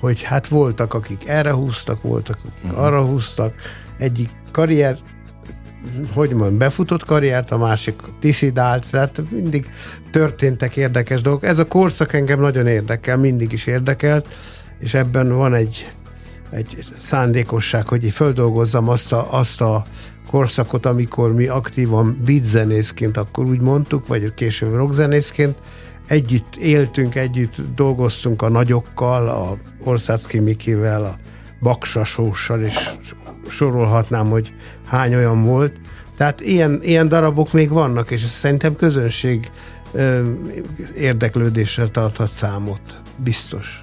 hogy 0.00 0.22
hát 0.22 0.46
voltak, 0.48 0.94
akik 0.94 1.28
erre 1.28 1.50
húztak, 1.52 2.02
voltak, 2.02 2.38
akik 2.46 2.70
Mhm. 2.70 2.80
arra 2.80 3.02
húztak. 3.04 3.54
Egyik 3.98 4.30
karrier 4.52 4.98
hogy 6.14 6.30
mondjam, 6.30 6.58
befutott 6.58 7.04
karriert, 7.04 7.50
a 7.50 7.58
másik 7.58 7.94
diszidált, 8.20 8.90
tehát 8.90 9.22
mindig 9.30 9.68
történtek 10.10 10.76
érdekes 10.76 11.20
dolgok. 11.20 11.44
Ez 11.44 11.58
a 11.58 11.66
korszak 11.66 12.12
engem 12.12 12.40
nagyon 12.40 12.66
érdekel, 12.66 13.16
mindig 13.16 13.52
is 13.52 13.66
érdekelt, 13.66 14.28
és 14.82 14.94
ebben 14.94 15.36
van 15.36 15.54
egy, 15.54 15.92
egy 16.50 16.76
szándékosság, 16.98 17.88
hogy 17.88 18.10
földolgozzam 18.10 18.88
azt 18.88 19.12
a, 19.12 19.32
azt 19.32 19.60
a 19.60 19.84
korszakot, 20.30 20.86
amikor 20.86 21.34
mi 21.34 21.46
aktívan 21.46 22.22
beatzenészként, 22.24 23.16
akkor 23.16 23.44
úgy 23.44 23.60
mondtuk, 23.60 24.06
vagy 24.06 24.34
később 24.34 24.74
rockzenészként, 24.74 25.56
együtt 26.06 26.56
éltünk, 26.56 27.14
együtt 27.14 27.54
dolgoztunk 27.74 28.42
a 28.42 28.48
nagyokkal, 28.48 29.28
a 29.28 29.56
Orszácki 29.84 30.38
Mikivel, 30.38 31.04
a 31.04 31.16
Baksasóssal, 31.60 32.60
és 32.60 32.90
sorolhatnám, 33.48 34.30
hogy 34.30 34.54
hány 34.86 35.14
olyan 35.14 35.44
volt. 35.44 35.80
Tehát 36.16 36.40
ilyen, 36.40 36.80
ilyen 36.82 37.08
darabok 37.08 37.52
még 37.52 37.68
vannak, 37.70 38.10
és 38.10 38.20
szerintem 38.20 38.76
közönség 38.76 39.50
ö, 39.92 40.32
érdeklődésre 40.96 41.88
tarthat 41.88 42.30
számot. 42.30 43.02
Biztos. 43.16 43.82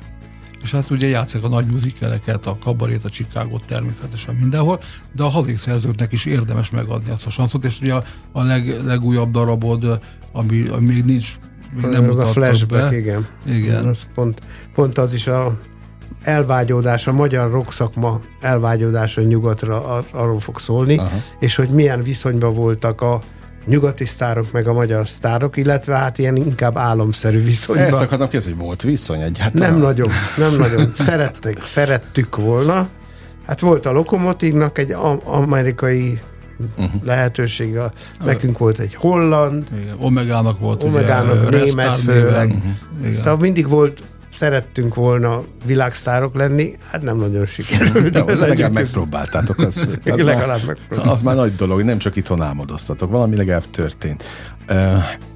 És 0.63 0.71
hát 0.71 0.89
ugye 0.89 1.07
játszik 1.07 1.43
a 1.43 1.47
nagy 1.47 1.65
muzikáleket, 1.65 2.45
a 2.45 2.57
kabarét, 2.63 3.03
a 3.03 3.09
Chicago 3.09 3.59
természetesen 3.67 4.35
mindenhol, 4.35 4.79
de 5.15 5.23
a 5.23 5.27
hazai 5.27 5.55
szerzőknek 5.55 6.11
is 6.11 6.25
érdemes 6.25 6.69
megadni 6.69 7.11
azt 7.11 7.25
a 7.25 7.29
sanszot, 7.29 7.65
és 7.65 7.81
ugye 7.81 7.93
a, 7.93 8.03
a 8.31 8.43
leg, 8.43 8.85
legújabb 8.85 9.31
darabod, 9.31 9.99
ami, 10.31 10.67
ami 10.67 10.85
még 10.85 11.03
nincs, 11.03 11.39
még 11.73 11.85
nem 11.85 12.09
ez 12.09 12.17
a 12.17 12.25
flashback, 12.25 12.89
be. 12.89 12.97
igen. 12.97 13.27
Igen. 13.45 13.87
Az 13.87 14.07
pont, 14.13 14.41
pont 14.73 14.97
az 14.97 15.13
is 15.13 15.27
a 15.27 15.59
elvágyódás, 16.21 17.07
a 17.07 17.11
magyar 17.11 17.51
rock 17.51 17.71
szakma 17.71 18.21
elvágyódása 18.39 19.21
nyugatra 19.21 19.85
ar- 19.85 20.13
arról 20.13 20.39
fog 20.39 20.59
szólni, 20.59 20.97
Aha. 20.97 21.17
és 21.39 21.55
hogy 21.55 21.69
milyen 21.69 22.03
viszonyban 22.03 22.53
voltak 22.53 23.01
a 23.01 23.21
nyugati 23.65 24.05
sztárok, 24.05 24.51
meg 24.51 24.67
a 24.67 24.73
magyar 24.73 25.07
sztárok, 25.07 25.57
illetve 25.57 25.95
hát 25.95 26.17
ilyen 26.17 26.35
inkább 26.35 26.77
álomszerű 26.77 27.43
viszonyban. 27.43 27.87
Ezt 27.87 28.01
akartam 28.01 28.29
kérdezni, 28.29 28.51
hogy 28.51 28.61
volt 28.61 28.81
viszony 28.81 29.21
egyáltalán? 29.21 29.71
Nem 29.71 29.81
nagyon, 29.81 30.09
nem 30.37 30.55
nagyon. 30.55 30.93
Szerettek, 30.97 31.63
szerettük 31.63 32.35
volna. 32.35 32.87
Hát 33.47 33.59
volt 33.59 33.85
a 33.85 33.91
Lokomotívnak 33.91 34.77
egy 34.77 34.95
amerikai 35.25 36.19
uh-huh. 36.77 37.03
lehetősége. 37.03 37.91
Nekünk 38.23 38.57
volt 38.57 38.79
egy 38.79 38.95
holland. 38.95 39.67
Igen. 39.81 39.95
Omegának 39.99 40.59
volt 40.59 40.83
Omegának 40.83 41.47
ugye, 41.47 41.63
német 41.63 41.97
főleg. 41.97 42.47
Uh-huh. 42.47 43.13
Szóval 43.13 43.37
mindig 43.37 43.67
volt 43.67 44.01
szerettünk 44.39 44.95
volna 44.95 45.43
világszárok 45.65 46.35
lenni, 46.35 46.75
hát 46.91 47.01
nem 47.01 47.17
nagyon 47.17 47.45
sikerült. 47.45 48.09
De, 48.09 48.23
de 48.23 48.35
legalább 48.35 48.71
megpróbáltátok, 48.71 49.57
az, 49.57 49.77
az, 50.05 50.21
legalább 50.21 50.61
már, 50.65 51.07
az 51.07 51.21
már 51.21 51.35
nagy 51.35 51.55
dolog, 51.55 51.81
nem 51.81 51.97
csak 51.97 52.15
itthon 52.15 52.41
álmodoztatok, 52.41 53.11
valami 53.11 53.35
legalább 53.35 53.69
történt. 53.71 54.23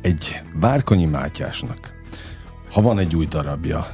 Egy 0.01 0.41
Várkonyi 0.59 1.05
Mátyásnak, 1.05 1.77
ha 2.71 2.81
van 2.81 2.99
egy 2.99 3.15
új 3.15 3.25
darabja, 3.25 3.87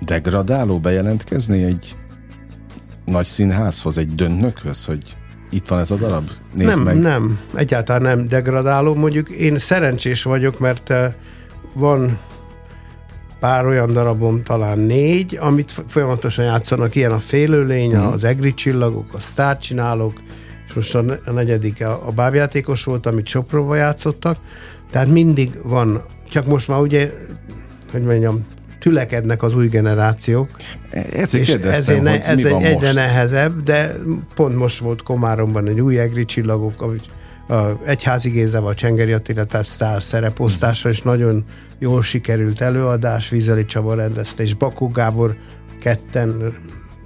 degradáló 0.00 0.78
bejelentkezni 0.78 1.64
egy 1.64 1.96
nagy 3.04 3.26
színházhoz, 3.26 3.98
egy 3.98 4.14
döntnökhöz, 4.14 4.84
hogy 4.84 5.16
itt 5.50 5.68
van 5.68 5.78
ez 5.78 5.90
a 5.90 5.96
darab? 5.96 6.30
Nézd 6.54 6.68
nem, 6.68 6.82
meg. 6.82 6.98
nem, 6.98 7.38
egyáltalán 7.54 8.02
nem 8.02 8.28
degradáló. 8.28 8.94
Mondjuk 8.94 9.28
én 9.28 9.58
szerencsés 9.58 10.22
vagyok, 10.22 10.58
mert 10.58 10.92
van 11.72 12.18
pár 13.40 13.66
olyan 13.66 13.92
darabom, 13.92 14.42
talán 14.42 14.78
négy, 14.78 15.38
amit 15.40 15.72
folyamatosan 15.86 16.44
játszanak, 16.44 16.94
ilyen 16.94 17.12
a 17.12 17.18
Félőlény, 17.18 17.96
mm. 17.96 18.00
az 18.00 18.24
Egri 18.24 18.54
csillagok, 18.54 19.14
a 19.14 19.20
sztárcsinálók, 19.20 20.22
és 20.68 20.74
most 20.74 20.94
a 20.94 21.32
negyedik 21.32 21.84
a, 21.84 22.06
a 22.06 22.10
bábjátékos 22.10 22.84
volt, 22.84 23.06
amit 23.06 23.26
Sopróba 23.26 23.74
játszottak, 23.74 24.38
tehát 24.90 25.08
mindig 25.08 25.50
van, 25.62 26.04
csak 26.30 26.46
most 26.46 26.68
már 26.68 26.80
ugye, 26.80 27.12
hogy 27.92 28.02
mondjam, 28.02 28.46
tülekednek 28.80 29.42
az 29.42 29.56
új 29.56 29.68
generációk. 29.68 30.50
Ezért 30.90 31.48
és 31.48 31.54
ezért 31.54 32.02
ne, 32.02 32.24
ez 32.24 32.44
egy 32.44 32.62
egyre 32.62 32.92
nehezebb, 32.92 33.62
de 33.62 33.96
pont 34.34 34.56
most 34.56 34.78
volt 34.78 35.02
Komáromban 35.02 35.66
egy 35.66 35.80
új 35.80 35.98
Egri 35.98 36.24
csillagok, 36.24 36.82
amit 36.82 37.04
Egyházi 37.84 38.30
Gézával, 38.30 38.74
Csengeri 38.74 39.12
Attila, 39.12 39.44
tehát 39.44 39.66
sztár 39.66 40.02
szereposztásra, 40.02 40.90
és 40.90 41.02
nagyon 41.02 41.44
jól 41.78 42.02
sikerült 42.02 42.60
előadás, 42.60 43.28
Vizeli 43.28 43.64
Csaba 43.64 43.94
rendezte, 43.94 44.42
és 44.42 44.54
Bakó 44.54 44.88
Gábor 44.88 45.36
ketten 45.80 46.52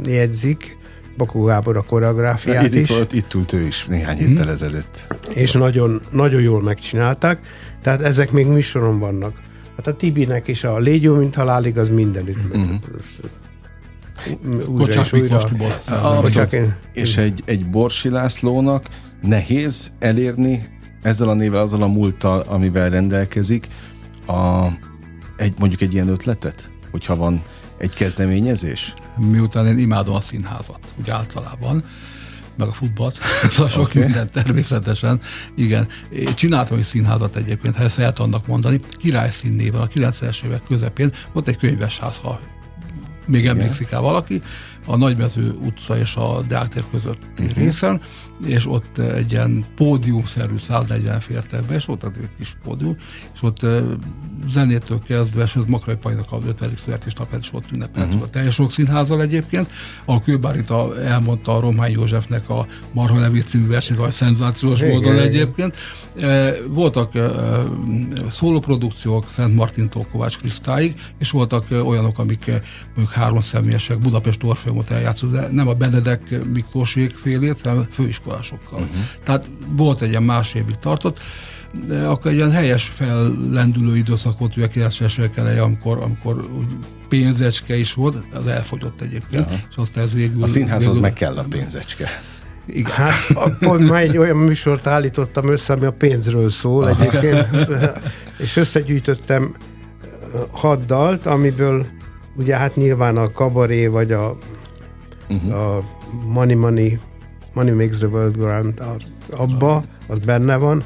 jegyzik, 0.04 0.76
Bakó 1.16 1.42
Gábor 1.42 1.76
a 1.76 1.82
koreográfiát 1.82 2.64
itt, 2.64 2.74
is. 2.74 2.80
Itt, 2.80 2.96
volt, 2.96 3.12
itt 3.12 3.34
ült 3.34 3.52
ő 3.52 3.60
is 3.60 3.86
néhány 3.86 4.16
hmm. 4.16 4.26
héttel 4.26 4.50
ezelőtt. 4.50 5.06
És 5.28 5.52
nagyon, 5.52 6.00
nagyon 6.10 6.40
jól 6.40 6.62
megcsinálták, 6.62 7.40
tehát 7.82 8.02
ezek 8.02 8.30
még 8.30 8.46
műsoron 8.46 8.98
vannak. 8.98 9.36
Hát 9.76 9.86
a 9.86 9.96
Tibinek 9.96 10.48
is 10.48 10.64
a 10.64 10.78
Légyó, 10.78 11.14
mint 11.14 11.34
halálig, 11.34 11.78
az 11.78 11.88
mindenütt. 11.88 12.56
Mm-hmm. 12.56 12.74
Újra 14.44 14.66
Kocsák 14.66 15.04
és 15.04 15.12
újra. 15.12 15.40
Bocsánat, 16.20 16.56
és 16.92 17.16
egy, 17.16 17.42
egy 17.44 17.66
Borsi 17.66 18.08
Lászlónak 18.08 18.86
nehéz 19.22 19.92
elérni 19.98 20.68
ezzel 21.02 21.28
a 21.28 21.34
nével, 21.34 21.60
azzal 21.60 21.82
a 21.82 21.86
múlttal, 21.86 22.40
amivel 22.40 22.90
rendelkezik, 22.90 23.66
a, 24.26 24.66
egy, 25.36 25.54
mondjuk 25.58 25.80
egy 25.80 25.92
ilyen 25.92 26.08
ötletet, 26.08 26.70
hogyha 26.90 27.16
van 27.16 27.42
egy 27.78 27.94
kezdeményezés? 27.94 28.94
Miután 29.16 29.66
én 29.66 29.78
imádom 29.78 30.14
a 30.14 30.20
színházat, 30.20 30.80
úgy 31.00 31.10
általában, 31.10 31.84
meg 32.56 32.68
a 32.68 32.72
futballt, 32.72 33.18
szóval 33.50 33.68
sok 33.68 33.84
okay. 33.84 34.02
minden 34.02 34.30
természetesen. 34.30 35.20
Igen, 35.54 35.88
én 36.12 36.34
csináltam 36.34 36.78
egy 36.78 36.84
színházat 36.84 37.36
egyébként, 37.36 37.76
ha 37.76 37.82
ezt 37.82 37.96
lehet 37.96 38.18
annak 38.18 38.46
mondani, 38.46 38.78
Király 38.90 39.30
színnével 39.30 39.80
a 39.80 39.88
90-es 39.88 40.44
évek 40.44 40.62
közepén 40.62 41.12
volt 41.32 41.48
egy 41.48 41.56
könyvesház, 41.56 42.18
ha 42.18 42.40
még 43.26 43.46
emlékszik 43.46 43.90
el 43.90 44.00
valaki, 44.00 44.42
a 44.86 44.96
Nagymező 44.96 45.50
utca 45.50 45.98
és 45.98 46.16
a 46.16 46.42
Deáltér 46.48 46.84
közötti 46.90 47.42
uh-huh. 47.42 47.56
részen, 47.56 48.02
és 48.44 48.66
ott 48.66 48.98
egy 48.98 49.30
ilyen 49.30 49.64
pódiumszerű 49.76 50.56
140 50.58 51.20
fértek 51.20 51.64
be, 51.64 51.74
és 51.74 51.88
ott 51.88 52.04
egy 52.04 52.28
kis 52.38 52.56
pódium, 52.62 52.96
és 53.34 53.42
ott 53.42 53.66
zenétől 54.48 55.00
kezdve, 55.06 55.46
sőt 55.46 55.68
Makrai 55.68 55.96
Pajnak 55.96 56.32
a 56.32 56.38
50. 56.46 56.70
születésnapját 56.84 57.40
is 57.40 57.52
ott 57.52 57.70
ünnepeltük 57.72 58.12
uh-huh. 58.12 58.28
a 58.28 58.30
teljes 58.30 58.60
színházal 58.68 59.22
egyébként, 59.22 59.70
a 60.04 60.22
Kőbárita 60.22 61.00
elmondta 61.02 61.56
a 61.56 61.60
Román 61.60 61.90
Józsefnek 61.90 62.48
a 62.48 62.66
Marha 62.92 63.20
Levi 63.20 63.40
című 63.40 63.66
versenyt, 63.66 63.98
vagy 63.98 64.10
szenzációs 64.10 64.80
igen, 64.80 64.92
módon 64.92 65.12
igen. 65.12 65.26
egyébként. 65.26 65.76
Voltak 66.68 67.12
szólóprodukciók 68.30 69.26
Szent 69.30 69.54
Martintól 69.54 70.06
Kovács 70.12 70.38
Krisztáig, 70.38 70.94
és 71.18 71.30
voltak 71.30 71.66
olyanok, 71.84 72.18
amik 72.18 72.44
mondjuk 72.94 73.10
három 73.10 73.40
személyesek, 73.40 73.98
Budapest 73.98 74.44
Orfeumot 74.44 74.90
eljátszó, 74.90 75.28
de 75.28 75.48
nem 75.50 75.68
a 75.68 75.74
Benedek 75.74 76.44
Miklósék 76.52 77.14
félét, 77.14 77.60
hanem 77.60 77.86
főiskolásokkal. 78.32 78.78
Uh-huh. 78.78 79.00
Tehát 79.24 79.50
volt 79.68 80.02
egy 80.02 80.08
ilyen 80.08 80.22
más 80.22 80.54
évig 80.54 80.76
tartott, 80.76 81.18
de 81.86 82.04
akkor 82.04 82.30
egy 82.30 82.36
ilyen 82.36 82.50
helyes 82.50 82.84
fellendülő 82.94 83.96
időszak 83.96 84.38
volt, 84.38 84.56
ugye 84.56 84.66
a 84.66 84.68
90-es 84.68 85.18
évek 85.18 85.36
eleje, 85.36 85.62
amikor, 85.62 85.98
amikor 85.98 86.48
pénzecske 87.08 87.76
is 87.76 87.92
volt, 87.92 88.16
az 88.34 88.46
elfogyott 88.46 89.00
egyébként, 89.00 89.50
ja. 89.50 89.60
és 89.70 89.76
aztán 89.76 90.04
ez 90.04 90.12
végül... 90.12 90.42
A 90.42 90.46
színházhoz 90.46 90.84
végül, 90.86 91.00
meg 91.00 91.12
kell 91.12 91.36
a 91.36 91.44
pénzecske. 91.48 92.08
Igen. 92.66 92.92
Hát 92.92 93.14
pont 93.60 93.90
már 93.90 94.02
egy 94.02 94.18
olyan 94.18 94.36
műsort 94.36 94.86
állítottam 94.86 95.48
össze, 95.48 95.72
ami 95.72 95.84
a 95.84 95.92
pénzről 95.92 96.50
szól 96.50 96.84
Aha. 96.84 97.02
egyébként, 97.02 97.46
és 98.38 98.56
összegyűjtöttem 98.56 99.54
hat 100.50 100.84
dalt, 100.84 101.26
amiből 101.26 101.86
ugye 102.36 102.56
hát 102.56 102.76
nyilván 102.76 103.16
a 103.16 103.30
kabaré, 103.30 103.86
vagy 103.86 104.12
a, 104.12 104.38
uh-huh. 105.28 105.54
a 105.54 105.84
Money 106.26 106.54
Money, 106.54 106.98
Money 107.54 107.72
Makes 107.72 107.98
the 107.98 108.06
World 108.06 108.36
Go 108.36 108.44
Round 108.44 108.82
abba, 109.30 109.84
az 110.06 110.18
benne 110.18 110.56
van, 110.56 110.82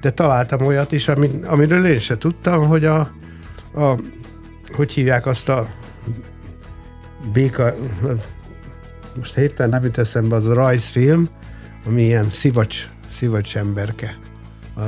de 0.00 0.10
találtam 0.10 0.66
olyat 0.66 0.92
is, 0.92 1.08
amit, 1.08 1.46
amiről 1.46 1.86
én 1.86 1.98
se 1.98 2.18
tudtam, 2.18 2.66
hogy 2.66 2.84
a, 2.84 2.98
a 3.74 3.98
hogy 4.72 4.92
hívják 4.92 5.26
azt 5.26 5.48
a 5.48 5.68
béka, 7.32 7.74
most 9.16 9.34
héten 9.34 9.68
nem 9.68 9.84
jut 9.84 9.98
eszembe, 9.98 10.36
az 10.36 10.46
a 10.46 10.54
rajzfilm, 10.54 11.28
ami 11.86 12.02
ilyen 12.02 12.30
szivacs, 12.30 12.88
szivacs 13.10 13.56
emberke. 13.56 14.16
A, 14.76 14.80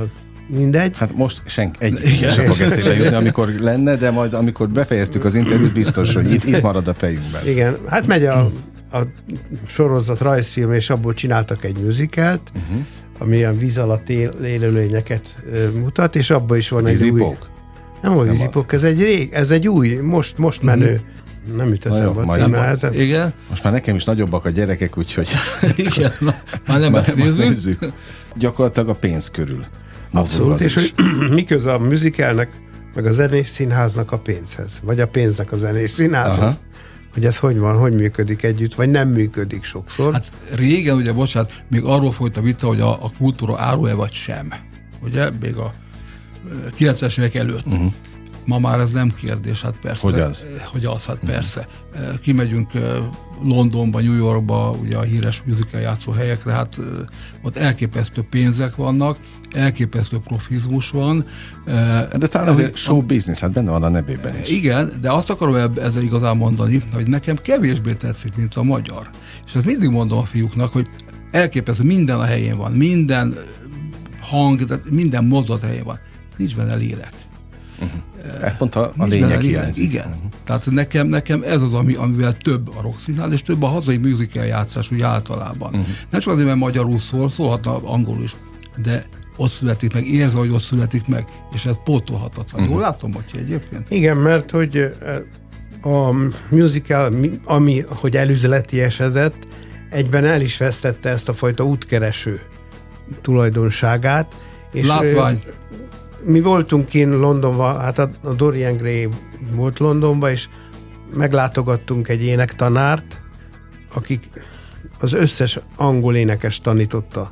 mindegy. 0.47 0.97
Hát 0.97 1.15
most 1.15 1.41
senki 1.45 1.77
egy 1.79 1.97
sem 2.33 2.45
fog 2.45 2.59
eszébe 2.61 2.95
jutni, 2.95 3.15
amikor 3.15 3.47
lenne, 3.59 3.95
de 3.95 4.11
majd 4.11 4.33
amikor 4.33 4.69
befejeztük 4.69 5.23
az 5.25 5.35
interjút, 5.35 5.73
biztos, 5.73 6.13
hogy 6.13 6.33
itt, 6.33 6.43
itt 6.43 6.61
marad 6.61 6.87
a 6.87 6.93
fejünkben. 6.93 7.47
Igen, 7.47 7.77
hát 7.87 8.07
megy 8.07 8.25
a, 8.25 8.51
a 8.91 8.99
sorozat 9.67 10.19
rajzfilm, 10.19 10.73
és 10.73 10.89
abból 10.89 11.13
csináltak 11.13 11.63
egy 11.63 11.77
musicalt, 11.77 12.51
uh-huh. 12.55 12.85
ami 13.17 13.35
ilyen 13.35 13.57
víz 13.57 13.77
alatt 13.77 14.09
él, 14.09 14.29
élőlényeket 14.29 15.35
mutat, 15.73 16.15
és 16.15 16.29
abban 16.29 16.57
is 16.57 16.69
van 16.69 16.83
Vízipók? 16.83 17.19
egy 17.19 17.25
új... 17.25 17.35
Nem 18.01 18.17
a 18.17 18.21
vízipók, 18.21 18.73
ez 18.73 18.83
egy 18.83 19.01
rég, 19.01 19.29
ez 19.33 19.49
egy 19.49 19.67
új, 19.67 19.95
most, 19.95 20.37
most 20.37 20.61
menő. 20.61 20.91
Uh-huh 20.91 21.15
nem 21.55 21.67
jut 21.67 21.85
eszembe 21.85 22.21
a 22.21 22.25
címe. 22.25 22.77
Igen. 22.91 23.33
Most 23.49 23.63
már 23.63 23.73
nekem 23.73 23.95
is 23.95 24.03
nagyobbak 24.03 24.45
a 24.45 24.49
gyerekek, 24.49 24.97
úgyhogy... 24.97 25.29
Igen, 25.75 26.11
már 26.67 26.79
nem 26.79 26.91
már 26.91 27.13
azt 27.19 27.37
nézzük. 27.37 27.79
Gyakorlatilag 28.35 28.89
a 28.89 28.95
pénz 28.95 29.31
körül. 29.31 29.65
Abszolút, 30.11 30.59
és 30.59 30.73
hogy 30.73 30.93
mi 31.35 31.43
köze 31.43 31.73
a 31.73 31.79
műzikelnek, 31.79 32.49
meg 32.95 33.05
a 33.05 33.11
zenés 33.11 33.47
színháznak 33.47 34.11
a 34.11 34.17
pénzhez, 34.17 34.79
vagy 34.83 34.99
a 34.99 35.07
pénznek 35.07 35.51
a 35.51 35.57
zenés 35.57 35.89
színházhoz. 35.89 36.43
Aha. 36.43 36.57
Hogy 37.13 37.25
ez 37.25 37.37
hogy 37.37 37.57
van, 37.57 37.77
hogy 37.77 37.93
működik 37.93 38.43
együtt, 38.43 38.73
vagy 38.73 38.89
nem 38.89 39.09
működik 39.09 39.63
sokszor. 39.63 40.13
Hát 40.13 40.31
régen, 40.53 40.95
ugye, 40.95 41.13
bocsánat, 41.13 41.63
még 41.69 41.83
arról 41.83 42.11
folyt 42.11 42.37
a 42.37 42.41
vita, 42.41 42.67
hogy 42.67 42.81
a, 42.81 43.03
a 43.03 43.11
kultúra 43.17 43.59
árul-e 43.59 43.93
vagy 43.93 44.11
sem. 44.11 44.53
Ugye, 45.01 45.29
még 45.41 45.55
a 45.55 45.73
90-es 46.79 47.19
évek 47.19 47.35
előtt. 47.35 47.67
Uh-huh. 47.67 47.93
Ma 48.45 48.59
már 48.59 48.79
ez 48.79 48.91
nem 48.91 49.13
kérdés, 49.13 49.61
hát 49.61 49.75
persze. 49.81 50.01
Hogy 50.01 50.19
az? 50.19 50.47
Hogy 50.65 50.85
az, 50.85 51.05
hát 51.05 51.19
persze. 51.25 51.67
Kimegyünk 52.21 52.71
Londonba, 53.43 54.01
New 54.01 54.15
Yorkba, 54.15 54.75
ugye 54.81 54.97
a 54.97 55.01
híres 55.01 55.41
musical 55.45 55.81
játszó 55.81 56.11
helyekre, 56.11 56.51
hát 56.51 56.79
ott 57.43 57.57
elképesztő 57.57 58.25
pénzek 58.29 58.75
vannak, 58.75 59.17
elképesztő 59.51 60.17
profizmus 60.17 60.89
van. 60.89 61.25
De 62.17 62.27
talán 62.27 62.47
azért 62.47 62.75
show 62.75 63.01
business, 63.01 63.39
hát 63.39 63.51
benne 63.51 63.71
van 63.71 63.83
a 63.83 63.89
nevében 63.89 64.41
is. 64.41 64.49
Igen, 64.49 64.91
de 65.01 65.11
azt 65.11 65.29
akarom 65.29 65.55
ezzel 65.55 66.03
igazán 66.03 66.37
mondani, 66.37 66.83
hogy 66.93 67.07
nekem 67.07 67.35
kevésbé 67.35 67.93
tetszik, 67.93 68.35
mint 68.35 68.55
a 68.55 68.63
magyar. 68.63 69.09
És 69.45 69.55
ezt 69.55 69.65
mindig 69.65 69.89
mondom 69.89 70.17
a 70.17 70.23
fiúknak, 70.23 70.73
hogy 70.73 70.87
elképesztő, 71.31 71.83
minden 71.83 72.19
a 72.19 72.23
helyén 72.23 72.57
van, 72.57 72.71
minden 72.71 73.37
hang, 74.21 74.65
tehát 74.65 74.89
minden 74.89 75.23
mozdulat 75.23 75.63
helyén 75.63 75.83
van. 75.83 75.99
Nincs 76.37 76.55
benne 76.55 76.75
lélek. 76.75 77.13
Uh-huh. 77.79 78.43
Ez 78.43 78.57
pont 78.57 78.75
a, 78.75 78.93
a 78.97 79.05
lényeg 79.05 79.41
hiányzik. 79.41 79.85
Igen. 79.85 80.07
Uh-huh. 80.07 80.31
Tehát 80.43 80.65
nekem, 80.69 81.07
nekem 81.07 81.43
ez 81.45 81.61
az, 81.61 81.73
ami, 81.73 81.93
amivel 81.93 82.37
több 82.37 82.77
a 82.77 82.81
rockszínház, 82.81 83.31
és 83.31 83.41
több 83.41 83.63
a 83.63 83.67
hazai 83.67 83.97
musical 83.97 84.45
játszás 84.45 84.91
úgy 84.91 85.01
általában. 85.01 85.69
Uh-huh. 85.73 85.87
Nem 86.09 86.21
csak 86.21 86.33
azért, 86.33 86.47
mert 86.47 86.59
magyarul 86.59 86.99
szól, 86.99 87.29
szólhatna 87.29 87.77
angolul 87.77 88.23
is, 88.23 88.35
de 88.81 89.05
ott 89.37 89.51
születik 89.51 89.93
meg, 89.93 90.07
érzi, 90.07 90.37
hogy 90.37 90.49
ott 90.49 90.61
születik 90.61 91.07
meg, 91.07 91.25
és 91.53 91.65
ez 91.65 91.75
pótolhatatlan. 91.83 92.61
Uh-huh. 92.61 92.75
Jól 92.75 92.81
látom, 92.81 93.13
hogy 93.13 93.23
egyébként? 93.35 93.91
Igen, 93.91 94.17
mert 94.17 94.51
hogy 94.51 94.95
a 95.81 96.11
musical, 96.49 97.13
ami, 97.45 97.83
hogy 97.87 98.15
elüzleti 98.15 98.81
esedett, 98.81 99.47
egyben 99.89 100.25
el 100.25 100.41
is 100.41 100.57
vesztette 100.57 101.09
ezt 101.09 101.29
a 101.29 101.33
fajta 101.33 101.65
útkereső 101.65 102.41
tulajdonságát. 103.21 104.35
És 104.71 104.87
Látvány. 104.87 105.43
Mi 106.25 106.41
voltunk 106.41 106.85
kint 106.85 107.13
Londonban, 107.13 107.79
hát 107.79 107.99
a 107.99 108.33
Dorian 108.37 108.77
Gray 108.77 109.09
volt 109.55 109.79
Londonban, 109.79 110.31
és 110.31 110.47
meglátogattunk 111.15 112.07
egy 112.07 112.23
énektanárt, 112.23 113.21
akik 113.93 114.29
az 114.99 115.13
összes 115.13 115.59
angol 115.75 116.15
énekes 116.15 116.61
tanította, 116.61 117.31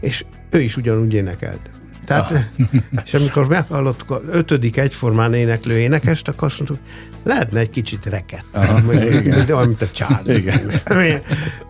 és 0.00 0.24
ő 0.50 0.60
is 0.60 0.76
ugyanúgy 0.76 1.14
énekelt. 1.14 1.77
Tehát, 2.08 2.30
ah. 2.30 2.40
és 3.04 3.14
amikor 3.14 3.48
meghallottuk 3.48 4.10
az 4.10 4.20
ötödik 4.30 4.76
egyformán 4.76 5.34
éneklő 5.34 5.78
énekest, 5.78 6.28
akkor 6.28 6.48
azt 6.48 6.58
mondtuk, 6.58 6.78
lehetne 7.22 7.60
egy 7.60 7.70
kicsit 7.70 8.06
reket. 8.06 8.44
de 9.46 9.54
olyan, 9.54 9.66
mint 9.66 9.82
a 9.82 9.90
Charlie. 9.92 10.42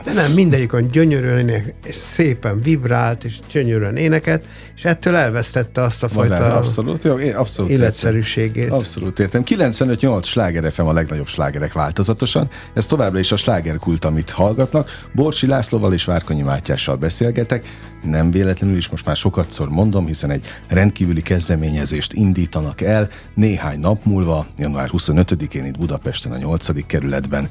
De 0.05 0.12
nem, 0.12 0.32
mindegyik 0.32 0.72
olyan 0.72 0.91
gyönyörűen 0.91 1.49
és 1.84 1.95
szépen 1.95 2.61
vibrált, 2.61 3.24
és 3.24 3.39
gyönyörűen 3.53 3.97
éneket, 3.97 4.45
és 4.76 4.84
ettől 4.84 5.16
elvesztette 5.16 5.82
azt 5.82 6.03
a 6.03 6.09
fajta 6.09 6.34
Modern, 6.34 6.53
abszolút, 6.53 7.05
jó, 7.05 7.18
én 7.18 7.34
abszolút 7.34 7.70
életszerűségét. 7.70 8.57
Értem. 8.57 8.78
Abszolút 8.78 9.18
értem. 9.18 9.43
95-8 9.47 10.24
sláger 10.24 10.72
FM 10.72 10.82
a 10.82 10.93
legnagyobb 10.93 11.26
slágerek 11.26 11.72
változatosan. 11.72 12.49
Ez 12.74 12.86
továbbra 12.86 13.18
is 13.18 13.32
a 13.32 13.36
slágerkult, 13.36 14.05
amit 14.05 14.30
hallgatnak. 14.30 15.07
Borsi 15.12 15.47
Lászlóval 15.47 15.93
és 15.93 16.05
Várkonyi 16.05 16.43
Mátyással 16.43 16.97
beszélgetek. 16.97 17.68
Nem 18.03 18.30
véletlenül 18.30 18.76
is 18.76 18.89
most 18.89 19.05
már 19.05 19.16
sokatszor 19.16 19.68
mondom, 19.68 20.07
hiszen 20.07 20.28
egy 20.31 20.47
rendkívüli 20.68 21.22
kezdeményezést 21.22 22.12
indítanak 22.12 22.81
el 22.81 23.09
néhány 23.35 23.81
nap 23.81 24.05
múlva, 24.05 24.47
január 24.59 24.89
25 24.89 25.55
én 25.55 25.64
itt 25.64 25.79
Budapesten 25.79 26.33
a 26.33 26.37
8. 26.37 26.87
kerületben. 26.87 27.49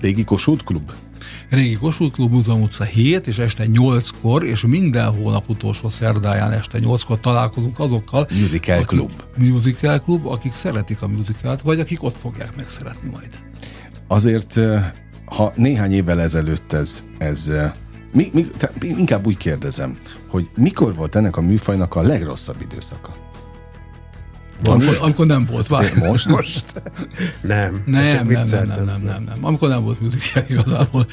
Régi 0.00 0.24
Kossuth 0.24 0.64
Klub? 0.64 0.92
Régi 1.50 1.74
Kossuth 1.74 2.14
Klub, 2.14 2.32
Múzeum 2.32 2.62
utca 2.62 2.84
7, 2.84 3.26
és 3.26 3.38
este 3.38 3.64
8-kor, 3.72 4.44
és 4.44 4.60
minden 4.60 5.10
hónap 5.10 5.48
utolsó 5.48 5.88
szerdáján 5.88 6.52
este 6.52 6.78
8-kor 6.82 7.20
találkozunk 7.20 7.78
azokkal. 7.78 8.26
Musical 8.40 8.84
Klub. 8.84 9.10
Musical 9.36 10.00
Klub, 10.00 10.26
akik 10.26 10.52
szeretik 10.52 11.02
a 11.02 11.08
musicalt, 11.08 11.60
vagy 11.60 11.80
akik 11.80 12.02
ott 12.02 12.16
fogják 12.16 12.56
megszeretni 12.56 13.10
majd. 13.10 13.40
Azért, 14.06 14.60
ha 15.24 15.52
néhány 15.56 15.92
évvel 15.92 16.20
ezelőtt 16.20 16.72
ez, 16.72 17.04
ez 17.18 17.52
mi, 18.12 18.30
mi, 18.32 18.46
inkább 18.80 19.26
úgy 19.26 19.36
kérdezem, 19.36 19.98
hogy 20.28 20.48
mikor 20.56 20.94
volt 20.94 21.14
ennek 21.14 21.36
a 21.36 21.40
műfajnak 21.40 21.94
a 21.94 22.02
legrosszabb 22.02 22.60
időszaka? 22.60 23.19
Amikor, 24.64 24.98
amikor 25.00 25.26
nem 25.26 25.44
volt, 25.44 25.66
várj. 25.66 25.98
Most? 25.98 26.28
Most? 26.28 26.64
nem. 27.40 27.82
Nem, 27.86 28.26
nem, 28.26 28.26
nem, 28.26 28.66
nem, 28.66 28.84
nem, 28.84 29.00
nem, 29.04 29.22
nem. 29.22 29.38
Amikor 29.40 29.68
nem 29.68 29.82
volt 29.82 30.00
musical 30.00 30.42
igazából. 30.48 31.06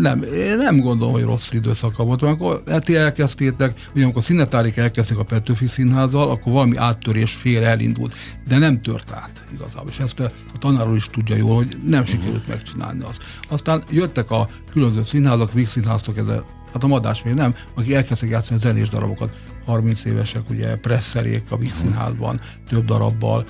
Nem, 0.00 0.22
én 0.22 0.56
nem 0.56 0.80
gondolom, 0.80 1.12
hogy 1.12 1.22
rossz 1.22 1.52
időszaka 1.52 2.04
volt. 2.04 2.22
Amikor 2.22 2.62
ti 2.78 2.96
elkezdtétek, 2.96 3.88
ugye 3.94 4.04
amikor 4.04 4.22
színetárik 4.22 4.76
elkezdték 4.76 5.18
a 5.18 5.22
Petőfi 5.22 5.66
Színházzal, 5.66 6.30
akkor 6.30 6.52
valami 6.52 6.76
áttörés 6.76 7.32
fél 7.32 7.64
elindult, 7.64 8.14
de 8.48 8.58
nem 8.58 8.80
tört 8.80 9.12
át 9.12 9.44
igazából. 9.54 9.90
És 9.90 9.98
ezt 9.98 10.20
a 10.20 10.58
tanárról 10.58 10.96
is 10.96 11.08
tudja 11.08 11.36
jól, 11.36 11.54
hogy 11.54 11.76
nem 11.86 12.04
sikerült 12.04 12.48
megcsinálni 12.48 13.02
azt. 13.02 13.22
Aztán 13.48 13.82
jöttek 13.90 14.30
a 14.30 14.48
különböző 14.72 15.02
színházak, 15.02 15.52
Víg 15.52 15.66
színháztok, 15.66 16.16
ez 16.16 16.26
a 16.26 16.44
hát 16.72 16.82
a 16.82 16.86
madás 16.86 17.22
még 17.22 17.34
nem, 17.34 17.54
akik 17.74 17.92
elkezdtek 17.92 18.30
játszani 18.30 18.60
zenés 18.60 18.88
darabokat. 18.88 19.30
30 19.64 20.04
évesek, 20.04 20.50
ugye 20.50 20.76
presszerék 20.76 21.42
a 21.48 21.56
Víg 21.56 21.72
Színházban, 21.72 22.40
több 22.68 22.84
darabbal, 22.84 23.44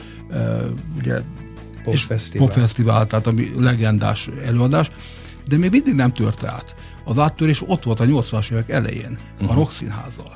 ugye 0.98 1.20
popfesztivál. 1.84 2.46
popfesztivál, 2.46 3.06
tehát 3.06 3.26
ami 3.26 3.48
legendás 3.56 4.28
előadás, 4.44 4.90
de 5.48 5.56
még 5.56 5.70
mindig 5.70 5.94
nem 5.94 6.12
tört 6.12 6.44
át. 6.44 6.74
Az 7.04 7.18
áttörés 7.18 7.62
ott 7.66 7.82
volt 7.82 8.00
a 8.00 8.04
80-as 8.04 8.52
évek 8.52 8.68
elején, 8.68 9.18
uh-huh. 9.32 9.48
a 9.48 9.52
mhm. 9.52 9.58
Rokszínházzal. 9.58 10.32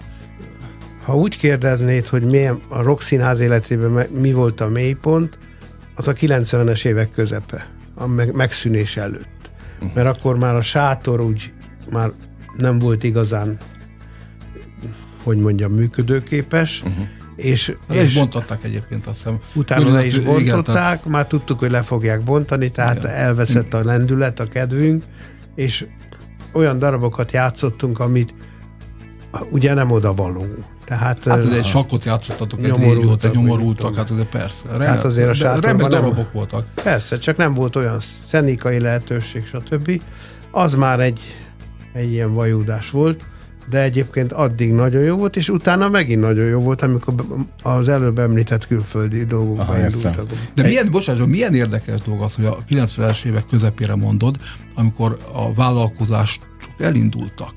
Ha 1.05 1.17
úgy 1.17 1.37
kérdeznéd, 1.37 2.07
hogy 2.07 2.23
milyen 2.23 2.61
a 2.69 2.83
Rokszínház 2.83 3.41
életében 3.41 4.07
mi 4.11 4.33
volt 4.33 4.61
a 4.61 4.69
mélypont, 4.69 5.39
az 5.95 6.09
a 6.09 6.13
90-es 6.13 6.85
évek 6.85 7.11
közepe, 7.11 7.67
a 7.95 8.07
megszűnés 8.33 8.97
előtt. 8.97 9.51
Uh-huh. 9.81 9.95
Mert 9.95 10.09
akkor 10.17 10.39
már 10.39 10.57
a 10.57 10.63
sátor 10.63 11.21
úgy 11.21 11.53
már 11.91 12.11
nem 12.57 12.79
volt 12.79 13.05
igazán 13.05 13.59
hogy 15.23 15.37
mondjam, 15.37 15.73
működőképes, 15.73 16.83
uh-huh. 16.83 17.07
és, 17.37 17.77
és 17.91 18.03
is 18.03 18.15
bontották 18.15 18.65
egyébként 18.65 19.07
azt 19.07 19.17
hiszem. 19.17 19.39
Utána 19.55 19.93
le 19.93 20.05
is 20.05 20.19
bontották, 20.19 20.99
igen, 20.99 21.13
már 21.13 21.27
tudtuk, 21.27 21.59
hogy 21.59 21.71
le 21.71 21.83
fogják 21.83 22.23
bontani, 22.23 22.69
tehát 22.69 22.99
igen. 22.99 23.11
elveszett 23.11 23.75
a 23.75 23.85
lendület, 23.85 24.41
a 24.41 24.47
kedvünk, 24.47 25.05
és 25.55 25.87
olyan 26.53 26.79
darabokat 26.79 27.33
játszottunk, 27.33 27.99
amit 27.99 28.35
ugye 29.51 29.75
nem 29.75 29.91
oda 29.91 30.15
valunk. 30.15 30.65
Tehát, 30.85 31.25
hát 31.25 31.45
ugye 31.45 31.57
egy 31.57 31.65
sakkot 31.65 32.05
játszottatok 32.05 32.59
egy 32.65 32.77
régiót, 32.77 33.25
egy 33.25 33.31
nyomorultak, 33.31 33.97
hát 33.97 34.11
ugye 34.11 34.25
persze. 34.25 34.63
Re, 34.77 34.87
hát 34.87 35.05
azért 35.05 35.29
a 35.29 35.35
sátorban 35.35 35.91
darabok 35.91 36.33
voltak. 36.33 36.67
Persze, 36.83 37.19
csak 37.19 37.37
nem 37.37 37.55
volt 37.55 37.77
olyan 37.77 38.01
szenikai 38.01 38.81
lehetőség, 38.81 39.47
stb. 39.47 40.01
Az 40.51 40.75
már 40.75 41.01
egy, 41.01 41.21
egy 41.93 42.11
ilyen 42.11 42.35
vajúdás 42.35 42.91
volt 42.91 43.25
de 43.71 43.83
egyébként 43.83 44.33
addig 44.33 44.73
nagyon 44.73 45.03
jó 45.03 45.17
volt, 45.17 45.37
és 45.37 45.49
utána 45.49 45.89
megint 45.89 46.21
nagyon 46.21 46.47
jó 46.47 46.61
volt, 46.61 46.83
amikor 46.83 47.15
az 47.63 47.89
előbb 47.89 48.19
említett 48.19 48.67
külföldi 48.67 49.25
dolgokba 49.25 49.63
Aha, 49.63 49.79
indultak. 49.79 50.29
De 50.55 50.63
milyen, 50.63 50.89
bocsánat, 50.91 51.27
milyen 51.27 51.55
érdekes 51.55 52.01
dolog 52.01 52.23
az, 52.23 52.35
hogy 52.35 52.45
a 52.45 52.59
90-es 52.69 53.25
évek 53.25 53.47
közepére 53.47 53.95
mondod, 53.95 54.37
amikor 54.75 55.19
a 55.33 55.55
vállalkozások 55.55 56.45
elindultak, 56.79 57.55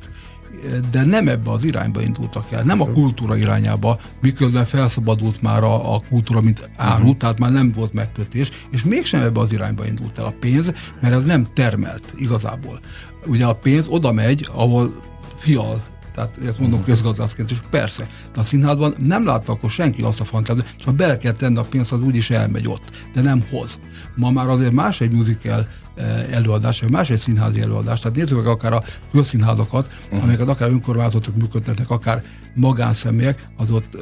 de 0.91 1.05
nem 1.05 1.27
ebbe 1.27 1.51
az 1.51 1.63
irányba 1.63 2.01
indultak 2.01 2.51
el, 2.51 2.63
nem 2.63 2.81
a 2.81 2.85
kultúra 2.85 3.35
irányába, 3.35 3.99
miközben 4.21 4.65
felszabadult 4.65 5.41
már 5.41 5.63
a, 5.63 5.95
a 5.95 6.01
kultúra, 6.09 6.41
mint 6.41 6.69
áru, 6.77 7.01
uh-huh. 7.01 7.17
tehát 7.17 7.39
már 7.39 7.51
nem 7.51 7.71
volt 7.71 7.93
megkötés, 7.93 8.51
és 8.71 8.83
mégsem 8.83 9.21
ebbe 9.21 9.39
az 9.39 9.53
irányba 9.53 9.85
indult 9.85 10.17
el 10.17 10.25
a 10.25 10.33
pénz, 10.39 10.73
mert 10.99 11.13
ez 11.13 11.23
nem 11.23 11.47
termelt 11.53 12.13
igazából. 12.15 12.79
Ugye 13.25 13.45
a 13.45 13.55
pénz 13.55 13.87
oda 13.87 14.11
megy, 14.11 14.49
ahol 14.53 14.93
fial 15.35 15.83
tehát 16.13 16.39
ezt 16.45 16.59
mondom 16.59 16.83
közgazdászként, 16.83 17.51
és 17.51 17.57
persze, 17.69 18.07
de 18.33 18.39
a 18.39 18.43
színházban 18.43 18.95
nem 18.97 19.25
látta 19.25 19.51
akkor 19.51 19.69
senki 19.69 20.01
azt 20.01 20.19
a 20.19 20.25
fantáziát, 20.25 20.75
ha 20.83 20.91
bele 20.91 21.17
kell 21.17 21.31
tenni 21.31 21.57
a 21.57 21.63
pénzt, 21.63 21.91
az 21.91 21.99
úgyis 21.99 22.29
elmegy 22.29 22.67
ott, 22.67 22.83
de 23.13 23.21
nem 23.21 23.43
hoz. 23.49 23.79
Ma 24.15 24.31
már 24.31 24.47
azért 24.47 24.71
más 24.71 25.01
egy 25.01 25.11
musical 25.11 25.67
eh, 25.95 26.31
előadás, 26.31 26.81
vagy 26.81 26.91
más 26.91 27.09
egy 27.09 27.19
színházi 27.19 27.61
előadás. 27.61 27.99
Tehát 27.99 28.17
nézzük 28.17 28.37
meg 28.37 28.47
akár 28.47 28.73
a 28.73 28.83
közszínházakat, 29.11 29.87
uh-huh. 30.03 30.23
amelyeket 30.23 30.47
akár 30.47 30.69
önkormányzatok 30.69 31.35
működtetnek, 31.35 31.89
akár 31.89 32.23
magánszemélyek, 32.55 33.47
az 33.57 33.71
ott 33.71 33.95
eh, 33.95 34.01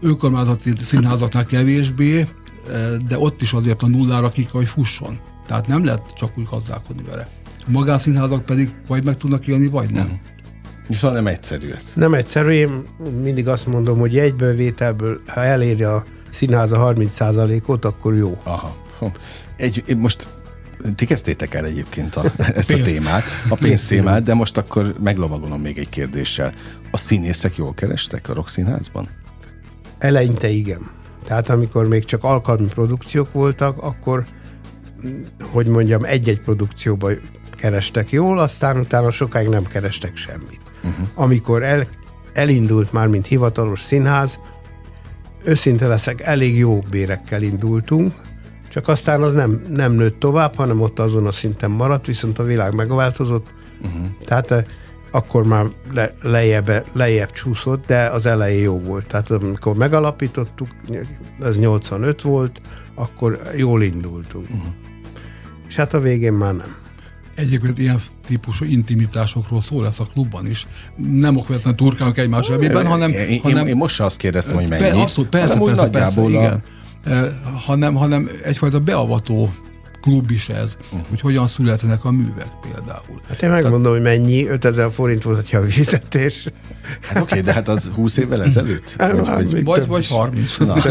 önkormányzati 0.00 0.72
színházaknál 0.82 1.44
kevésbé, 1.44 2.20
eh, 2.20 2.28
de 3.08 3.18
ott 3.18 3.42
is 3.42 3.52
azért 3.52 3.82
a 3.82 3.86
nullára 3.86 4.30
ki 4.30 4.42
kell, 4.42 4.52
hogy 4.52 4.68
fusson. 4.68 5.18
Tehát 5.46 5.66
nem 5.66 5.84
lehet 5.84 6.12
csak 6.14 6.38
úgy 6.38 6.46
gazdálkodni 6.50 7.02
vele. 7.02 7.28
A 7.66 7.70
magánszínházak 7.70 8.44
pedig 8.44 8.74
vagy 8.86 9.04
meg 9.04 9.16
tudnak 9.16 9.46
élni, 9.46 9.66
vagy 9.66 9.90
nem. 9.90 10.04
Uh-huh. 10.04 10.18
Viszont 10.86 11.14
nem 11.14 11.26
egyszerű 11.26 11.70
ez. 11.70 11.92
Nem 11.94 12.14
egyszerű, 12.14 12.50
én 12.50 12.86
mindig 13.22 13.48
azt 13.48 13.66
mondom, 13.66 13.98
hogy 13.98 14.18
egyből 14.18 14.54
vételből, 14.54 15.20
ha 15.26 15.44
eléri 15.44 15.82
a 15.82 16.04
színház 16.30 16.72
a 16.72 16.92
30%-ot, 16.94 17.84
akkor 17.84 18.14
jó. 18.14 18.40
Aha. 18.42 18.76
Egy, 19.56 19.96
most 19.96 20.26
ti 20.94 21.04
kezdtétek 21.04 21.54
el 21.54 21.64
egyébként 21.64 22.16
a, 22.16 22.22
ezt 22.54 22.72
a 22.72 22.82
témát, 22.82 23.22
a 23.48 23.54
pénztémát, 23.54 24.22
de 24.22 24.34
most 24.34 24.56
akkor 24.56 24.94
meglovagolom 25.02 25.60
még 25.60 25.78
egy 25.78 25.88
kérdéssel. 25.88 26.52
A 26.90 26.96
színészek 26.96 27.56
jól 27.56 27.74
kerestek 27.74 28.28
a 28.28 28.44
Színházban? 28.46 29.08
Eleinte 29.98 30.48
igen. 30.48 30.90
Tehát 31.24 31.48
amikor 31.48 31.88
még 31.88 32.04
csak 32.04 32.24
alkalmi 32.24 32.66
produkciók 32.66 33.32
voltak, 33.32 33.82
akkor 33.82 34.26
hogy 35.40 35.66
mondjam, 35.66 36.04
egy-egy 36.04 36.40
produkcióban 36.40 37.18
kerestek 37.56 38.10
jól, 38.10 38.38
aztán 38.38 38.78
utána 38.78 39.10
sokáig 39.10 39.48
nem 39.48 39.64
kerestek 39.64 40.16
semmit. 40.16 40.60
Uh-huh. 40.84 41.06
Amikor 41.14 41.62
el, 41.62 41.86
elindult 42.32 42.92
már, 42.92 43.06
mint 43.06 43.26
hivatalos 43.26 43.80
színház, 43.80 44.38
őszinte 45.44 45.86
leszek, 45.86 46.20
elég 46.20 46.58
jó 46.58 46.84
bérekkel 46.90 47.42
indultunk, 47.42 48.14
csak 48.68 48.88
aztán 48.88 49.22
az 49.22 49.32
nem, 49.32 49.64
nem 49.68 49.92
nőtt 49.92 50.18
tovább, 50.18 50.54
hanem 50.54 50.80
ott 50.80 50.98
azon 50.98 51.26
a 51.26 51.32
szinten 51.32 51.70
maradt, 51.70 52.06
viszont 52.06 52.38
a 52.38 52.42
világ 52.42 52.74
megváltozott, 52.74 53.46
uh-huh. 53.80 54.06
tehát 54.24 54.50
eh, 54.50 54.64
akkor 55.10 55.44
már 55.46 55.66
le, 55.92 56.14
lejjebb, 56.22 56.86
lejjebb 56.92 57.30
csúszott, 57.30 57.86
de 57.86 58.06
az 58.06 58.26
elején 58.26 58.62
jó 58.62 58.78
volt. 58.78 59.06
Tehát 59.06 59.30
amikor 59.30 59.74
megalapítottuk, 59.74 60.68
ez 61.40 61.58
85 61.58 62.22
volt, 62.22 62.60
akkor 62.94 63.40
jól 63.56 63.82
indultunk. 63.82 64.50
Uh-huh. 64.50 64.72
És 65.68 65.76
hát 65.76 65.94
a 65.94 66.00
végén 66.00 66.32
már 66.32 66.54
nem. 66.54 66.83
Egyébként 67.34 67.78
ilyen 67.78 68.00
típusú 68.26 68.64
intimitásokról 68.64 69.60
szó 69.60 69.82
lesz 69.82 70.00
a 70.00 70.06
klubban 70.12 70.46
is. 70.46 70.66
Nem 70.96 71.36
okvetlen 71.36 71.76
turkálunk 71.76 72.16
egymás 72.16 72.46
zsebében, 72.46 72.86
hanem... 72.86 73.10
Én, 73.10 73.40
hanem 73.42 73.62
én, 73.62 73.66
én 73.66 73.76
most 73.76 73.94
se 73.94 74.04
azt 74.04 74.16
kérdeztem, 74.16 74.56
hogy 74.56 74.68
mennyi. 74.68 75.00
Abszolút, 75.00 75.30
persze, 75.30 75.58
hanem 75.58 75.74
persze, 75.74 75.90
persze, 75.90 76.20
nagyjából 76.20 76.30
igen. 76.30 76.62
Hanem, 77.66 77.94
hanem 77.94 78.30
egyfajta 78.44 78.78
beavató 78.78 79.54
klub 80.04 80.30
is 80.30 80.48
ez, 80.48 80.76
uh-huh. 80.84 81.08
hogy 81.08 81.20
hogyan 81.20 81.46
születnek 81.46 82.04
a 82.04 82.10
művek 82.10 82.48
például. 82.62 83.20
Hát 83.28 83.42
én 83.42 83.50
megmondom, 83.50 83.92
hogy 83.92 84.02
mennyi, 84.02 84.46
5000 84.46 84.90
forint 84.90 85.22
volt 85.22 85.52
a 85.52 85.58
fizetés. 85.58 86.46
Hát 87.00 87.22
oké, 87.22 87.40
de 87.40 87.52
hát 87.52 87.68
az 87.68 87.90
20 87.94 88.16
évvel 88.16 88.42
ezelőtt? 88.42 88.94
Hát, 88.98 89.12
Vagy- 89.12 89.26
hát 89.26 89.36
vagy- 89.36 89.52
még 89.52 89.64
Vagy, 89.64 89.78
több 89.78 89.88
vagy 89.88 90.00
is. 90.00 90.08
30. 90.08 90.56
Na. 90.58 90.74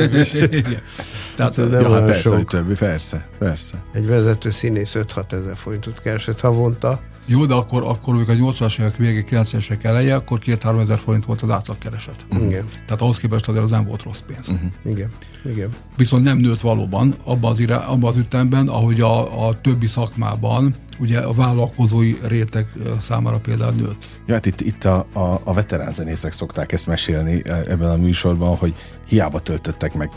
Tehát, 1.35 1.57
Nem 1.57 1.71
Ja, 1.81 1.93
hát 1.93 2.05
persze, 2.05 2.21
sok. 2.21 2.33
hogy 2.33 2.45
többi, 2.45 2.73
persze, 2.73 3.27
persze. 3.39 3.83
Egy 3.93 4.07
vezető 4.07 4.49
színész 4.51 4.95
5-6 4.95 5.31
ezer 5.31 5.55
forintot 5.57 6.01
keresett 6.01 6.39
havonta. 6.39 6.99
Jó, 7.25 7.45
de 7.45 7.53
akkor, 7.53 7.83
akkor 7.83 8.15
még 8.15 8.29
a 8.29 8.33
80-as 8.33 8.79
évek 8.79 8.95
végé, 8.95 9.23
90-es 9.29 9.63
évek 9.65 9.83
eleje, 9.83 10.15
akkor 10.15 10.39
2-3 10.45 10.81
ezer 10.81 10.99
forint 10.99 11.25
volt 11.25 11.41
az 11.41 11.49
átlagkereset. 11.49 12.25
Igen, 12.31 12.63
Tehát 12.65 13.01
ahhoz 13.01 13.17
képest 13.17 13.47
azért 13.47 13.63
az 13.63 13.71
nem 13.71 13.85
volt 13.85 14.03
rossz 14.03 14.19
pénz. 14.27 14.47
Uh-huh. 14.47 14.71
igen, 14.85 15.09
igen. 15.45 15.69
Viszont 15.97 16.23
nem 16.23 16.37
nőtt 16.37 16.59
valóban 16.59 17.15
abban 17.23 17.51
az, 17.51 17.59
irá, 17.59 17.77
abban 17.77 18.11
az 18.11 18.17
ütemben, 18.17 18.67
ahogy 18.67 19.01
a, 19.01 19.47
a 19.47 19.61
többi 19.61 19.87
szakmában, 19.87 20.75
ugye 20.99 21.19
a 21.19 21.33
vállalkozói 21.33 22.17
réteg 22.23 22.67
számára 23.01 23.39
például 23.39 23.71
nőtt. 23.71 24.05
Ja, 24.25 24.33
hát 24.33 24.45
itt, 24.45 24.61
itt 24.61 24.83
a, 24.83 25.07
a, 25.13 25.41
a 25.43 25.53
veterán 25.53 25.91
zenészek 25.91 26.31
szokták 26.31 26.71
ezt 26.71 26.87
mesélni 26.87 27.41
e, 27.45 27.63
ebben 27.67 27.89
a 27.89 27.97
műsorban, 27.97 28.57
hogy 28.57 28.73
hiába 29.07 29.39
töltöttek 29.39 29.93
meg 29.93 30.09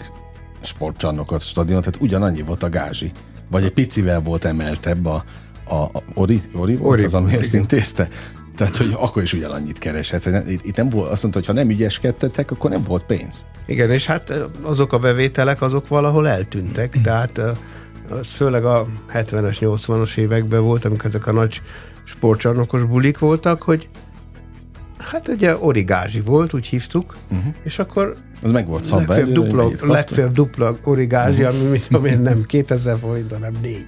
sportcsarnokot, 0.60 1.42
stadionot, 1.42 1.84
tehát 1.84 2.02
ugyanannyi 2.02 2.42
volt 2.42 2.62
a 2.62 2.68
gázsi. 2.68 3.12
Vagy 3.50 3.64
egy 3.64 3.72
picivel 3.72 4.20
volt 4.20 4.44
emeltebb 4.44 5.06
a, 5.06 5.24
a, 5.68 5.74
a 5.74 6.02
Ori, 6.14 6.40
Ori, 6.54 6.78
Ori 6.80 7.04
az, 7.04 7.14
ami 7.14 7.32
ezt 7.32 7.54
intézte. 7.54 8.08
Tehát, 8.56 8.76
hogy 8.76 8.96
akkor 8.98 9.22
is 9.22 9.32
ugyanannyit. 9.32 9.84
Hogy 9.84 10.32
nem- 10.32 10.48
Itt, 10.48 10.64
itt 10.64 10.76
nem 10.76 10.88
volt, 10.88 11.10
azt 11.10 11.22
mondta, 11.22 11.40
hogy 11.40 11.48
ha 11.48 11.54
nem 11.54 11.70
ügyeskedtetek, 11.70 12.50
akkor 12.50 12.70
nem 12.70 12.82
volt 12.82 13.04
pénz. 13.04 13.46
Igen, 13.66 13.90
és 13.90 14.06
hát 14.06 14.32
azok 14.62 14.92
a 14.92 14.98
bevételek, 14.98 15.62
azok 15.62 15.88
valahol 15.88 16.28
eltűntek, 16.28 17.00
tehát 17.02 17.38
ö, 17.38 17.50
az 18.10 18.30
főleg 18.30 18.64
a 18.64 18.86
70-es, 19.12 19.56
80-as 19.60 20.16
években 20.16 20.62
volt, 20.62 20.84
amikor 20.84 21.06
ezek 21.06 21.26
a 21.26 21.32
nagy 21.32 21.62
sportcsarnokos 22.04 22.84
bulik 22.84 23.18
voltak, 23.18 23.62
hogy 23.62 23.86
hát 24.98 25.28
ugye 25.28 25.56
origázsi 25.58 26.20
volt, 26.20 26.54
úgy 26.54 26.66
hívtuk, 26.66 27.16
uh-huh. 27.30 27.54
és 27.64 27.78
akkor 27.78 28.16
Az 28.42 28.52
meg 28.52 28.66
volt 28.66 28.84
szabva 28.84 29.14
előre, 29.14 29.32
dupla, 29.32 29.70
legfeljebb 29.80 30.32
dupla 30.32 30.78
origázsi, 30.84 31.42
ami 31.42 31.58
mit 31.58 31.86
tudom 31.86 32.04
én, 32.04 32.18
nem 32.20 32.42
2000 32.42 32.98
forint, 32.98 33.32
hanem 33.32 33.52
négy. 33.62 33.86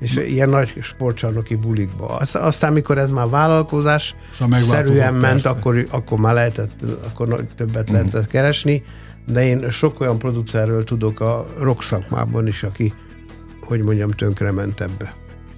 És 0.00 0.16
ilyen 0.16 0.48
nagy 0.48 0.74
sportcsarnoki 0.80 1.54
bulikba. 1.54 2.06
Azt- 2.06 2.36
Aztán, 2.36 2.72
mikor 2.72 2.98
ez 2.98 3.10
már 3.10 3.28
vállalkozás 3.28 4.14
megváltozott, 4.38 4.74
szerűen 4.74 5.14
ment, 5.14 5.42
persze. 5.42 5.48
akkor, 5.48 5.86
akkor 5.90 6.18
már 6.18 6.34
lehetett, 6.34 6.82
akkor 7.10 7.28
nagy- 7.28 7.48
többet 7.56 7.90
lehetett 7.90 8.26
keresni, 8.26 8.82
de 9.26 9.44
én 9.46 9.70
sok 9.70 10.00
olyan 10.00 10.18
producerről 10.18 10.84
tudok 10.84 11.20
a 11.20 11.46
rock 11.58 11.82
szakmában 11.82 12.46
is, 12.46 12.62
aki, 12.62 12.92
hogy 13.60 13.80
mondjam, 13.82 14.10
tönkrement 14.10 14.80
ebbe. 14.80 15.14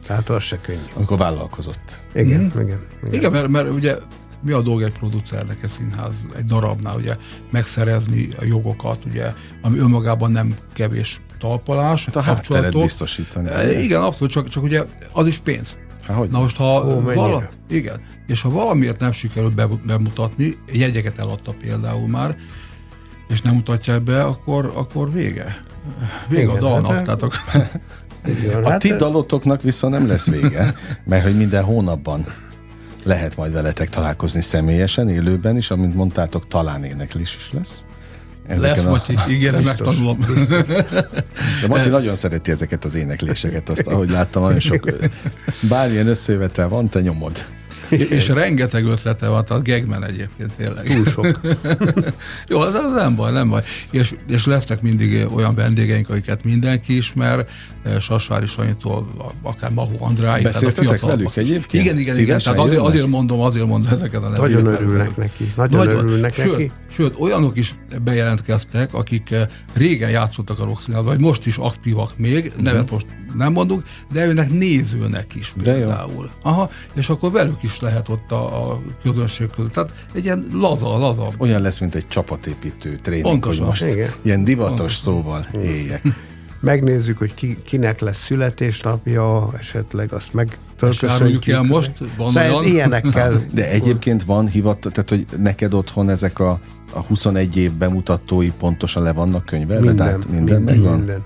Tehát 0.06 0.28
az 0.28 0.42
se 0.42 0.60
könnyű. 0.60 0.78
Amikor 0.94 1.18
vállalkozott. 1.18 2.00
Igen, 2.14 2.40
mm. 2.40 2.60
igen, 2.60 2.80
igen. 3.02 3.12
Igen, 3.14 3.32
mert, 3.32 3.48
mert 3.48 3.70
ugye 3.70 3.96
mi 4.44 4.52
a 4.52 4.60
dolga 4.62 4.84
egy 4.84 4.92
producernek 4.92 5.62
egy 5.62 5.68
színház, 5.68 6.26
egy 6.36 6.44
darabnál, 6.44 6.96
ugye 6.96 7.16
megszerezni 7.50 8.28
a 8.40 8.44
jogokat, 8.44 9.04
ugye, 9.04 9.32
ami 9.62 9.78
önmagában 9.78 10.30
nem 10.30 10.56
kevés 10.72 11.20
talpalás, 11.42 12.04
Hát 12.04 12.16
a 12.16 12.22
kapcsolatok. 12.22 12.82
biztosítani. 12.82 13.48
E, 13.48 13.80
Igen, 13.82 14.02
abszolút, 14.02 14.32
csak, 14.32 14.48
csak 14.48 14.62
ugye 14.62 14.82
az 15.12 15.26
is 15.26 15.38
pénz. 15.38 15.76
Hát, 16.06 16.16
hogy 16.16 16.28
Na 16.28 16.40
most, 16.40 16.56
ha 16.56 16.84
Ó, 16.86 17.00
vala, 17.00 17.42
igen, 17.68 18.00
és 18.26 18.42
ha 18.42 18.50
valamiért 18.50 19.00
nem 19.00 19.12
sikerül 19.12 19.50
be, 19.50 19.68
bemutatni, 19.86 20.58
jegyeket 20.72 21.18
eladta 21.18 21.54
például 21.60 22.08
már, 22.08 22.36
és 23.28 23.40
nem 23.40 23.54
mutatja 23.54 24.00
be, 24.00 24.22
akkor, 24.24 24.72
akkor 24.76 25.12
vége. 25.12 25.56
Vége 26.28 26.42
Igen, 26.42 26.56
a 26.56 26.58
dalnak. 26.58 26.92
hát- 26.92 27.04
tehát 27.04 27.22
akkor. 27.26 27.38
A 28.64 28.68
Hát, 28.70 28.80
ti 28.80 28.96
dalotoknak 28.96 29.62
viszont 29.62 29.92
nem 29.94 30.06
lesz 30.06 30.30
vége, 30.30 30.74
mert 31.04 31.22
hogy 31.22 31.36
minden 31.36 31.64
hónapban 31.64 32.24
lehet 33.04 33.36
majd 33.36 33.52
veletek 33.52 33.88
találkozni 33.88 34.40
személyesen, 34.42 35.08
élőben 35.08 35.56
is, 35.56 35.70
amint 35.70 35.94
mondtátok, 35.94 36.46
talán 36.46 36.84
éneklés 36.84 37.36
is 37.36 37.50
lesz. 37.52 37.84
Lesz, 38.48 38.62
Ezeken 38.62 38.86
a, 38.86 38.90
Matyi, 38.90 39.16
ígérem, 39.28 39.60
Biztos, 39.62 39.86
megtanulom. 39.86 40.18
de 41.60 41.66
Matyi 41.68 41.88
nagyon 41.88 42.16
szereti 42.16 42.50
ezeket 42.50 42.84
az 42.84 42.94
énekléseket, 42.94 43.68
azt 43.68 43.86
ahogy 43.86 44.10
láttam, 44.10 44.42
nagyon 44.42 44.60
sok 44.60 44.90
bármilyen 45.68 46.06
összejövetel 46.06 46.68
van, 46.68 46.88
te 46.88 47.00
nyomod. 47.00 47.46
És 47.92 48.28
rengeteg 48.28 48.84
ötlete 48.84 49.28
van, 49.28 49.44
tehát 49.44 49.62
Gegmen 49.62 50.04
egyébként 50.04 50.52
tényleg. 50.56 50.86
túl 50.86 51.04
sok. 51.04 51.40
Jó, 52.48 52.60
az, 52.60 52.74
az 52.74 52.92
nem 52.94 53.14
baj, 53.14 53.32
nem 53.32 53.48
baj. 53.48 53.62
És, 53.90 54.14
és 54.28 54.46
lesznek 54.46 54.82
mindig 54.82 55.26
olyan 55.34 55.54
vendégeink, 55.54 56.08
akiket 56.08 56.44
mindenki 56.44 56.96
ismer, 56.96 57.46
eh, 57.82 58.00
Sasvári 58.00 58.46
Sanyitól, 58.46 59.32
akár 59.42 59.70
Mahu 59.70 59.96
Andrái. 59.98 60.42
tehát 60.42 60.44
a 60.44 60.48
Beszéltetek 60.48 61.00
velük 61.00 61.36
egyébként? 61.36 61.84
Igen, 61.84 61.98
igen, 61.98 62.18
igen. 62.18 62.38
Tehát 62.38 62.58
azért, 62.58 62.80
azért 62.80 63.06
mondom, 63.06 63.40
azért 63.40 63.66
mondom 63.66 63.92
ezeket 63.92 64.22
a 64.22 64.28
neveket. 64.28 64.50
Nagyon 64.50 64.66
örülnek 64.66 65.16
neki. 65.16 65.52
Nagyon, 65.56 65.88
örülnek 65.88 66.34
sőt, 66.34 66.50
neki. 66.50 66.72
Sőt, 66.92 67.14
olyanok 67.18 67.56
is 67.56 67.74
bejelentkeztek, 68.04 68.94
akik 68.94 69.30
eh, 69.30 69.46
régen 69.74 70.10
játszottak 70.10 70.58
a 70.58 70.64
rokszínházban, 70.64 71.12
vagy 71.12 71.22
most 71.22 71.46
is 71.46 71.56
aktívak 71.56 72.18
még, 72.18 72.46
uh-huh. 72.46 72.62
nevet 72.62 72.90
most 72.90 73.06
nem 73.36 73.52
mondunk, 73.52 73.82
de 74.12 74.26
őnek 74.26 74.50
nézőnek 74.50 75.34
is 75.34 75.54
például. 75.62 76.30
Aha, 76.42 76.70
és 76.94 77.08
akkor 77.08 77.32
velük 77.32 77.62
is 77.62 77.80
lehet 77.80 78.08
ott 78.08 78.32
a, 78.32 78.70
a 78.70 78.80
közönség 79.02 79.50
között. 79.50 79.72
Tehát 79.72 79.94
egy 80.14 80.24
ilyen 80.24 80.44
laza, 80.52 80.98
laza. 80.98 81.26
Olyan 81.38 81.60
lesz, 81.62 81.78
mint 81.78 81.94
egy 81.94 82.08
csapatépítő 82.08 82.96
tréning, 82.96 83.24
Pontosan. 83.24 83.58
hogy 83.66 83.68
most 83.80 83.94
Igen. 83.94 84.10
ilyen 84.22 84.44
divatos 84.44 84.76
Pontosan. 85.02 85.02
szóval 85.14 85.46
éljek. 85.62 86.02
Megnézzük, 86.60 87.18
hogy 87.18 87.34
ki, 87.34 87.56
kinek 87.64 88.00
lesz 88.00 88.24
születésnapja, 88.24 89.48
esetleg 89.58 90.12
azt 90.12 90.32
meg 90.34 90.58
És 90.90 91.02
áruljuk 91.02 91.48
el 91.48 91.62
most, 91.62 91.92
van 92.16 92.28
Szóval 92.28 92.42
ez 92.42 92.52
olyan. 92.52 92.64
ilyenekkel. 92.66 93.40
De 93.54 93.70
egyébként 93.70 94.24
van 94.24 94.48
hivat, 94.48 94.78
tehát 94.92 95.08
hogy 95.08 95.26
neked 95.38 95.74
otthon 95.74 96.08
ezek 96.10 96.38
a, 96.38 96.60
a 96.92 97.00
21 97.00 97.56
év 97.56 97.72
bemutatói 97.72 98.50
pontosan 98.50 99.02
le 99.02 99.12
vannak 99.12 99.44
könyvelve? 99.44 99.84
minden, 99.86 99.96
Tehát 100.06 100.28
minden, 100.28 100.42
minden, 100.42 100.62
megvan? 100.62 100.96
minden. 100.98 101.22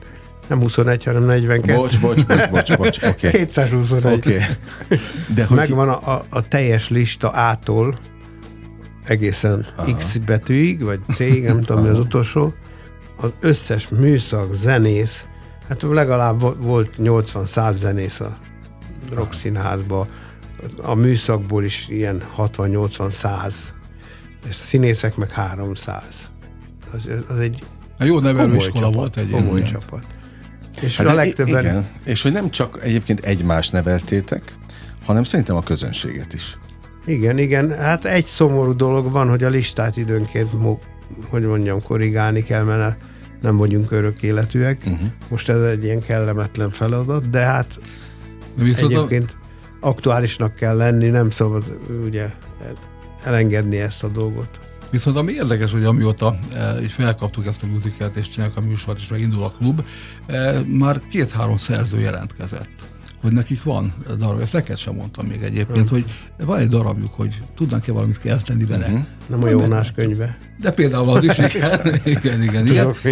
Nem 0.49 0.61
21, 0.61 1.05
hanem 1.05 1.25
42. 1.25 1.75
Bocs, 1.75 2.01
bocs, 2.01 2.27
bocs, 2.27 2.49
bocs, 2.51 2.77
bocs, 2.77 3.03
oké. 3.11 3.31
221. 3.31 4.15
Oké. 4.17 4.39
De 5.35 5.45
hogy 5.45 5.57
Megvan 5.57 5.89
a, 5.89 6.13
a, 6.15 6.25
a 6.29 6.49
teljes 6.49 6.89
lista 6.89 7.29
A-tól 7.31 7.99
egészen 9.05 9.67
Aha. 9.77 9.95
X 9.97 10.17
betűig, 10.17 10.83
vagy 10.83 11.01
C, 11.13 11.19
nem 11.19 11.61
tudom 11.63 11.83
mi 11.83 11.89
az 11.89 11.99
utolsó, 11.99 12.55
az 13.17 13.31
összes 13.41 13.89
műszak, 13.89 14.53
zenész, 14.53 15.27
hát 15.69 15.83
legalább 15.83 16.41
vo- 16.41 16.57
volt 16.59 16.95
80-100 16.99 17.73
zenész 17.73 18.21
a 18.21 18.37
rockszínházban, 19.15 20.07
a 20.83 20.95
műszakból 20.95 21.65
is 21.65 21.89
ilyen 21.89 22.23
60-80-100, 22.39 23.55
és 24.49 24.55
színészek 24.55 25.17
meg 25.17 25.31
300. 25.31 26.31
Az, 26.93 27.09
az 27.29 27.39
egy 27.39 27.63
Hát 27.99 28.09
Jó 28.09 28.15
komoly 28.15 28.33
nevelőiskola 28.33 28.81
csapat. 28.81 28.95
volt 28.95 29.17
egy 29.17 29.31
Komoly 29.31 29.63
csapat. 29.63 30.05
És 30.83 30.97
Hát 30.97 31.07
a 31.07 31.15
legtöbben... 31.15 31.65
Igen, 31.65 31.87
és 32.05 32.23
hogy 32.23 32.33
nem 32.33 32.51
csak 32.51 32.79
egyébként 32.83 33.21
egymást 33.21 33.73
neveltétek, 33.73 34.59
hanem 35.05 35.25
szerintem 35.25 35.57
a 35.57 35.63
közönséget 35.63 36.35
is. 36.35 36.59
Igen, 37.07 37.39
igen. 37.39 37.79
Hát 37.79 38.05
egy 38.05 38.27
szomorú 38.27 38.77
dolog 38.77 39.11
van, 39.11 39.29
hogy 39.29 39.45
a 39.45 39.49
listát 39.49 39.97
időnként, 39.97 40.51
hogy 41.29 41.43
mondjam, 41.43 41.83
korrigálni 41.83 42.43
kell, 42.43 42.63
mert 42.63 42.97
nem 43.41 43.57
vagyunk 43.57 43.91
örök 43.91 44.23
életűek. 44.23 44.83
Uh-huh. 44.87 45.09
Most 45.29 45.49
ez 45.49 45.63
egy 45.63 45.85
ilyen 45.85 46.01
kellemetlen 46.01 46.71
feladat, 46.71 47.31
de 47.31 47.41
hát 47.41 47.81
De 48.57 48.65
viszont 48.65 48.93
a, 48.93 48.97
egyébként 48.97 49.37
aktuálisnak 49.81 50.55
kell 50.55 50.77
lenni, 50.77 51.09
nem 51.09 51.31
szabad 51.31 51.79
ugye 52.05 52.27
elengedni 53.25 53.77
ezt 53.77 54.05
a 54.05 54.09
dolgot. 54.09 54.61
Viszont 54.91 55.17
ami 55.17 55.33
érdekes, 55.33 55.73
hogy 55.73 55.85
amióta 55.85 56.39
e, 56.55 56.83
így 56.83 56.93
felkaptuk 56.93 57.47
ezt 57.47 57.63
a 57.63 57.67
muzikát, 57.67 58.17
és 58.17 58.29
csináljuk 58.29 58.57
a 58.57 58.61
műsort, 58.61 58.99
és 58.99 59.09
megindul 59.09 59.45
a 59.45 59.51
klub, 59.51 59.85
e, 60.27 60.61
már 60.67 61.03
két-három 61.11 61.57
szerző 61.57 61.99
jelentkezett 61.99 62.96
hogy 63.27 63.35
nekik 63.35 63.63
van 63.63 63.93
darab, 64.19 64.41
ezt 64.41 64.53
neked 64.53 64.77
sem 64.77 64.95
mondtam 64.95 65.27
még 65.27 65.43
egyébként, 65.43 65.89
hogy 65.89 66.05
van 66.39 66.59
egy 66.59 66.69
darabjuk, 66.69 67.13
hogy 67.15 67.43
tudnánk-e 67.57 67.93
valamit 67.93 68.21
kezdeni 68.21 68.65
vele. 68.65 68.87
Uh-huh. 68.87 69.05
Nem 69.27 69.43
a 69.43 69.49
Jónás 69.49 69.93
könyve. 69.93 70.39
De 70.61 70.71
például 70.71 71.09
az 71.09 71.25
is, 71.25 71.39
igen, 71.39 71.81
igen, 72.17 72.43
igen. 72.43 72.67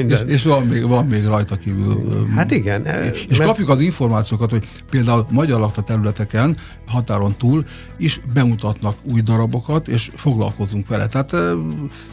És, 0.08 0.22
és 0.26 0.44
van, 0.44 0.66
még, 0.66 0.86
van 0.88 1.06
még 1.06 1.24
rajta 1.24 1.56
kívül. 1.56 2.04
öm, 2.10 2.30
Hát 2.30 2.50
igen. 2.50 2.86
és 3.28 3.38
kapjuk 3.38 3.68
az 3.68 3.80
információkat, 3.80 4.50
hogy 4.50 4.68
például 4.90 5.26
magyar 5.30 5.60
lakta 5.60 5.82
területeken, 5.82 6.56
határon 6.86 7.34
túl 7.38 7.64
is 7.98 8.20
bemutatnak 8.34 8.96
új 9.02 9.20
darabokat, 9.20 9.88
és 9.88 10.10
foglalkozunk 10.14 10.88
vele. 10.88 11.06
Tehát 11.06 11.32
ö, 11.32 11.58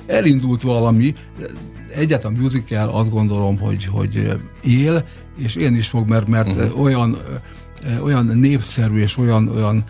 elindult 0.06 0.62
valami, 0.62 1.14
egyáltalán 1.96 2.38
musical 2.38 2.90
azt 2.90 3.10
gondolom, 3.10 3.60
hogy, 3.60 3.86
hogy 3.86 4.40
él, 4.64 5.06
és 5.38 5.56
én 5.56 5.76
is 5.76 5.88
fog, 5.88 6.08
mert, 6.08 6.28
mert 6.28 6.54
uh-huh. 6.54 6.82
olyan 6.82 7.18
olyan 8.04 8.26
népszerű 8.26 9.00
és 9.00 9.18
olyan, 9.18 9.48
olyan 9.56 9.84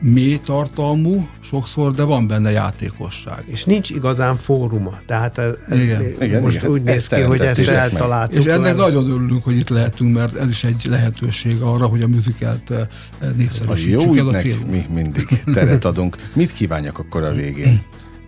mély 0.00 0.40
tartalmú 0.44 1.28
sokszor, 1.40 1.92
de 1.92 2.02
van 2.02 2.26
benne 2.26 2.50
játékosság. 2.50 3.42
És 3.46 3.64
nincs 3.64 3.90
igazán 3.90 4.36
fóruma. 4.36 4.98
Tehát 5.06 5.38
ez, 5.38 5.52
Igen. 5.72 6.02
Igen, 6.20 6.42
most 6.42 6.56
igen. 6.56 6.70
úgy 6.70 6.82
néz 6.82 6.94
Ezt 6.94 7.14
ki, 7.14 7.20
hogy 7.20 7.40
ezt 7.40 7.68
eltaláltuk. 7.68 8.38
És 8.38 8.44
ennek 8.44 8.60
mert- 8.60 8.76
nagyon 8.76 9.10
örülünk, 9.10 9.44
hogy 9.44 9.56
itt 9.56 9.68
lehetünk, 9.68 10.14
mert 10.14 10.36
ez 10.36 10.48
is 10.48 10.64
egy 10.64 10.86
lehetőség 10.88 11.60
arra, 11.60 11.86
hogy 11.86 12.02
a 12.02 12.06
műzikelt 12.08 12.70
eh, 12.70 12.78
A 13.20 13.24
népszerűsítsük, 13.36 14.16
ez 14.16 14.26
a 14.26 14.32
célunk. 14.32 14.70
mi 14.70 14.86
mindig 14.94 15.26
teret 15.54 15.84
adunk. 15.84 16.16
Mit 16.32 16.52
kívánjak 16.52 16.98
akkor 16.98 17.22
a 17.22 17.32
végén? 17.32 17.80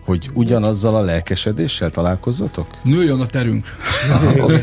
Hogy 0.05 0.29
ugyanazzal 0.33 0.95
a 0.95 1.01
lelkesedéssel 1.01 1.89
találkozzatok? 1.89 2.67
Nőjön 2.83 3.19
a 3.19 3.25
terünk. 3.25 3.65
Aha, 4.11 4.43
okay, 4.43 4.59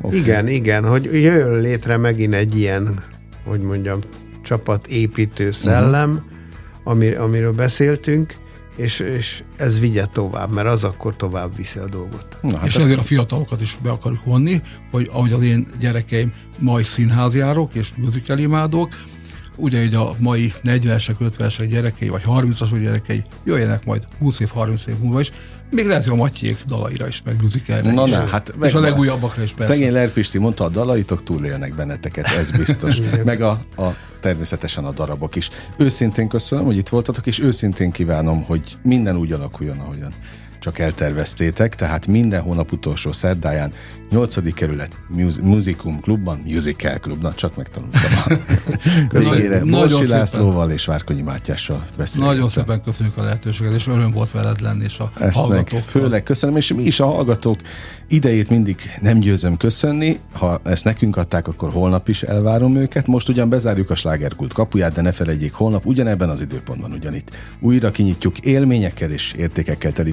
okay. 0.00 0.18
Igen, 0.18 0.48
igen, 0.48 0.88
hogy 0.88 1.04
jöjjön 1.04 1.60
létre 1.60 1.96
megint 1.96 2.34
egy 2.34 2.58
ilyen, 2.58 2.98
hogy 3.48 3.60
mondjam, 3.60 3.98
csapatépítő 4.42 5.52
szellem, 5.52 6.10
uh-huh. 6.10 6.24
ami, 6.84 7.14
amiről 7.14 7.52
beszéltünk, 7.52 8.36
és, 8.76 8.98
és 8.98 9.42
ez 9.56 9.80
vigye 9.80 10.04
tovább, 10.04 10.52
mert 10.52 10.68
az 10.68 10.84
akkor 10.84 11.16
tovább 11.16 11.56
viszi 11.56 11.78
a 11.78 11.88
dolgot. 11.88 12.38
Na, 12.42 12.56
hát 12.56 12.66
és 12.66 12.76
ezért 12.76 12.98
a 12.98 13.02
fiatalokat 13.02 13.60
is 13.60 13.78
be 13.82 13.90
akarjuk 13.90 14.24
vonni, 14.24 14.62
hogy 14.90 15.08
ahogy 15.12 15.32
az 15.32 15.42
én 15.42 15.68
gyerekeim 15.80 16.32
mai 16.58 16.82
színházjárok 16.82 17.74
és 17.74 17.92
musical 17.96 18.38
imádók, 18.38 18.88
ugyanígy 19.56 19.94
a 19.94 20.14
mai 20.18 20.52
40-esek, 20.64 21.14
50-esek 21.20 21.66
gyerekei, 21.68 22.08
vagy 22.08 22.22
30-as 22.26 22.78
gyerekei 22.80 23.22
jöjjenek 23.44 23.84
majd 23.84 24.06
20 24.18 24.40
év, 24.40 24.48
30 24.48 24.86
év 24.86 24.94
múlva 24.98 25.20
is, 25.20 25.32
még 25.70 25.86
lehet, 25.86 26.04
hogy 26.04 26.12
a 26.12 26.16
Matyék 26.16 26.64
dalaira 26.66 27.06
is, 27.06 27.22
meg 27.24 27.42
musicalre 27.42 27.92
Na, 27.92 28.06
is. 28.06 28.12
na, 28.12 28.26
hát 28.26 28.54
és 28.62 28.74
a 28.74 28.80
legújabbakra 28.80 29.42
is 29.42 29.52
persze. 29.52 29.72
Szegény 29.72 29.92
Lerpisti 29.92 30.38
mondta, 30.38 30.64
a 30.64 30.68
dalaitok 30.68 31.24
túlélnek 31.24 31.74
benneteket, 31.74 32.26
ez 32.26 32.50
biztos. 32.50 32.96
Meg 33.24 33.40
a, 33.40 33.50
a, 33.76 33.88
természetesen 34.20 34.84
a 34.84 34.92
darabok 34.92 35.36
is. 35.36 35.48
Őszintén 35.76 36.28
köszönöm, 36.28 36.64
hogy 36.64 36.76
itt 36.76 36.88
voltatok, 36.88 37.26
és 37.26 37.40
őszintén 37.40 37.90
kívánom, 37.90 38.42
hogy 38.42 38.78
minden 38.82 39.16
úgy 39.16 39.32
alakuljon, 39.32 39.78
ahogyan 39.78 40.12
csak 40.60 40.78
elterveztétek, 40.78 41.74
tehát 41.74 42.06
minden 42.06 42.40
hónap 42.40 42.72
utolsó 42.72 43.12
szerdáján 43.12 43.72
8. 44.10 44.54
kerület 44.54 44.98
Mus- 45.08 45.40
Musicum 45.40 46.00
klubban, 46.00 46.42
Musical 46.44 46.98
klubban, 46.98 47.32
csak 47.36 47.56
megtanultam. 47.56 48.00
Végére 49.10 49.60
szépen. 49.88 50.06
Lászlóval 50.08 50.70
és 50.70 50.84
Várkonyi 50.84 51.22
Mátyással 51.22 51.86
beszélgettem. 51.96 52.34
Nagyon 52.34 52.48
szépen 52.48 52.82
köszönjük 52.82 53.16
a 53.16 53.22
lehetőséget, 53.22 53.74
és 53.74 53.86
öröm 53.86 54.10
volt 54.10 54.30
veled 54.30 54.60
lenni, 54.60 54.84
és 54.84 54.98
a 54.98 55.12
Ezt 55.14 55.20
meg 55.20 55.32
hallgatókkal. 55.34 55.80
főleg 55.80 56.22
köszönöm, 56.22 56.56
és 56.56 56.72
mi 56.74 56.82
is 56.82 57.00
a 57.00 57.06
hallgatók 57.06 57.60
idejét 58.08 58.50
mindig 58.50 58.76
nem 59.00 59.18
győzöm 59.18 59.56
köszönni. 59.56 60.18
Ha 60.32 60.60
ezt 60.64 60.84
nekünk 60.84 61.16
adták, 61.16 61.48
akkor 61.48 61.70
holnap 61.70 62.08
is 62.08 62.22
elvárom 62.22 62.76
őket. 62.76 63.06
Most 63.06 63.28
ugyan 63.28 63.48
bezárjuk 63.48 63.90
a 63.90 63.94
slágerkult 63.94 64.52
kapuját, 64.52 64.92
de 64.92 65.02
ne 65.02 65.12
felejtjék, 65.12 65.52
holnap 65.52 65.86
ugyanebben 65.86 66.28
az 66.28 66.40
időpontban 66.40 66.92
ugyanitt. 66.92 67.36
Újra 67.60 67.90
kinyitjuk 67.90 68.38
élményekkel 68.38 69.10
és 69.10 69.32
értékekkel 69.32 69.92
teli 69.92 70.12